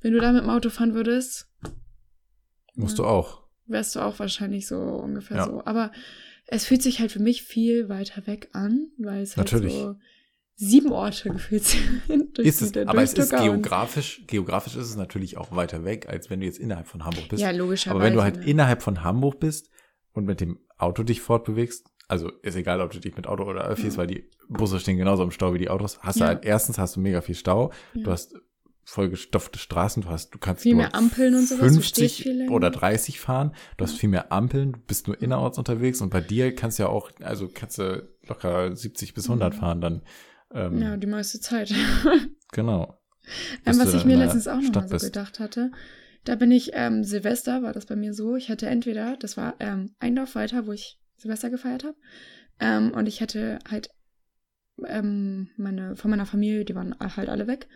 [0.00, 1.48] wenn du da mit dem Auto fahren würdest,
[2.74, 3.04] Musst Ja.
[3.04, 3.46] du auch.
[3.66, 5.46] wärst du auch wahrscheinlich so ungefähr Ja.
[5.46, 5.64] so.
[5.64, 5.92] Aber
[6.46, 9.72] es fühlt sich halt für mich viel weiter weg an, weil es halt Natürlich.
[9.72, 9.96] so
[10.58, 12.38] sieben Orte gefühlt sind.
[12.38, 16.40] Ist es, aber es ist geografisch, geografisch ist es natürlich auch weiter weg, als wenn
[16.40, 17.42] du jetzt innerhalb von Hamburg bist.
[17.42, 17.96] Ja, logischerweise.
[17.96, 18.46] aber wenn du halt ne?
[18.46, 19.68] innerhalb von Hamburg bist
[20.12, 23.64] und mit dem Auto dich fortbewegst, also ist egal, ob du dich mit Auto oder
[23.64, 23.98] Öffis, Ja.
[23.98, 26.26] weil die Busse stehen genauso im Stau wie die Autos, hast Ja.
[26.26, 28.02] du halt, erstens hast du mega viel Stau, Ja.
[28.04, 28.34] du hast
[28.84, 32.22] vollgestopfte Straßen, du hast, du kannst Viel nur mehr Ampeln und sowas, du stehst 50
[32.22, 32.52] viel länger.
[32.52, 36.20] oder 30 fahren, du hast viel mehr Ampeln, du bist nur innerorts unterwegs und bei
[36.20, 39.58] dir kannst du ja auch, also kannst du locker 70 bis 100 Mhm.
[39.58, 40.02] fahren dann.
[40.52, 41.72] Ähm, Ja, die meiste Zeit.
[42.52, 42.96] Genau.
[43.66, 45.72] Ähm, was ich mir letztens auch noch Stadt mal so gedacht hatte,
[46.24, 49.56] da bin ich ähm, Silvester, war das bei mir so, ich hatte entweder, das war
[49.58, 51.96] ähm, ein Dorf weiter, wo ich Silvester gefeiert habe,
[52.60, 53.90] ähm, und ich hatte halt
[54.84, 57.68] ähm, meine, von meiner Familie, die waren halt alle weg,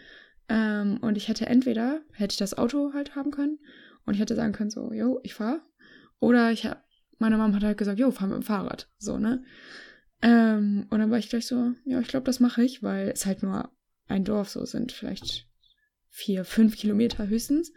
[0.49, 3.59] ähm, und ich hätte entweder, hätte ich das Auto halt haben können,
[4.07, 5.61] und ich hätte sagen können, so, yo, ich fahr,
[6.21, 6.85] oder ich hab,
[7.19, 9.43] meine Mama hat halt gesagt, yo, fahr mit dem Fahrrad, so, ne,
[10.23, 13.27] ähm, und dann war ich gleich so, ja, ich glaube, das mache ich, weil es
[13.27, 13.71] halt nur
[14.09, 15.47] ein Dorf so sind, vielleicht
[16.09, 17.73] vier, fünf Kilometer höchstens.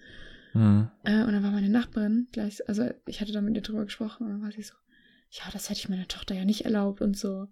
[0.54, 0.90] Mhm.
[1.04, 4.26] Äh, und dann war meine Nachbarin gleich, also ich hatte da mit ihr drüber gesprochen
[4.26, 4.74] und dann war sie so,
[5.30, 7.48] ja, das hätte ich meiner Tochter ja nicht erlaubt und so.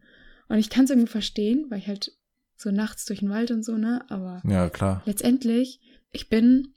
[0.47, 2.11] Und ich kann es irgendwie verstehen, weil ich halt
[2.55, 5.01] so nachts durch den Wald und so, ne, aber Ja, klar.
[5.05, 5.79] letztendlich,
[6.11, 6.73] ich bin,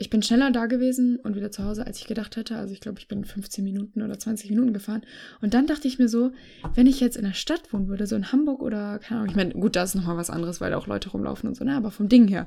[0.00, 2.56] ich bin schneller da gewesen und wieder zu Hause, als ich gedacht hätte.
[2.56, 5.02] Also ich glaube, ich bin 15 Minuten oder 20 Minuten gefahren.
[5.40, 6.30] Und dann dachte ich mir so,
[6.74, 9.36] wenn ich jetzt in der Stadt wohnen würde, so in Hamburg oder, keine Ahnung, ich
[9.36, 11.76] meine, gut, da ist nochmal was anderes, weil da auch Leute rumlaufen und so, ne,
[11.76, 12.46] aber vom Ding her,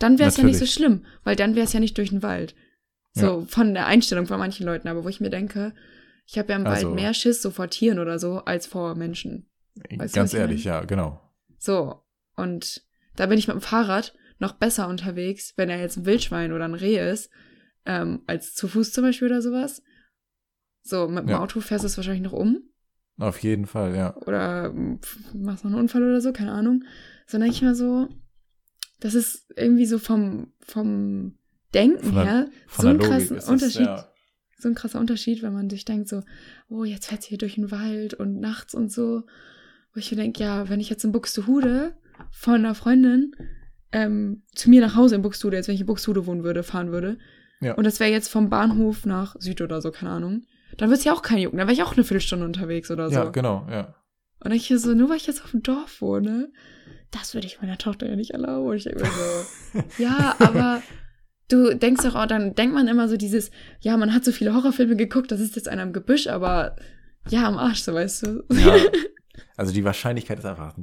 [0.00, 2.22] dann wäre es ja nicht so schlimm, weil dann wäre es ja nicht durch den
[2.24, 2.54] Wald.
[3.12, 5.74] So, von der Einstellung von manchen Leuten, aber wo ich mir denke,
[6.26, 8.94] ich habe ja im Also- Wald mehr Schiss so vor Tieren oder so, als vor
[8.96, 9.48] Menschen.
[9.96, 11.20] Weißt Ganz ich ehrlich, ja, genau.
[11.58, 12.02] So,
[12.36, 12.82] und
[13.16, 16.64] da bin ich mit dem Fahrrad noch besser unterwegs, wenn er jetzt ein Wildschwein oder
[16.64, 17.30] ein Reh ist,
[17.86, 19.82] ähm, als zu Fuß zum Beispiel oder sowas.
[20.82, 21.40] So, mit dem Ja.
[21.40, 22.60] Auto fährst du es wahrscheinlich noch um
[23.18, 24.16] Auf jeden Fall, ja.
[24.18, 26.84] oder ähm, pf, machst noch einen Unfall oder so, keine Ahnung.
[27.26, 28.08] Sondern ich mal so,
[29.00, 31.36] das ist irgendwie so vom, vom
[31.74, 34.08] Denken der- her Von so ein es, Unterschied ja.
[34.58, 36.22] so ein krasser Unterschied, wenn man sich denkt so,
[36.68, 39.24] oh, jetzt fährt sie hier durch den Wald und nachts und so.
[39.92, 41.96] Wo ich mir denke, ja, wenn ich jetzt in Buxtehude
[42.30, 43.32] von einer Freundin
[43.92, 46.90] ähm, zu mir nach Hause in Buxtehude, jetzt wenn ich in Buxtehude wohnen würde, fahren
[46.92, 47.18] würde,
[47.60, 47.74] Ja.
[47.74, 50.44] und das wäre jetzt vom Bahnhof nach Süd oder so, keine Ahnung,
[50.76, 53.08] dann würde es ja auch kein jucken, dann wäre ich auch eine Viertelstunde unterwegs oder
[53.08, 53.14] so.
[53.16, 53.94] Ja, genau, ja.
[54.44, 56.52] Und ich hier so, nur weil ich jetzt auf dem Dorf wohne,
[57.10, 58.68] das würde ich meiner Tochter ja nicht erlauben.
[58.68, 60.82] Und ich denke mir so, ja, aber
[61.48, 64.54] du denkst doch auch, dann denkt man immer so dieses, ja, man hat so viele
[64.54, 66.76] Horrorfilme geguckt, das ist jetzt einer im Gebüsch, aber
[67.30, 68.44] ja, am Arsch, so weißt du.
[68.52, 68.76] ja.
[69.56, 70.74] Also die Wahrscheinlichkeit ist einfach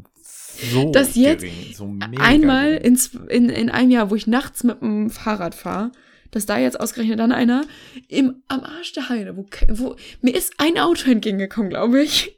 [0.72, 2.82] so Dass jetzt gering, so mega Einmal gering.
[2.86, 5.92] in, zw- in, in einem Jahr, wo ich nachts mit dem Fahrrad fahre,
[6.32, 7.64] dass da jetzt ausgerechnet dann einer
[8.10, 12.38] im, am Arsch der Heide, wo, wo mir ist ein Auto entgegengekommen, glaube ich.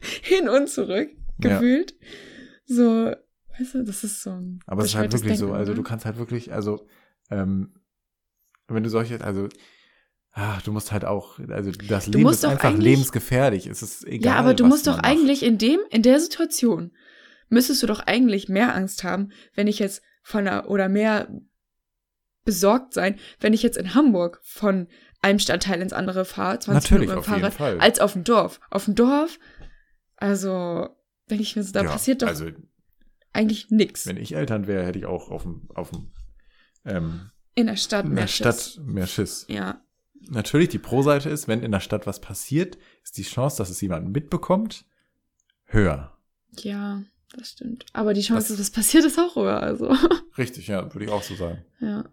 [0.22, 1.10] Hin und zurück,
[1.42, 1.58] Ja.
[1.58, 1.94] gefühlt.
[2.66, 3.12] So,
[3.58, 4.60] weißt du, das ist so ein.
[4.66, 5.88] Aber es ist halt wirklich so, Denken, also du oder?
[5.88, 6.86] kannst halt wirklich, also,
[7.30, 7.74] ähm,
[8.68, 9.48] wenn du solche, also,
[10.38, 13.66] ah, du musst halt auch, also das Leben musst ist einfach eigentlich- lebensgefährlich.
[13.66, 14.32] Es ist egal.
[14.34, 15.10] Ja, aber du musst doch man macht.
[15.10, 16.92] eigentlich in dem, in der Situation,
[17.48, 21.28] müsstest du doch eigentlich mehr Angst haben, wenn ich jetzt von einer, oder mehr
[22.44, 24.88] besorgt sein, wenn ich jetzt in Hamburg von
[25.20, 27.80] einem Stadtteil ins andere fahre, 20 Natürlich, Minuten auf mit dem Fahrrad, Fall.
[27.80, 28.60] als auf dem Dorf.
[28.70, 29.38] Auf dem Dorf,
[30.16, 30.88] also,
[31.30, 32.46] denke ich mir so, da Ja, passiert doch Also,
[33.32, 34.06] eigentlich nichts.
[34.06, 36.12] wenn ich Eltern wäre, hätte ich auch auf dem, auf dem,
[36.84, 38.36] ähm, In der Stadt mehr der Schiss.
[38.74, 39.44] Stadt mehr Schiss.
[39.48, 39.80] Ja,
[40.30, 43.80] Natürlich, die Pro-Seite ist, wenn in der Stadt was passiert, ist die Chance, dass es
[43.80, 44.84] jemand mitbekommt,
[45.66, 46.12] höher.
[46.58, 47.02] ja,
[47.36, 47.86] das stimmt.
[47.92, 49.94] Aber die Chance, Das- dass was passiert, ist auch höher, also.
[50.38, 51.64] Richtig, ja, würde ich auch so sagen.
[51.80, 52.04] Ja.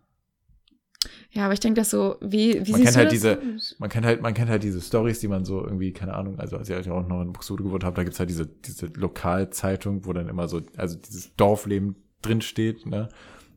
[1.32, 3.38] Ja, aber ich denke, dass so, wie, wie Man kennt halt diese-
[3.78, 6.58] Man kennt halt, man kennt halt diese Stories, die man so irgendwie, keine Ahnung, also
[6.58, 10.14] als ich auch noch in Buxtehude gewohnt habe, da gibt's halt diese, diese Lokalzeitung, wo
[10.14, 13.10] dann immer so, also dieses Dorfleben drin steht, ne?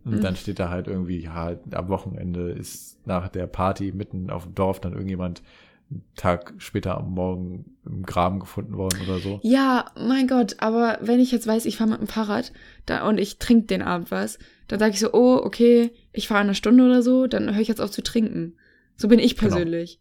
[0.09, 0.21] Und Mhm.
[0.23, 4.45] dann steht da halt irgendwie, ja, halt am Wochenende ist nach der Party mitten auf
[4.45, 5.43] dem Dorf dann irgendjemand
[5.91, 9.41] einen Tag später am Morgen im Graben gefunden worden oder so.
[9.43, 12.53] Ja, mein Gott, aber wenn ich jetzt weiß, ich fahre mit dem Fahrrad
[12.87, 16.41] da und ich trinke den Abend was, dann sage ich so, oh, okay, ich fahre
[16.41, 18.57] eine Stunde oder so, dann höre ich jetzt auf zu trinken.
[18.97, 19.49] So bin ich Genau.
[19.51, 20.01] persönlich.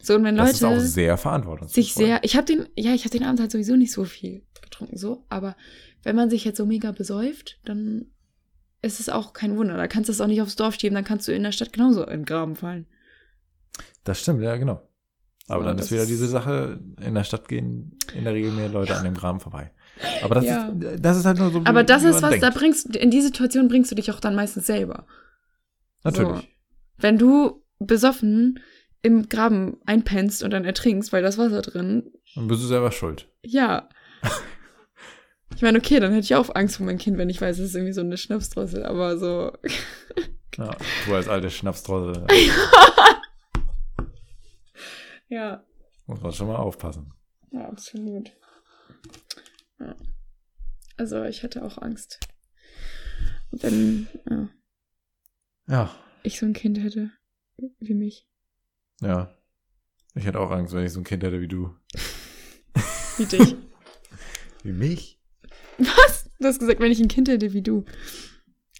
[0.00, 1.82] So, und wenn Das ist auch Leute sehr verantwortungsvoll.
[1.82, 4.42] sich sehr, ich habe den, ja, ich habe den Abend halt sowieso nicht so viel
[4.62, 5.56] getrunken, so, aber
[6.02, 8.06] wenn man sich jetzt so mega besäuft, dann
[8.82, 9.76] ist es auch kein Wunder.
[9.76, 11.72] Da kannst du es auch nicht aufs Dorf schieben, dann kannst du in der Stadt
[11.72, 12.86] genauso in den Graben fallen.
[14.04, 14.82] Das stimmt, ja, genau.
[15.48, 18.68] Aber So, dann ist wieder diese Sache, in der Stadt gehen in der Regel mehr
[18.68, 19.72] Leute an dem Graben vorbei.
[20.22, 20.68] Aber das, Ja.
[20.68, 21.62] ist, das ist halt nur so.
[21.64, 22.54] Aber das ist was, da denkt.
[22.58, 25.06] bringst in die Situation bringst du dich auch dann meistens selber.
[26.04, 26.48] Natürlich.
[26.98, 28.60] Wenn du besoffen
[29.02, 33.28] im Graben einpennst und dann ertrinkst, weil das Wasser drin, Dann bist du selber schuld.
[33.42, 33.88] ja.
[35.56, 37.70] Ich meine, okay, dann hätte ich auch Angst vor meinem Kind, wenn ich weiß, es
[37.70, 39.52] ist irgendwie so eine Schnapsdrossel, aber so.
[40.56, 40.76] Ja,
[41.06, 42.26] du als alte Schnapsdrossel
[45.28, 45.64] ja,
[46.06, 47.12] muss man schon mal aufpassen.
[47.50, 48.32] ja, absolut.
[49.78, 49.94] Ja.
[50.96, 52.18] Also ich hätte auch Angst.
[53.50, 54.48] Wenn ja,
[55.68, 57.10] Ja, ich so ein Kind hätte
[57.80, 58.28] wie mich.
[59.00, 59.34] ja.
[60.14, 61.72] Ich hätte auch Angst, wenn ich so ein Kind hätte wie du.
[63.18, 63.54] Wie dich.
[64.64, 65.17] Wie mich?
[65.78, 66.30] Was?
[66.38, 67.84] Du hast gesagt, wenn ich ein Kind hätte wie du.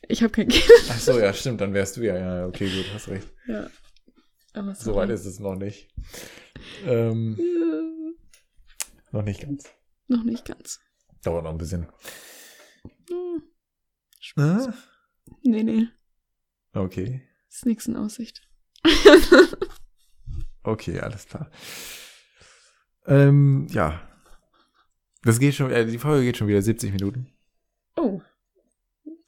[0.09, 0.65] Ich habe kein Kind.
[0.91, 2.17] Ach so, ja, stimmt, dann wärst du ja.
[2.17, 3.29] Ja, okay, gut, hast recht.
[3.47, 3.69] Ja.
[4.55, 5.89] Aber So weit ist es noch nicht.
[6.85, 9.65] Ähm, Ja, noch nicht ganz.
[10.09, 10.81] noch nicht ganz.
[11.23, 11.87] Dauert noch ein bisschen.
[13.09, 13.43] Hm.
[14.21, 14.67] Spaß.
[14.69, 14.73] Äh?
[15.43, 15.87] Nee, nee.
[16.73, 17.23] Okay.
[17.49, 18.43] Ist nichts in Aussicht.
[20.63, 21.51] Okay, alles klar.
[23.07, 24.08] Ähm, ja.
[25.29, 27.31] Das geht schon, äh, die Folge geht schon wieder 70 Minuten,
[27.99, 28.23] Oh.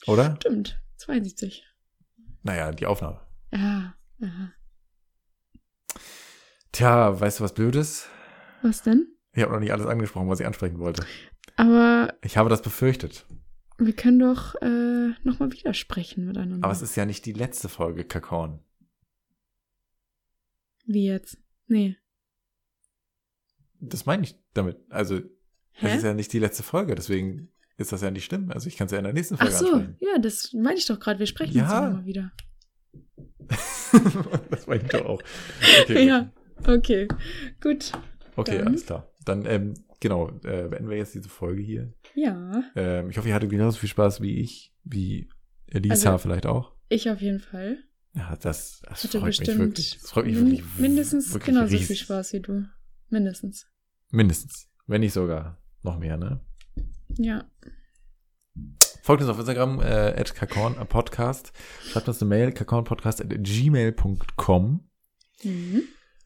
[0.06, 0.36] oder?
[0.36, 0.80] Stimmt.
[0.96, 1.62] 72.
[2.42, 3.20] Naja, die Aufnahme.
[3.52, 3.94] Ja.
[4.22, 4.52] Aha.
[6.72, 8.08] Tja, weißt du, was Blödes?
[8.62, 9.14] Was denn?
[9.34, 11.04] Ich habe noch nicht alles angesprochen, was ich ansprechen wollte.
[11.56, 13.26] Aber Ich habe das befürchtet.
[13.76, 16.64] wir können doch äh, nochmal widersprechen miteinander.
[16.64, 18.60] Aber es ist ja nicht die letzte Folge, Kakon.
[20.86, 21.36] Wie jetzt?
[21.66, 21.98] Nee.
[23.80, 24.78] Das meine ich damit.
[24.88, 25.20] Also,
[25.80, 25.96] Hä?
[25.96, 28.50] ist ja nicht die letzte Folge, deswegen ist das ja nicht schlimm.
[28.50, 29.96] Also, ich kann es ja in der nächsten Ach Folge so, ansprechen.
[30.00, 31.18] ja, das meine ich doch gerade.
[31.18, 31.62] Wir sprechen Ja.
[31.62, 32.32] jetzt ja nochmal wieder.
[34.50, 35.22] das meine ich doch auch.
[35.82, 36.32] Okay, Ja,
[36.66, 37.08] okay.
[37.60, 37.92] Gut.
[38.36, 38.68] okay dann.
[38.68, 39.10] alles klar.
[39.24, 41.92] Dann, ähm, genau, äh, beenden wir jetzt diese Folge hier.
[42.14, 45.28] Ja, Ähm, ich hoffe, ihr hattet genauso viel Spaß wie ich, wie
[45.66, 46.74] Elisa Also- vielleicht auch.
[46.88, 47.78] ich auf jeden Fall.
[48.14, 49.98] Ja, das, das Hatte freut mich bestimmt wirklich.
[50.00, 50.62] Das freut mich wirklich.
[50.78, 51.86] mindestens wirklich genauso riesig.
[51.86, 52.64] viel Spaß wie du.
[53.08, 53.66] Mindestens.
[54.10, 54.68] Mindestens.
[54.88, 56.40] Wenn nicht sogar noch mehr, ne?
[57.18, 57.44] Ja.
[59.02, 61.52] Folgt uns auf Instagram, äh, at Kakorn äh, Podcast.
[61.82, 64.88] Schreibt uns eine Mail, kakornpodcast at gmail.com.
[65.42, 65.82] Mhm.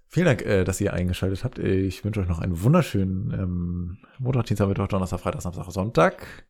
[0.09, 1.59] Vielen Dank, äh, dass ihr eingeschaltet habt.
[1.59, 6.47] Ich wünsche euch noch einen wunderschönen ähm, Montag, Dienstag, Mittwoch, Donnerstag, Freitag, Samstag, Sonntag.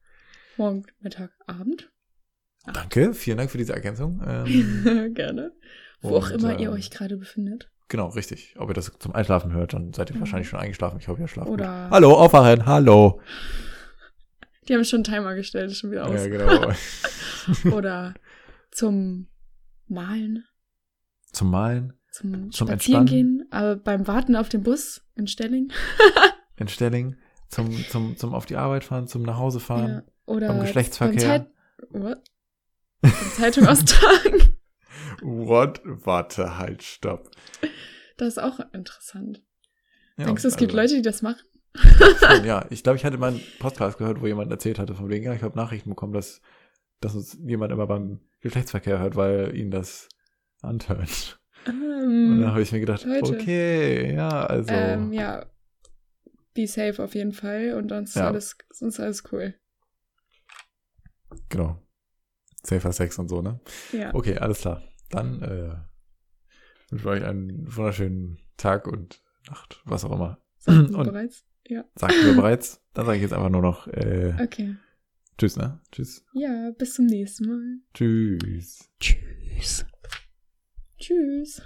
[0.56, 1.90] Morgen, Mittag, Abend.
[2.72, 4.22] Danke, vielen Dank für diese Ergänzung.
[4.26, 5.52] Ähm, Gerne.
[6.00, 7.70] Wo auch Und, immer ihr ähm, euch gerade befindet.
[7.88, 8.54] Genau, richtig.
[8.58, 10.20] Ob ihr das zum Einschlafen hört, dann seid ihr Mhm.
[10.20, 10.98] wahrscheinlich schon eingeschlafen.
[11.00, 11.54] Ich hoffe, ihr schlaft gut.
[11.60, 13.20] Oder Hallo, aufwachen, hallo.
[14.68, 16.14] die haben schon einen Timer gestellt, ist schon wieder aus.
[16.14, 16.72] Ja, genau.
[17.76, 18.14] Oder
[18.70, 19.28] zum
[19.88, 20.44] Malen,
[21.32, 25.70] Zum Malen, zum, Zum Spazierengehen, aber beim Warten auf den Bus in Stelling.
[26.56, 27.16] in Stelling,
[27.48, 29.90] zum, zum, zum auf die Arbeit fahren, zum nach Hause fahren.
[29.90, 30.02] Ja.
[30.26, 31.16] Oder beim Geschlechtsverkehr.
[31.28, 31.50] Beim Zeit
[31.90, 32.18] What?
[33.36, 34.54] Zeitung austragen.
[35.22, 35.80] What?
[35.84, 37.30] Warte, halt, stopp.
[38.16, 39.42] Das ist auch interessant.
[40.16, 41.42] Ja, Denkst du, es gibt also- Leute, die das machen?
[42.44, 45.24] Ja, ich glaube, ich hatte mal einen Podcast gehört, wo jemand erzählt hatte, von wegen,
[45.24, 46.40] ja, ich habe Nachrichten bekommen, dass,
[47.00, 50.08] dass uns jemand immer beim Geschlechtsverkehr hört, weil ihn das
[50.62, 51.40] antönt.
[51.66, 53.32] Und da Ähm, habe ich mir gedacht, Leute.
[53.34, 54.72] okay, ja, also.
[54.72, 55.46] ähm, ja.
[56.54, 58.28] Be safe auf jeden Fall und sonst, Ja.
[58.28, 59.54] alles, sonst alles cool.
[61.48, 61.80] Genau.
[62.64, 63.60] Safer Sex und so, ne?
[63.92, 64.14] Ja.
[64.14, 64.82] Okay, alles klar.
[65.10, 65.74] Dann äh,
[66.90, 70.38] wünsche ich euch einen wunderschönen Tag und Nacht, was auch immer.
[70.58, 71.44] Sagten wir bereits?
[71.66, 71.84] Ja.
[71.94, 72.80] Sagt mir bereits.
[72.94, 74.76] Dann sage ich jetzt einfach nur noch äh, Okay.
[75.36, 75.80] Tschüss, ne?
[75.90, 76.24] Tschüss.
[76.32, 77.78] Ja, bis zum nächsten Mal.
[77.92, 78.88] Tschüss.
[79.00, 79.84] Tschüss.
[80.98, 81.62] Tschüss.